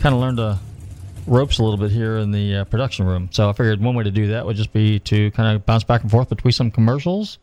kind 0.00 0.12
of 0.12 0.20
learn 0.20 0.34
the 0.34 0.58
ropes 1.28 1.60
a 1.60 1.62
little 1.62 1.78
bit 1.78 1.92
here 1.92 2.16
in 2.16 2.32
the 2.32 2.56
uh, 2.56 2.64
production 2.64 3.06
room. 3.06 3.28
So 3.30 3.48
I 3.48 3.52
figured 3.52 3.80
one 3.80 3.94
way 3.94 4.02
to 4.02 4.10
do 4.10 4.26
that 4.28 4.44
would 4.44 4.56
just 4.56 4.72
be 4.72 4.98
to 4.98 5.30
kind 5.30 5.54
of 5.54 5.64
bounce 5.64 5.84
back 5.84 6.02
and 6.02 6.10
forth 6.10 6.28
between 6.28 6.50
some 6.50 6.72
commercials 6.72 7.38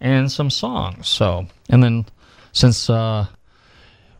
and 0.00 0.30
some 0.30 0.50
songs. 0.50 1.08
So, 1.08 1.48
and 1.68 1.82
then 1.82 2.06
since 2.52 2.88
uh, 2.88 3.26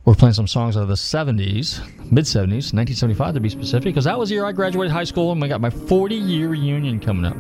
we're 0.05 0.15
playing 0.15 0.35
some 0.35 0.47
songs 0.47 0.77
out 0.77 0.83
of 0.83 0.89
the 0.89 0.95
70s, 0.95 1.81
mid 2.11 2.25
70s, 2.25 2.73
1975 2.73 3.35
to 3.35 3.41
be 3.41 3.49
specific, 3.49 3.85
because 3.85 4.05
that 4.05 4.19
was 4.19 4.29
the 4.29 4.35
year 4.35 4.45
I 4.45 4.53
graduated 4.53 4.93
high 4.93 5.05
school 5.05 5.33
and 5.33 5.41
we 5.41 5.49
got 5.49 5.61
my 5.61 5.71
40 5.71 6.15
year 6.15 6.49
reunion 6.49 7.01
coming 7.01 7.25
up. 7.25 7.37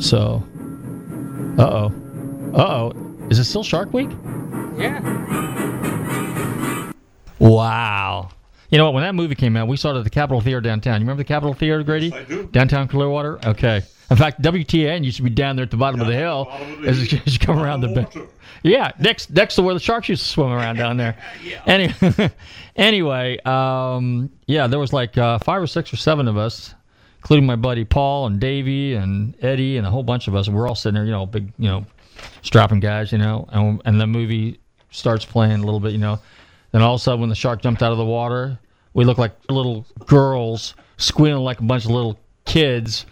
So, 0.00 0.42
uh 1.58 1.62
oh. 1.62 1.92
Uh 2.54 2.92
oh. 2.92 3.26
Is 3.30 3.38
it 3.38 3.44
still 3.44 3.64
Shark 3.64 3.92
Week? 3.92 4.10
Yeah. 4.76 5.00
Wow. 7.38 8.30
You 8.70 8.78
know 8.78 8.84
what? 8.86 8.94
When 8.94 9.02
that 9.02 9.14
movie 9.14 9.34
came 9.34 9.56
out, 9.56 9.68
we 9.68 9.76
saw 9.76 9.94
it 9.94 9.98
at 9.98 10.04
the 10.04 10.10
Capitol 10.10 10.40
Theater 10.40 10.60
downtown. 10.60 11.00
You 11.00 11.04
remember 11.04 11.22
the 11.22 11.28
Capitol 11.28 11.54
Theater, 11.54 11.82
Grady? 11.82 12.12
I 12.12 12.24
do. 12.24 12.46
Downtown 12.46 12.88
Clearwater? 12.88 13.38
Okay. 13.46 13.82
In 14.14 14.18
fact, 14.18 14.40
WTAN 14.42 15.02
used 15.02 15.16
to 15.16 15.24
be 15.24 15.30
down 15.30 15.56
there 15.56 15.64
at 15.64 15.72
the 15.72 15.76
bottom 15.76 16.00
of 16.00 16.06
the 16.06 16.14
hill 16.14 16.46
as 16.86 17.12
you, 17.12 17.20
as 17.26 17.32
you 17.32 17.38
come 17.40 17.58
around 17.58 17.80
the 17.80 17.88
bend. 17.88 18.28
Yeah, 18.62 18.92
next 19.00 19.30
next 19.30 19.56
to 19.56 19.62
where 19.62 19.74
the 19.74 19.80
sharks 19.80 20.08
used 20.08 20.22
to 20.22 20.28
swim 20.28 20.52
around 20.52 20.76
down 20.76 20.96
there. 20.96 21.16
Anyway, 21.66 22.30
anyway, 22.76 23.38
um, 23.40 24.30
yeah, 24.46 24.68
there 24.68 24.78
was 24.78 24.92
like 24.92 25.18
uh, 25.18 25.40
five 25.40 25.60
or 25.60 25.66
six 25.66 25.92
or 25.92 25.96
seven 25.96 26.28
of 26.28 26.36
us, 26.36 26.76
including 27.18 27.44
my 27.44 27.56
buddy 27.56 27.84
Paul 27.84 28.26
and 28.26 28.38
Davey 28.38 28.94
and 28.94 29.34
Eddie 29.42 29.78
and 29.78 29.86
a 29.86 29.90
whole 29.90 30.04
bunch 30.04 30.28
of 30.28 30.36
us. 30.36 30.48
We're 30.48 30.68
all 30.68 30.76
sitting 30.76 30.94
there, 30.94 31.04
you 31.04 31.10
know, 31.10 31.26
big, 31.26 31.52
you 31.58 31.66
know, 31.66 31.84
strapping 32.42 32.78
guys, 32.78 33.10
you 33.10 33.18
know. 33.18 33.48
And, 33.50 33.82
and 33.84 34.00
the 34.00 34.06
movie 34.06 34.60
starts 34.92 35.24
playing 35.24 35.60
a 35.60 35.64
little 35.64 35.80
bit, 35.80 35.90
you 35.90 35.98
know. 35.98 36.20
Then 36.70 36.82
all 36.82 36.94
of 36.94 37.00
a 37.00 37.02
sudden, 37.02 37.18
when 37.18 37.30
the 37.30 37.34
shark 37.34 37.62
jumped 37.62 37.82
out 37.82 37.90
of 37.90 37.98
the 37.98 38.04
water, 38.04 38.60
we 38.92 39.04
looked 39.04 39.18
like 39.18 39.32
little 39.50 39.84
girls 40.06 40.74
squealing 40.98 41.42
like 41.42 41.58
a 41.58 41.64
bunch 41.64 41.84
of 41.84 41.90
little 41.90 42.16
kids. 42.44 43.06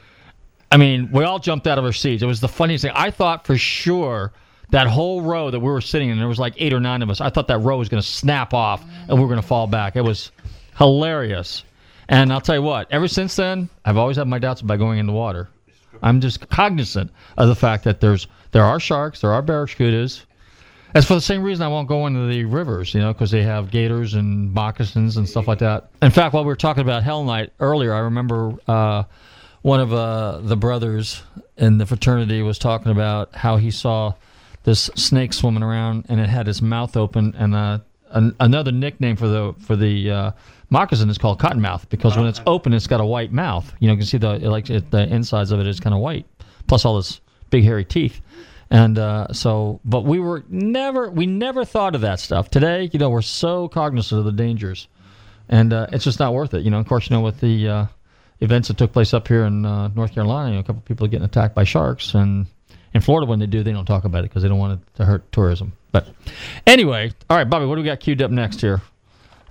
I 0.72 0.78
mean, 0.78 1.10
we 1.12 1.22
all 1.24 1.38
jumped 1.38 1.66
out 1.66 1.78
of 1.78 1.84
our 1.84 1.92
seats. 1.92 2.22
It 2.22 2.26
was 2.26 2.40
the 2.40 2.48
funniest 2.48 2.80
thing. 2.80 2.92
I 2.94 3.10
thought 3.10 3.46
for 3.46 3.58
sure 3.58 4.32
that 4.70 4.86
whole 4.86 5.20
row 5.20 5.50
that 5.50 5.60
we 5.60 5.66
were 5.66 5.82
sitting 5.82 6.08
in, 6.08 6.18
there 6.18 6.26
was 6.26 6.38
like 6.38 6.54
eight 6.56 6.72
or 6.72 6.80
nine 6.80 7.02
of 7.02 7.10
us. 7.10 7.20
I 7.20 7.28
thought 7.28 7.46
that 7.48 7.58
row 7.58 7.76
was 7.76 7.90
going 7.90 8.02
to 8.02 8.08
snap 8.08 8.54
off 8.54 8.82
and 8.82 9.10
we 9.10 9.20
were 9.20 9.28
going 9.28 9.40
to 9.40 9.46
fall 9.46 9.66
back. 9.66 9.96
It 9.96 10.00
was 10.00 10.32
hilarious. 10.78 11.64
And 12.08 12.32
I'll 12.32 12.40
tell 12.40 12.54
you 12.54 12.62
what, 12.62 12.90
ever 12.90 13.06
since 13.06 13.36
then, 13.36 13.68
I've 13.84 13.98
always 13.98 14.16
had 14.16 14.26
my 14.28 14.38
doubts 14.38 14.62
about 14.62 14.78
going 14.78 14.98
in 14.98 15.06
the 15.06 15.12
water. 15.12 15.50
I'm 16.02 16.22
just 16.22 16.48
cognizant 16.48 17.10
of 17.36 17.48
the 17.48 17.54
fact 17.54 17.84
that 17.84 18.00
there's 18.00 18.26
there 18.52 18.64
are 18.64 18.80
sharks, 18.80 19.20
there 19.20 19.30
are 19.30 19.42
barracudas. 19.42 20.24
That's 20.94 21.06
for 21.06 21.14
the 21.14 21.20
same 21.20 21.42
reason 21.42 21.64
I 21.64 21.68
won't 21.68 21.86
go 21.86 22.06
into 22.06 22.26
the 22.28 22.44
rivers, 22.46 22.94
you 22.94 23.00
know, 23.00 23.12
because 23.12 23.30
they 23.30 23.42
have 23.42 23.70
gators 23.70 24.14
and 24.14 24.54
moccasins 24.54 25.18
and 25.18 25.28
stuff 25.28 25.48
like 25.48 25.58
that. 25.58 25.90
In 26.00 26.10
fact, 26.10 26.32
while 26.32 26.44
we 26.44 26.48
were 26.48 26.56
talking 26.56 26.82
about 26.82 27.02
Hell 27.02 27.24
Night 27.24 27.52
earlier, 27.60 27.92
I 27.92 27.98
remember 27.98 28.54
uh, 28.66 29.04
one 29.62 29.80
of 29.80 29.92
uh, 29.92 30.38
the 30.42 30.56
brothers 30.56 31.22
in 31.56 31.78
the 31.78 31.86
fraternity 31.86 32.42
was 32.42 32.58
talking 32.58 32.92
about 32.92 33.34
how 33.34 33.56
he 33.56 33.70
saw 33.70 34.12
this 34.64 34.90
snake 34.94 35.32
swimming 35.32 35.62
around 35.62 36.06
and 36.08 36.20
it 36.20 36.28
had 36.28 36.48
its 36.48 36.60
mouth 36.60 36.96
open 36.96 37.34
and 37.36 37.54
uh, 37.54 37.78
an, 38.10 38.34
another 38.40 38.72
nickname 38.72 39.16
for 39.16 39.28
the 39.28 39.54
for 39.60 39.76
the 39.76 40.10
uh, 40.10 40.30
moccasin 40.70 41.08
is 41.08 41.18
called 41.18 41.40
cottonmouth 41.40 41.88
because 41.88 42.16
when 42.16 42.26
it's 42.26 42.40
open 42.46 42.72
it's 42.72 42.86
got 42.86 43.00
a 43.00 43.04
white 43.04 43.32
mouth. 43.32 43.72
You 43.80 43.88
know 43.88 43.94
you 43.94 43.98
can 43.98 44.06
see 44.06 44.18
the 44.18 44.38
like 44.50 44.70
it, 44.70 44.90
the 44.90 45.06
insides 45.08 45.52
of 45.52 45.60
it 45.60 45.66
is 45.66 45.80
kind 45.80 45.94
of 45.94 46.00
white 46.00 46.26
plus 46.66 46.84
all 46.84 46.96
this 46.96 47.20
big 47.50 47.64
hairy 47.64 47.84
teeth. 47.84 48.20
And 48.70 48.98
uh, 48.98 49.32
so 49.32 49.80
but 49.84 50.04
we 50.04 50.18
were 50.18 50.44
never 50.48 51.10
we 51.10 51.26
never 51.26 51.64
thought 51.64 51.94
of 51.94 52.00
that 52.02 52.20
stuff. 52.20 52.50
Today 52.50 52.90
you 52.92 52.98
know 52.98 53.10
we're 53.10 53.22
so 53.22 53.68
cognizant 53.68 54.18
of 54.18 54.24
the 54.24 54.32
dangers 54.32 54.88
and 55.48 55.72
uh, 55.72 55.86
it's 55.92 56.04
just 56.04 56.18
not 56.18 56.34
worth 56.34 56.54
it 56.54 56.62
you 56.62 56.70
know. 56.70 56.78
Of 56.78 56.86
course 56.86 57.10
you 57.10 57.16
know 57.16 57.22
with 57.22 57.40
the 57.40 57.68
uh, 57.68 57.86
events 58.42 58.68
that 58.68 58.76
took 58.76 58.92
place 58.92 59.14
up 59.14 59.28
here 59.28 59.44
in 59.44 59.64
uh, 59.64 59.88
North 59.88 60.12
Carolina 60.12 60.50
you 60.50 60.54
know, 60.54 60.60
a 60.60 60.64
couple 60.64 60.82
people 60.82 61.06
are 61.06 61.08
getting 61.08 61.24
attacked 61.24 61.54
by 61.54 61.64
sharks 61.64 62.14
and 62.14 62.46
in 62.94 63.00
Florida, 63.00 63.26
when 63.26 63.38
they 63.38 63.46
do, 63.46 63.62
they 63.62 63.72
don't 63.72 63.86
talk 63.86 64.04
about 64.04 64.20
it 64.20 64.28
because 64.28 64.42
they 64.42 64.48
don't 64.48 64.58
want 64.58 64.80
it 64.80 64.96
to 64.96 65.04
hurt 65.04 65.30
tourism. 65.32 65.72
But 65.92 66.08
anyway, 66.66 67.12
all 67.30 67.36
right, 67.36 67.48
Bobby, 67.48 67.66
what 67.66 67.76
do 67.76 67.82
we 67.82 67.86
got 67.86 68.00
queued 68.00 68.20
up 68.22 68.30
next 68.30 68.60
here? 68.60 68.82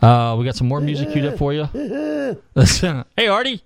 Uh, 0.01 0.35
we 0.37 0.45
got 0.45 0.55
some 0.55 0.67
more 0.67 0.81
music 0.81 1.11
queued 1.11 1.25
up 1.25 1.37
for 1.37 1.53
you. 1.53 1.67
Hey 3.17 3.27
Artie, 3.27 3.61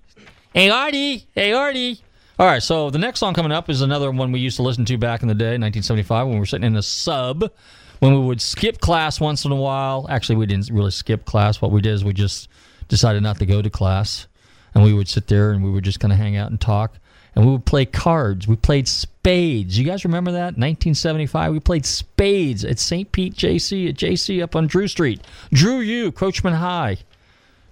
hey 0.53 0.69
Artie, 0.69 1.27
hey 1.35 1.53
Artie. 1.53 2.01
All 2.39 2.47
right, 2.47 2.63
so 2.63 2.89
the 2.89 2.97
next 2.97 3.19
song 3.19 3.33
coming 3.33 3.51
up 3.51 3.69
is 3.69 3.81
another 3.81 4.11
one 4.11 4.31
we 4.31 4.39
used 4.39 4.57
to 4.57 4.63
listen 4.63 4.85
to 4.85 4.97
back 4.97 5.21
in 5.21 5.27
the 5.27 5.35
day, 5.35 5.57
1975, 5.57 6.27
when 6.27 6.35
we 6.35 6.39
were 6.39 6.45
sitting 6.45 6.65
in 6.65 6.75
a 6.75 6.81
sub. 6.81 7.51
When 7.99 8.13
we 8.13 8.19
would 8.25 8.41
skip 8.41 8.81
class 8.81 9.21
once 9.21 9.45
in 9.45 9.51
a 9.51 9.55
while. 9.55 10.05
Actually, 10.09 10.35
we 10.37 10.45
didn't 10.45 10.69
really 10.69 10.91
skip 10.91 11.23
class. 11.23 11.61
What 11.61 11.71
we 11.71 11.79
did 11.79 11.93
is 11.93 12.03
we 12.03 12.11
just 12.11 12.49
decided 12.89 13.23
not 13.23 13.37
to 13.39 13.45
go 13.45 13.61
to 13.61 13.69
class, 13.69 14.27
and 14.75 14.83
we 14.83 14.93
would 14.93 15.07
sit 15.07 15.27
there 15.27 15.51
and 15.51 15.63
we 15.63 15.71
would 15.71 15.83
just 15.83 15.99
kind 15.99 16.11
of 16.11 16.19
hang 16.19 16.35
out 16.35 16.51
and 16.51 16.61
talk 16.61 16.99
and 17.35 17.45
we 17.45 17.51
would 17.51 17.65
play 17.65 17.85
cards. 17.85 18.47
We 18.47 18.55
played 18.55 18.87
spades. 18.87 19.77
You 19.77 19.85
guys 19.85 20.05
remember 20.05 20.31
that? 20.31 20.57
1975, 20.57 21.51
we 21.51 21.59
played 21.59 21.85
spades 21.85 22.63
at 22.63 22.79
St. 22.79 23.11
Pete 23.11 23.35
JC 23.35 23.89
at 23.89 23.95
JC 23.95 24.41
up 24.41 24.55
on 24.55 24.67
Drew 24.67 24.87
Street. 24.87 25.21
Drew 25.51 25.79
U, 25.79 26.11
Coachman 26.11 26.53
High. 26.53 26.97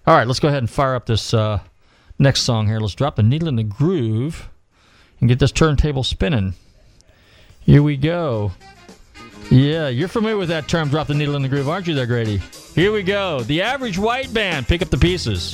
All 0.06 0.16
right, 0.16 0.28
let's 0.28 0.42
go 0.42 0.50
ahead 0.50 0.60
and 0.60 0.70
fire 0.70 0.96
up 0.96 1.06
this 1.06 1.34
uh, 1.34 1.60
next 2.20 2.42
song 2.42 2.68
here. 2.68 2.80
Let's 2.80 2.96
drop 2.96 3.16
the 3.16 3.24
needle 3.24 3.48
in 3.48 3.56
the 3.56 3.64
groove 3.64 4.50
and 5.22 5.30
get 5.30 5.40
this 5.40 5.52
turntable 5.52 6.04
spinning. 6.04 6.56
Here 7.62 7.82
we 7.82 7.96
go. 7.96 8.52
Yeah, 9.50 9.88
you're 9.88 10.10
familiar 10.10 10.38
with 10.38 10.50
that 10.50 10.68
term, 10.68 10.90
drop 10.90 11.08
the 11.08 11.14
needle 11.14 11.36
in 11.36 11.42
the 11.42 11.50
groove, 11.50 11.70
aren't 11.70 11.88
you 11.88 11.94
there, 11.94 12.06
Grady? 12.06 12.42
Here 12.76 12.92
we 12.92 13.04
go. 13.04 13.42
The 13.42 13.62
average 13.62 13.98
white 13.98 14.34
band, 14.34 14.68
pick 14.68 14.82
up 14.82 14.90
the 14.90 14.98
pieces. 14.98 15.54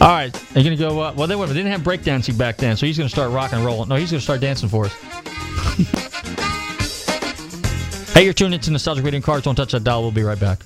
All 0.00 0.08
right, 0.08 0.32
you 0.54 0.62
gonna 0.62 0.76
go? 0.76 1.00
Uh, 1.00 1.12
well, 1.16 1.26
they, 1.26 1.34
didn't 1.34 1.72
have 1.72 1.80
breakdancing 1.80 2.38
back 2.38 2.56
then, 2.56 2.76
so 2.76 2.86
he's 2.86 2.96
gonna 2.96 3.08
start 3.08 3.32
rock 3.32 3.52
and 3.52 3.64
rolling. 3.64 3.88
No, 3.88 3.96
he's 3.96 4.12
gonna 4.12 4.20
start 4.20 4.40
dancing 4.40 4.68
for 4.68 4.86
us. 4.86 4.92
hey, 8.14 8.24
you're 8.24 8.32
tuned 8.32 8.54
into 8.54 8.70
Nostalgic 8.70 9.04
Radio 9.04 9.20
Cars. 9.20 9.42
Don't 9.42 9.56
touch 9.56 9.72
that 9.72 9.82
dial. 9.82 10.02
We'll 10.02 10.12
be 10.12 10.22
right 10.22 10.38
back. 10.38 10.60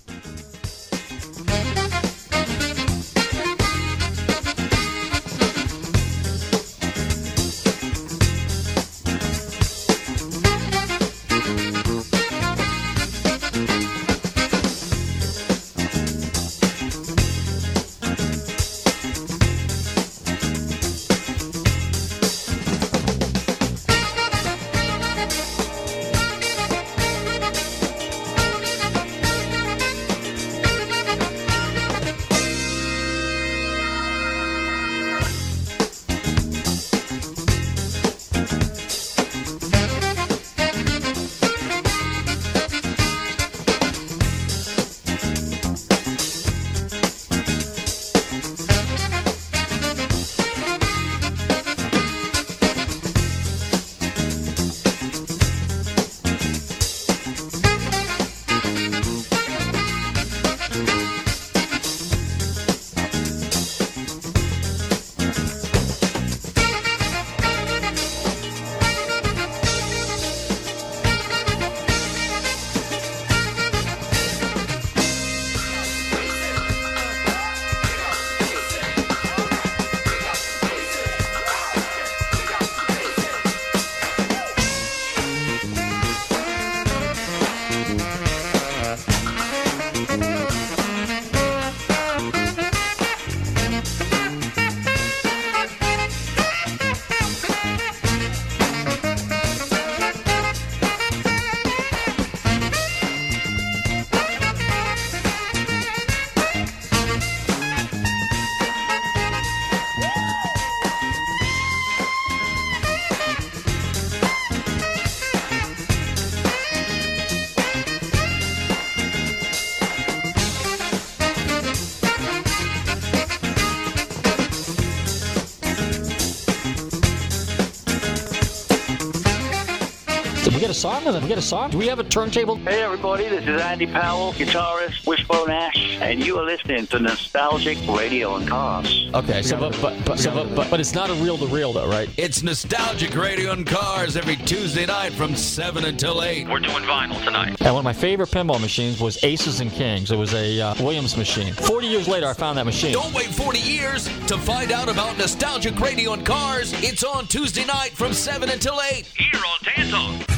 Song? 130.83 131.05
We 131.05 131.29
got 131.29 131.39
a 131.39 131.43
song? 131.43 131.71
Do 131.71 131.79
we 131.79 131.87
have 131.87 132.01
a 132.01 132.05
turntable? 132.05 132.57
Hey 132.57 132.83
everybody, 132.83 133.29
this 133.29 133.47
is 133.47 133.61
Andy 133.61 133.87
Powell, 133.87 134.33
guitarist, 134.33 135.07
Wishbone 135.07 135.49
Ash, 135.49 135.97
and 136.01 136.27
you 136.27 136.37
are 136.41 136.45
listening 136.45 136.89
to 136.89 136.99
Nostalgic 136.99 137.79
Radio 137.87 138.35
and 138.35 138.49
Cars. 138.49 139.09
Okay, 139.15 139.43
so 139.43 139.57
but 139.61 139.79
but 139.81 140.05
but, 140.05 140.19
so, 140.19 140.35
but, 140.35 140.53
but 140.57 140.69
but 140.69 140.81
it's 140.81 140.93
not 140.93 141.09
a 141.09 141.15
reel 141.15 141.39
to 141.39 141.47
reel 141.47 141.73
though, 141.73 141.89
right? 141.89 142.11
It's 142.17 142.43
Nostalgic 142.43 143.15
Radio 143.15 143.53
and 143.53 143.65
Cars 143.65 144.17
every 144.17 144.35
Tuesday 144.35 144.85
night 144.85 145.13
from 145.13 145.37
7 145.37 145.85
until 145.85 146.21
8. 146.21 146.49
We're 146.49 146.59
doing 146.59 146.83
vinyl 146.83 147.23
tonight. 147.25 147.61
And 147.61 147.75
one 147.75 147.79
of 147.79 147.85
my 147.85 147.93
favorite 147.93 148.31
pinball 148.31 148.61
machines 148.61 149.01
was 149.01 149.23
Aces 149.23 149.61
and 149.61 149.71
Kings. 149.71 150.11
It 150.11 150.17
was 150.17 150.35
a 150.35 150.61
uh, 150.61 150.75
Williams 150.83 151.17
machine. 151.17 151.53
Forty 151.53 151.87
years 151.87 152.09
later, 152.09 152.27
I 152.27 152.33
found 152.33 152.59
that 152.59 152.67
machine. 152.67 152.95
Don't 152.95 153.15
wait 153.15 153.27
40 153.27 153.61
years 153.61 154.07
to 154.27 154.37
find 154.37 154.73
out 154.73 154.89
about 154.89 155.17
Nostalgic 155.17 155.79
Radio 155.79 156.13
and 156.13 156.27
Cars. 156.27 156.73
It's 156.83 157.05
on 157.05 157.29
Tuesday 157.29 157.65
night 157.67 157.93
from 157.93 158.13
7 158.13 158.51
until 158.51 158.81
8. 158.81 159.07
Here 159.07 159.41
on 159.47 159.59
Tantalk. 159.61 160.32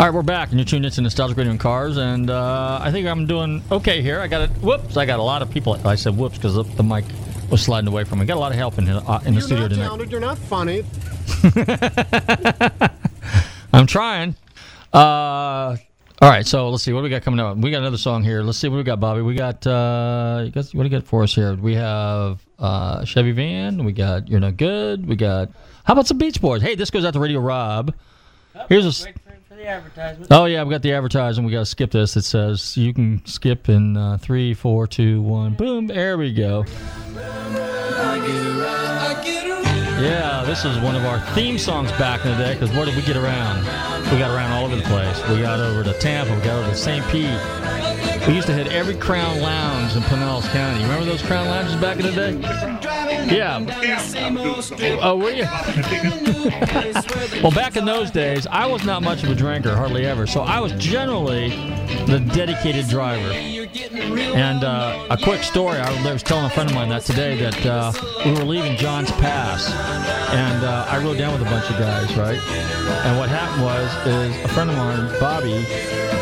All 0.00 0.06
right, 0.06 0.14
we're 0.14 0.22
back, 0.22 0.48
and 0.48 0.58
you're 0.58 0.64
tuned 0.64 0.86
into 0.86 1.02
Nostalgic 1.02 1.36
Radio 1.36 1.50
and 1.50 1.60
Cars, 1.60 1.98
and 1.98 2.30
uh, 2.30 2.78
I 2.80 2.90
think 2.90 3.06
I'm 3.06 3.26
doing 3.26 3.62
okay 3.70 4.00
here. 4.00 4.18
I 4.18 4.28
got 4.28 4.40
it. 4.40 4.50
Whoops! 4.62 4.96
I 4.96 5.04
got 5.04 5.18
a 5.18 5.22
lot 5.22 5.42
of 5.42 5.50
people. 5.50 5.78
I 5.86 5.94
said 5.94 6.16
whoops 6.16 6.38
because 6.38 6.54
the, 6.54 6.62
the 6.62 6.82
mic 6.82 7.04
was 7.50 7.60
sliding 7.60 7.86
away 7.86 8.04
from 8.04 8.20
me. 8.20 8.24
Got 8.24 8.38
a 8.38 8.40
lot 8.40 8.50
of 8.50 8.56
help 8.56 8.78
in 8.78 8.86
here, 8.86 9.02
uh, 9.06 9.20
in 9.26 9.34
the 9.34 9.40
You're 9.40 9.42
studio 9.42 9.64
not 9.64 9.68
tonight. 9.68 9.84
talented. 9.84 10.10
You're 10.10 10.20
not 10.22 10.38
funny. 10.38 10.84
I'm 13.74 13.86
trying. 13.86 14.36
Uh, 14.90 15.76
all 16.22 16.30
right, 16.30 16.46
so 16.46 16.70
let's 16.70 16.82
see 16.82 16.94
what 16.94 17.00
do 17.00 17.04
we 17.04 17.10
got 17.10 17.20
coming 17.20 17.38
up. 17.38 17.58
We 17.58 17.70
got 17.70 17.80
another 17.80 17.98
song 17.98 18.24
here. 18.24 18.40
Let's 18.40 18.56
see 18.56 18.68
what 18.68 18.78
we 18.78 18.84
got, 18.84 19.00
Bobby. 19.00 19.20
We 19.20 19.34
got 19.34 19.66
uh, 19.66 20.44
you 20.46 20.50
got 20.50 20.64
what 20.72 20.84
do 20.84 20.88
you 20.88 20.98
got 20.98 21.06
for 21.06 21.24
us 21.24 21.34
here? 21.34 21.56
We 21.56 21.74
have 21.74 22.42
uh, 22.58 23.04
Chevy 23.04 23.32
Van. 23.32 23.84
We 23.84 23.92
got 23.92 24.28
You're 24.28 24.40
Not 24.40 24.56
Good. 24.56 25.06
We 25.06 25.16
got 25.16 25.50
how 25.84 25.92
about 25.92 26.06
some 26.06 26.16
Beach 26.16 26.40
Boys? 26.40 26.62
Hey, 26.62 26.74
this 26.74 26.88
goes 26.88 27.04
out 27.04 27.12
to 27.12 27.20
Radio 27.20 27.40
Rob. 27.40 27.94
Here's 28.70 28.86
a. 28.86 29.12
advertisement. 29.66 30.30
Oh 30.30 30.44
yeah, 30.44 30.64
we 30.64 30.70
got 30.70 30.82
the 30.82 30.92
advertising. 30.92 31.44
We 31.44 31.52
got 31.52 31.60
to 31.60 31.66
skip 31.66 31.90
this. 31.90 32.16
It 32.16 32.22
says 32.22 32.76
you 32.76 32.92
can 32.92 33.24
skip 33.26 33.68
in 33.68 33.96
uh, 33.96 34.18
three, 34.18 34.54
four, 34.54 34.86
two, 34.86 35.22
one. 35.22 35.54
Boom. 35.54 35.86
There 35.86 36.18
we 36.18 36.32
go. 36.32 36.64
Yeah, 40.00 40.44
this 40.46 40.64
is 40.64 40.78
one 40.78 40.96
of 40.96 41.04
our 41.04 41.20
theme 41.34 41.58
songs 41.58 41.92
back 41.92 42.24
in 42.24 42.32
the 42.32 42.38
day. 42.38 42.54
Because 42.54 42.70
where 42.74 42.86
did 42.86 42.96
we 42.96 43.02
get 43.02 43.16
around? 43.16 43.60
We 44.10 44.18
got 44.18 44.34
around 44.34 44.52
all 44.52 44.64
over 44.64 44.76
the 44.76 44.82
place. 44.82 45.20
We 45.28 45.42
got 45.42 45.60
over 45.60 45.84
to 45.84 45.92
Tampa. 45.98 46.34
We 46.34 46.40
got 46.40 46.58
over 46.60 46.70
to 46.70 46.76
St. 46.76 47.06
Pete. 47.08 48.09
We 48.26 48.34
used 48.34 48.46
to 48.48 48.52
hit 48.52 48.68
every 48.68 48.94
Crown 48.94 49.40
Lounge 49.40 49.96
in 49.96 50.02
Pinellas 50.02 50.48
County. 50.52 50.82
Remember 50.82 51.04
those 51.04 51.22
Crown 51.22 51.48
Lounges 51.48 51.76
back 51.76 51.98
in 51.98 52.06
the 52.06 52.12
day? 52.12 52.32
Yeah. 53.34 53.64
Oh, 55.02 55.16
were 55.16 55.30
you? 55.30 55.44
well, 57.42 57.52
back 57.52 57.76
in 57.76 57.84
those 57.84 58.10
days, 58.10 58.46
I 58.46 58.66
was 58.66 58.84
not 58.84 59.02
much 59.02 59.22
of 59.22 59.30
a 59.30 59.34
drinker, 59.34 59.74
hardly 59.74 60.04
ever. 60.06 60.26
So 60.26 60.42
I 60.42 60.60
was 60.60 60.72
generally 60.72 61.50
the 62.06 62.20
dedicated 62.34 62.88
driver. 62.88 63.32
And 63.32 64.64
uh, 64.64 65.06
a 65.10 65.16
quick 65.16 65.42
story, 65.42 65.78
I 65.78 66.12
was 66.12 66.22
telling 66.22 66.44
a 66.44 66.50
friend 66.50 66.68
of 66.68 66.74
mine 66.74 66.88
that 66.90 67.02
today 67.02 67.36
that 67.38 67.66
uh, 67.66 67.92
we 68.24 68.32
were 68.32 68.44
leaving 68.44 68.76
John's 68.76 69.10
Pass, 69.12 69.70
and 70.32 70.64
uh, 70.64 70.86
I 70.88 70.98
rode 71.02 71.18
down 71.18 71.32
with 71.32 71.42
a 71.42 71.50
bunch 71.50 71.70
of 71.70 71.78
guys, 71.78 72.16
right? 72.16 72.38
And 73.06 73.18
what 73.18 73.28
happened 73.28 73.62
was, 73.62 74.06
is 74.06 74.44
a 74.44 74.48
friend 74.48 74.70
of 74.70 74.76
mine, 74.76 75.20
Bobby, 75.20 75.64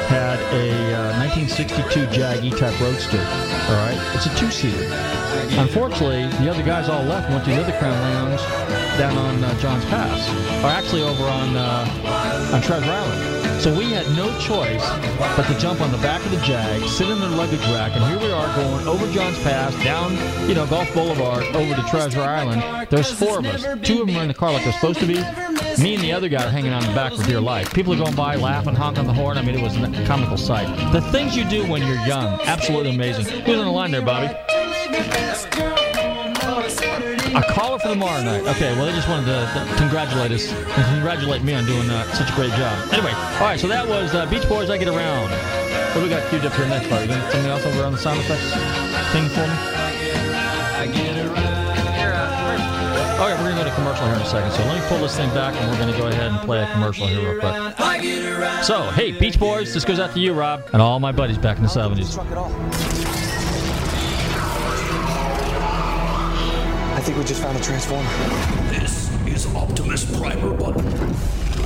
had 0.09 0.41
a 0.57 0.73
uh, 0.95 1.21
1962 1.21 2.07
Jag 2.07 2.43
E-Type 2.43 2.81
Roadster. 2.81 3.21
All 3.21 3.77
right, 3.85 3.99
it's 4.15 4.25
a 4.25 4.35
two-seater. 4.37 4.89
Unfortunately, 5.61 6.27
the 6.43 6.51
other 6.51 6.63
guys 6.63 6.89
all 6.89 7.05
left 7.05 7.27
and 7.27 7.35
went 7.35 7.45
to 7.45 7.51
the 7.51 7.61
other 7.61 7.77
Crown 7.79 7.93
Lounge 7.93 8.41
down 8.99 9.17
on 9.19 9.45
uh, 9.45 9.61
John's 9.61 9.85
Pass, 9.87 10.29
or 10.65 10.69
actually 10.69 11.03
over 11.03 11.25
on 11.25 11.57
uh, 11.57 12.53
on 12.55 12.63
Treasure 12.63 12.91
Island. 12.91 13.48
So 13.59 13.77
we 13.77 13.91
had 13.91 14.07
no 14.17 14.31
choice 14.39 14.89
but 15.37 15.45
to 15.49 15.59
jump 15.59 15.81
on 15.81 15.91
the 15.91 15.99
back 15.99 16.25
of 16.25 16.31
the 16.31 16.41
Jag, 16.43 16.89
sit 16.89 17.09
in 17.09 17.19
the 17.19 17.29
luggage 17.29 17.61
rack, 17.73 17.91
and 17.93 18.05
here 18.05 18.19
we 18.19 18.33
are 18.33 18.57
going 18.57 18.87
over 18.87 19.11
John's 19.13 19.37
Pass, 19.43 19.75
down, 19.83 20.13
you 20.49 20.55
know, 20.55 20.65
Gulf 20.69 20.95
Boulevard, 20.95 21.43
over 21.57 21.75
to 21.75 21.83
Treasure 21.89 22.21
Island. 22.21 22.89
There's 22.89 23.11
four 23.11 23.41
of 23.41 23.47
us. 23.47 23.65
Two 23.83 24.03
of 24.03 24.07
them 24.07 24.17
are 24.17 24.23
in 24.23 24.29
the 24.29 24.35
car 24.35 24.53
like 24.53 24.63
they're 24.63 24.73
supposed 24.75 25.01
to 25.01 25.07
be. 25.07 25.15
Me 25.83 25.95
and 25.97 26.05
the 26.05 26.13
other 26.13 26.29
guy 26.29 26.47
are 26.47 26.51
hanging 26.51 26.73
in 26.73 26.81
the 26.81 26.95
back 26.95 27.13
for 27.13 27.25
dear 27.25 27.41
life. 27.41 27.75
People 27.75 27.93
are 27.95 27.99
going 27.99 28.15
by, 28.15 28.37
laughing, 28.37 28.77
honking 28.77 29.07
the 29.07 29.13
horn. 29.13 29.37
I 29.37 29.43
mean, 29.43 29.57
it 29.57 29.63
was 29.63 29.77
a 29.77 30.07
comical 30.07 30.37
sight. 30.37 30.93
The 30.93 31.01
things 31.11 31.37
you 31.37 31.45
do 31.45 31.67
when 31.67 31.85
you're 31.85 32.07
young, 32.07 32.41
absolutely 32.43 32.95
amazing. 32.95 33.27
Who's 33.43 33.59
on 33.59 33.65
the 33.65 33.73
line 33.73 33.91
there, 33.91 34.03
Bobby? 34.03 34.33
A 36.59 37.43
caller 37.53 37.79
for 37.79 37.89
tomorrow 37.89 38.23
night. 38.23 38.43
Okay, 38.57 38.75
well, 38.75 38.87
they 38.87 38.93
just 38.93 39.09
wanted 39.09 39.27
to 39.27 39.75
congratulate 39.77 40.33
us 40.33 40.51
and 40.51 40.85
congratulate 40.87 41.43
me 41.45 41.55
on 41.55 41.65
doing 41.65 41.89
uh, 41.89 42.03
such 42.13 42.31
a 42.31 42.35
great 42.35 42.51
job. 42.53 42.93
Anyway, 42.93 43.13
all 43.13 43.41
right, 43.47 43.61
so 43.61 43.69
that 43.69 43.87
was 43.87 44.13
uh, 44.13 44.27
Beach 44.27 44.49
Boys, 44.49 44.69
I 44.69 44.77
Get 44.77 44.89
Around. 44.89 45.31
What 45.31 45.95
do 45.95 46.03
we 46.03 46.09
got 46.09 46.29
queued 46.31 46.45
up 46.45 46.53
here 46.55 46.67
next, 46.67 46.91
Bobby? 46.91 47.03
You 47.03 47.09
got 47.11 47.31
something 47.31 47.51
else 47.51 47.65
over 47.65 47.85
on 47.85 47.93
the 47.93 47.99
sound 47.99 48.19
effects 48.21 48.53
thing 49.13 49.29
for 49.29 49.47
me? 49.47 49.79
All 53.19 53.29
right, 53.29 53.37
we're 53.39 53.51
going 53.51 53.57
to 53.57 53.63
go 53.63 53.69
to 53.69 53.75
commercial 53.75 54.07
here 54.07 54.15
in 54.15 54.21
a 54.21 54.27
second. 54.27 54.53
So 54.53 54.65
let 54.65 54.81
me 54.81 54.89
pull 54.89 54.99
this 54.99 55.17
thing 55.17 55.29
back 55.31 55.55
and 55.55 55.71
we're 55.71 55.79
going 55.79 55.93
to 55.93 55.99
go 55.99 56.09
ahead 56.09 56.31
and 56.31 56.41
play 56.41 56.63
a 56.63 56.73
commercial 56.73 57.07
here 57.07 57.33
real 57.33 57.41
quick. 57.41 58.65
So, 58.65 58.83
hey, 58.91 59.13
Beach 59.13 59.39
Boys, 59.39 59.75
this 59.75 59.85
goes 59.85 59.99
out 60.01 60.13
to 60.15 60.21
you, 60.21 60.35
Rob, 60.35 60.69
and 60.73 60.83
all 60.83 60.99
my 61.01 61.13
buddies 61.13 61.39
back 61.39 61.57
in 61.57 61.63
the 61.63 61.69
70s. 61.69 63.28
I 66.99 67.01
think 67.01 67.17
we 67.17 67.23
just 67.23 67.41
found 67.41 67.57
a 67.57 67.63
transformer. 67.63 68.11
This 68.71 69.09
is 69.25 69.47
Optimus 69.55 70.05
Primer 70.19 70.53
Button, 70.53 70.85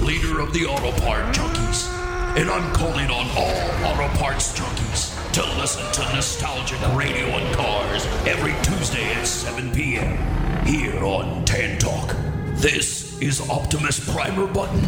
leader 0.04 0.40
of 0.40 0.52
the 0.52 0.66
auto 0.66 0.92
part 1.00 1.34
junkies. 1.34 1.88
And 2.36 2.50
I'm 2.50 2.70
calling 2.74 3.06
on 3.06 3.26
all 3.34 3.86
auto 3.86 4.14
parts 4.18 4.52
junkies 4.52 5.32
to 5.32 5.40
listen 5.58 5.90
to 5.90 6.14
Nostalgic 6.14 6.78
Radio 6.94 7.24
and 7.28 7.56
Cars 7.56 8.04
every 8.26 8.52
Tuesday 8.62 9.10
at 9.14 9.26
7 9.26 9.72
p.m. 9.72 10.66
here 10.66 11.02
on 11.02 11.46
Tan 11.46 11.78
Talk. 11.78 12.14
This 12.56 13.18
is 13.22 13.40
Optimus 13.48 14.06
Primer 14.12 14.46
Button. 14.46 14.86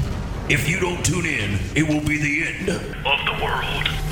If 0.50 0.68
you 0.68 0.78
don't 0.78 1.02
tune 1.02 1.24
in, 1.24 1.58
it 1.74 1.88
will 1.88 2.06
be 2.06 2.18
the 2.18 2.48
end 2.48 2.68
of 2.68 3.18
the 3.24 3.42
world. 3.42 4.03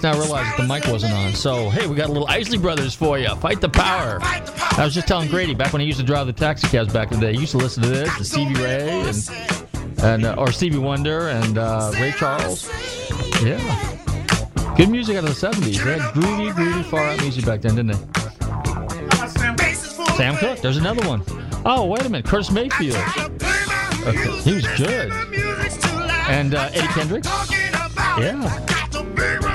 Just 0.00 0.16
now 0.16 0.22
realized 0.22 0.50
that 0.50 0.62
the 0.62 0.68
mic 0.68 0.86
wasn't 0.86 1.12
on. 1.12 1.34
So, 1.34 1.68
hey, 1.70 1.86
we 1.86 1.94
got 1.94 2.08
a 2.08 2.12
little 2.12 2.28
Isley 2.28 2.58
Brothers 2.58 2.94
for 2.94 3.18
you. 3.18 3.34
Fight 3.36 3.60
the 3.60 3.68
power. 3.68 4.18
I 4.22 4.84
was 4.84 4.94
just 4.94 5.06
telling 5.06 5.28
Grady 5.28 5.54
back 5.54 5.72
when 5.72 5.80
he 5.80 5.86
used 5.86 5.98
to 6.00 6.04
drive 6.04 6.26
the 6.26 6.32
taxi 6.32 6.68
cabs 6.68 6.92
back 6.92 7.12
in 7.12 7.20
the 7.20 7.26
day. 7.26 7.32
He 7.34 7.40
used 7.40 7.52
to 7.52 7.58
listen 7.58 7.82
to 7.82 7.88
this, 7.88 8.16
to 8.16 8.24
Stevie 8.24 8.54
Ray 8.54 8.88
and 8.88 9.30
and 10.02 10.24
uh, 10.24 10.34
or 10.38 10.52
Stevie 10.52 10.78
Wonder 10.78 11.28
and 11.28 11.58
uh, 11.58 11.92
Ray 11.94 12.12
Charles. 12.12 12.70
Yeah, 13.42 13.58
good 14.76 14.88
music 14.88 15.16
out 15.16 15.24
of 15.24 15.38
the 15.38 15.46
'70s. 15.46 15.84
They 15.84 15.98
had 15.98 16.14
groovy, 16.14 16.52
groovy, 16.52 16.84
far 16.84 17.00
out 17.00 17.20
music 17.20 17.44
back 17.44 17.60
then, 17.60 17.76
didn't 17.76 17.92
they? 17.92 17.98
Sam 20.16 20.36
Cooke. 20.36 20.60
There's 20.60 20.78
another 20.78 21.06
one. 21.06 21.22
Oh, 21.66 21.84
wait 21.86 22.06
a 22.06 22.08
minute, 22.08 22.24
Curtis 22.24 22.50
Mayfield. 22.50 22.96
Okay, 24.06 24.30
he 24.40 24.54
was 24.54 24.66
good. 24.78 25.12
And 26.28 26.54
uh, 26.54 26.70
Eddie 26.72 26.88
Kendricks. 26.88 27.28
Yeah. 28.18 28.69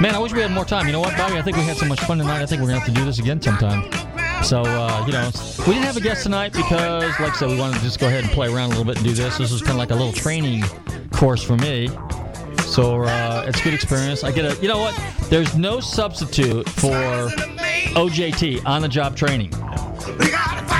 Man, 0.01 0.13
I 0.13 0.19
wish 0.19 0.33
we 0.33 0.41
had 0.41 0.51
more 0.51 0.65
time. 0.65 0.87
You 0.87 0.91
know 0.91 0.99
what, 0.99 1.15
Bobby? 1.15 1.37
I 1.37 1.41
think 1.41 1.55
we 1.55 1.63
had 1.63 1.77
so 1.77 1.85
much 1.85 2.01
fun 2.01 2.17
tonight. 2.17 2.41
I 2.41 2.45
think 2.45 2.61
we're 2.61 2.67
gonna 2.67 2.79
have 2.79 2.87
to 2.87 2.93
do 2.93 3.05
this 3.05 3.17
again 3.17 3.41
sometime. 3.41 3.89
So, 4.43 4.61
uh, 4.61 5.05
you 5.07 5.13
know, 5.13 5.31
we 5.59 5.73
didn't 5.73 5.85
have 5.85 5.95
a 5.95 6.01
guest 6.01 6.23
tonight 6.23 6.51
because, 6.51 7.17
like 7.21 7.31
I 7.31 7.35
said, 7.35 7.49
we 7.49 7.57
wanted 7.57 7.77
to 7.77 7.81
just 7.81 7.97
go 7.97 8.07
ahead 8.07 8.25
and 8.25 8.33
play 8.33 8.53
around 8.53 8.65
a 8.65 8.69
little 8.69 8.83
bit 8.83 8.97
and 8.97 9.05
do 9.05 9.13
this. 9.13 9.37
This 9.37 9.53
was 9.53 9.61
kind 9.61 9.71
of 9.71 9.77
like 9.77 9.91
a 9.91 9.95
little 9.95 10.11
training 10.11 10.63
course 11.13 11.41
for 11.41 11.55
me. 11.55 11.87
So 12.65 13.03
uh, 13.03 13.45
it's 13.47 13.61
a 13.61 13.63
good 13.63 13.73
experience. 13.73 14.25
I 14.25 14.33
get 14.33 14.43
a, 14.43 14.61
you 14.61 14.67
know 14.67 14.79
what? 14.79 15.01
There's 15.29 15.55
no 15.55 15.79
substitute 15.79 16.67
for 16.67 17.29
OJT, 17.95 18.65
on 18.65 18.81
the 18.81 18.89
job 18.89 19.15
training. 19.15 19.51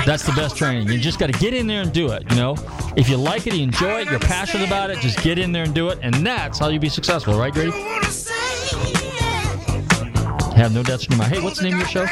That's 0.04 0.24
the 0.24 0.34
best 0.36 0.56
training. 0.56 0.88
You 0.88 0.98
just 0.98 1.18
got 1.18 1.32
to 1.32 1.38
get 1.38 1.54
in 1.54 1.66
there 1.66 1.80
and 1.80 1.90
do 1.90 2.12
it. 2.12 2.22
You 2.30 2.36
know, 2.36 2.54
if 2.96 3.08
you 3.08 3.16
like 3.16 3.46
it, 3.46 3.54
you 3.54 3.62
enjoy 3.62 4.02
it, 4.02 4.10
you're 4.10 4.20
passionate 4.20 4.66
about 4.66 4.90
it, 4.90 4.98
just 4.98 5.22
get 5.22 5.38
in 5.38 5.52
there 5.52 5.64
and 5.64 5.74
do 5.74 5.88
it, 5.88 5.98
and 6.02 6.14
that's 6.14 6.58
how 6.58 6.68
you 6.68 6.78
be 6.78 6.90
successful, 6.90 7.38
right, 7.38 7.52
Grady? 7.52 7.72
Have 10.56 10.72
no 10.72 10.82
doubts 10.82 11.06
in 11.06 11.12
your. 11.12 11.24
Hey, 11.24 11.38
what's 11.38 11.58
the 11.58 11.64
name 11.64 11.74
of 11.74 11.80
your 11.80 11.88
show? 11.88 12.06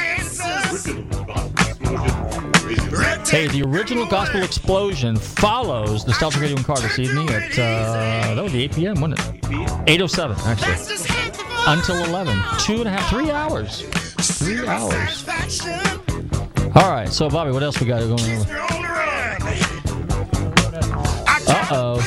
Hey, 3.24 3.48
the 3.48 3.62
original 3.64 4.04
Gospel 4.06 4.42
Explosion 4.42 5.16
follows 5.16 6.06
Nostalgic 6.06 6.42
Radio 6.42 6.56
and 6.56 6.64
Car 6.66 6.78
this 6.78 6.98
evening 6.98 7.30
at, 7.30 7.58
uh, 7.58 8.34
that 8.34 8.42
would 8.42 8.52
be 8.52 8.64
8 8.64 8.72
p.m., 8.74 9.00
wouldn't 9.00 9.18
it? 9.18 9.42
8.07, 9.86 10.38
actually. 10.44 10.74
Until 11.66 12.04
11. 12.04 12.38
Two 12.58 12.80
and 12.80 12.86
a 12.86 12.90
half, 12.90 13.08
three 13.08 13.30
hours. 13.30 13.80
Three 14.20 14.66
hours. 14.66 15.26
All 16.76 16.90
right, 16.92 17.08
so 17.08 17.30
Bobby, 17.30 17.50
what 17.50 17.62
else 17.62 17.80
we 17.80 17.86
got 17.86 18.00
going 18.00 18.20
on? 18.20 18.46
Uh 21.48 21.68
oh. 21.70 22.00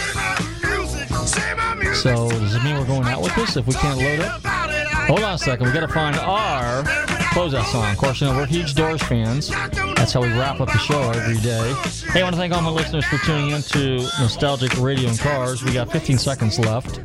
So 1.95 2.29
does 2.29 2.53
it 2.53 2.63
mean 2.63 2.77
we're 2.77 2.85
going 2.85 3.07
out 3.07 3.23
with 3.23 3.33
this 3.35 3.57
if 3.57 3.65
we 3.65 3.73
can't 3.73 3.97
load 3.97 4.19
it? 4.19 4.66
Hold 5.07 5.23
on 5.23 5.35
a 5.35 5.37
second. 5.37 5.67
We 5.67 5.71
got 5.71 5.87
to 5.87 5.87
find 5.87 6.17
our 6.17 6.83
closeout 7.31 7.63
song. 7.71 7.89
Of 7.89 7.97
course, 7.97 8.19
you 8.19 8.27
know 8.27 8.35
we're 8.35 8.45
huge 8.45 8.73
Doors 8.73 9.01
fans. 9.01 9.47
That's 9.95 10.11
how 10.11 10.21
we 10.21 10.27
wrap 10.29 10.59
up 10.59 10.67
the 10.67 10.77
show 10.79 11.01
every 11.11 11.37
day. 11.37 11.73
Hey, 12.11 12.19
I 12.19 12.23
want 12.23 12.35
to 12.35 12.39
thank 12.39 12.53
all 12.53 12.61
my 12.61 12.69
listeners 12.69 13.05
for 13.05 13.17
tuning 13.19 13.51
in 13.51 13.61
to 13.61 13.97
Nostalgic 14.19 14.77
Radio 14.79 15.07
and 15.07 15.17
Cars. 15.17 15.63
We 15.63 15.71
got 15.71 15.89
15 15.93 16.17
seconds 16.17 16.59
left. 16.59 16.99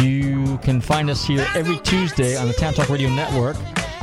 You 0.00 0.58
can 0.62 0.80
find 0.80 1.10
us 1.10 1.22
here 1.26 1.46
every 1.54 1.76
Tuesday 1.80 2.34
on 2.34 2.48
the 2.48 2.54
Tan 2.54 2.72
Talk 2.72 2.88
Radio 2.88 3.10
Network 3.10 3.58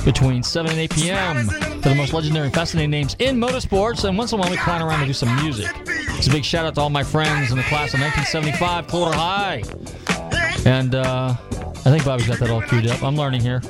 between 0.05 0.43
7 0.43 0.69
and 0.69 0.79
8 0.79 0.91
p.m. 0.91 1.47
for 1.47 1.89
the 1.89 1.95
most 1.95 2.13
legendary 2.13 2.45
and 2.45 2.53
fascinating 2.53 2.91
names 2.91 3.15
in 3.17 3.39
motorsports. 3.39 4.07
And 4.07 4.19
once 4.19 4.33
in 4.33 4.39
a 4.39 4.41
while, 4.41 4.51
we 4.51 4.57
clown 4.57 4.83
around 4.83 4.99
and 4.99 5.07
do 5.07 5.13
some 5.13 5.35
music. 5.37 5.71
It's 5.87 6.27
a 6.27 6.31
big 6.31 6.45
shout 6.45 6.67
out 6.67 6.75
to 6.75 6.81
all 6.81 6.91
my 6.91 7.03
friends 7.03 7.49
in 7.49 7.57
the 7.57 7.63
class 7.63 7.95
of 7.95 8.01
1975, 8.01 8.85
Clearwater 8.85 9.17
High. 9.17 9.63
And 10.65 10.93
uh, 10.93 11.35
I 11.83 11.89
think 11.89 12.05
Bobby's 12.05 12.27
got 12.27 12.39
that 12.39 12.49
all 12.51 12.61
queued 12.61 12.87
up. 12.87 13.01
I'm 13.03 13.15
learning 13.15 13.41
here. 13.41 13.61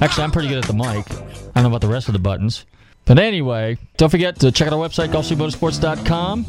Actually, 0.00 0.24
I'm 0.24 0.32
pretty 0.32 0.48
good 0.48 0.58
at 0.58 0.64
the 0.64 0.74
mic. 0.74 1.10
I 1.10 1.62
don't 1.62 1.64
know 1.64 1.68
about 1.68 1.80
the 1.80 1.88
rest 1.88 2.08
of 2.08 2.12
the 2.12 2.18
buttons. 2.18 2.66
But 3.06 3.18
anyway, 3.18 3.78
don't 3.96 4.10
forget 4.10 4.38
to 4.40 4.52
check 4.52 4.68
out 4.68 4.74
our 4.74 4.88
website, 4.88 5.08
GulfstreamMotorsports.com. 5.08 6.44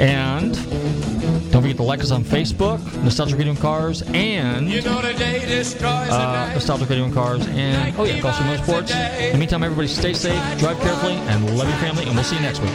And 0.00 0.54
don't 1.50 1.62
forget 1.62 1.76
to 1.76 1.82
like 1.82 2.00
us 2.00 2.10
on 2.10 2.24
Facebook, 2.24 2.78
Nostalgic 3.02 3.38
Radio 3.38 3.52
and 3.52 3.60
Cars, 3.60 4.02
and 4.02 4.68
You 4.68 4.82
know 4.82 4.98
uh. 4.98 6.50
Nostalgic 6.52 6.88
Radio 6.90 7.10
Cars, 7.12 7.46
and 7.48 7.96
oh 7.98 8.04
yeah, 8.04 8.18
Gulfstream 8.18 8.56
Motorsports. 8.56 8.90
In 9.20 9.32
the 9.32 9.38
meantime, 9.38 9.62
everybody 9.62 9.88
stay 9.88 10.12
safe, 10.12 10.38
drive 10.58 10.78
carefully, 10.80 11.14
and 11.14 11.56
love 11.56 11.68
your 11.68 11.78
family, 11.78 12.04
and 12.04 12.14
we'll 12.14 12.24
see 12.24 12.36
you 12.36 12.42
next 12.42 12.60
week. 12.60 12.72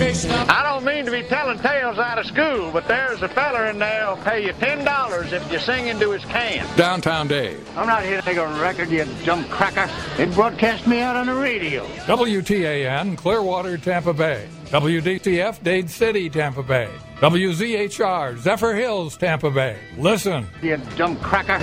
I 0.00 0.62
don't 0.62 0.82
mean 0.82 1.04
to 1.04 1.10
be 1.10 1.22
telling 1.24 1.58
tales 1.58 1.98
out 1.98 2.18
of 2.18 2.24
school, 2.24 2.70
but 2.72 2.88
there's 2.88 3.20
a 3.20 3.28
feller 3.28 3.66
in 3.66 3.78
there 3.78 4.06
who'll 4.06 4.24
pay 4.24 4.46
you 4.46 4.54
ten 4.54 4.82
dollars 4.82 5.30
if 5.34 5.52
you 5.52 5.58
sing 5.58 5.88
into 5.88 6.10
his 6.12 6.24
can. 6.24 6.66
Downtown 6.74 7.28
Dave. 7.28 7.68
I'm 7.76 7.86
not 7.86 8.02
here 8.02 8.16
to 8.16 8.22
take 8.22 8.38
a 8.38 8.46
record, 8.46 8.88
you 8.88 9.04
dumb 9.26 9.44
cracker. 9.44 9.90
It 10.18 10.32
broadcast 10.32 10.86
me 10.86 11.00
out 11.00 11.16
on 11.16 11.26
the 11.26 11.34
radio. 11.34 11.84
WTAN, 12.06 13.18
Clearwater, 13.18 13.76
Tampa 13.76 14.14
Bay. 14.14 14.48
WDCF, 14.68 15.62
Dade 15.62 15.90
City, 15.90 16.30
Tampa 16.30 16.62
Bay. 16.62 16.88
WZHR, 17.16 18.38
Zephyr 18.38 18.74
Hills, 18.74 19.18
Tampa 19.18 19.50
Bay. 19.50 19.76
Listen. 19.98 20.46
You 20.62 20.78
dumb 20.96 21.16
cracker. 21.16 21.58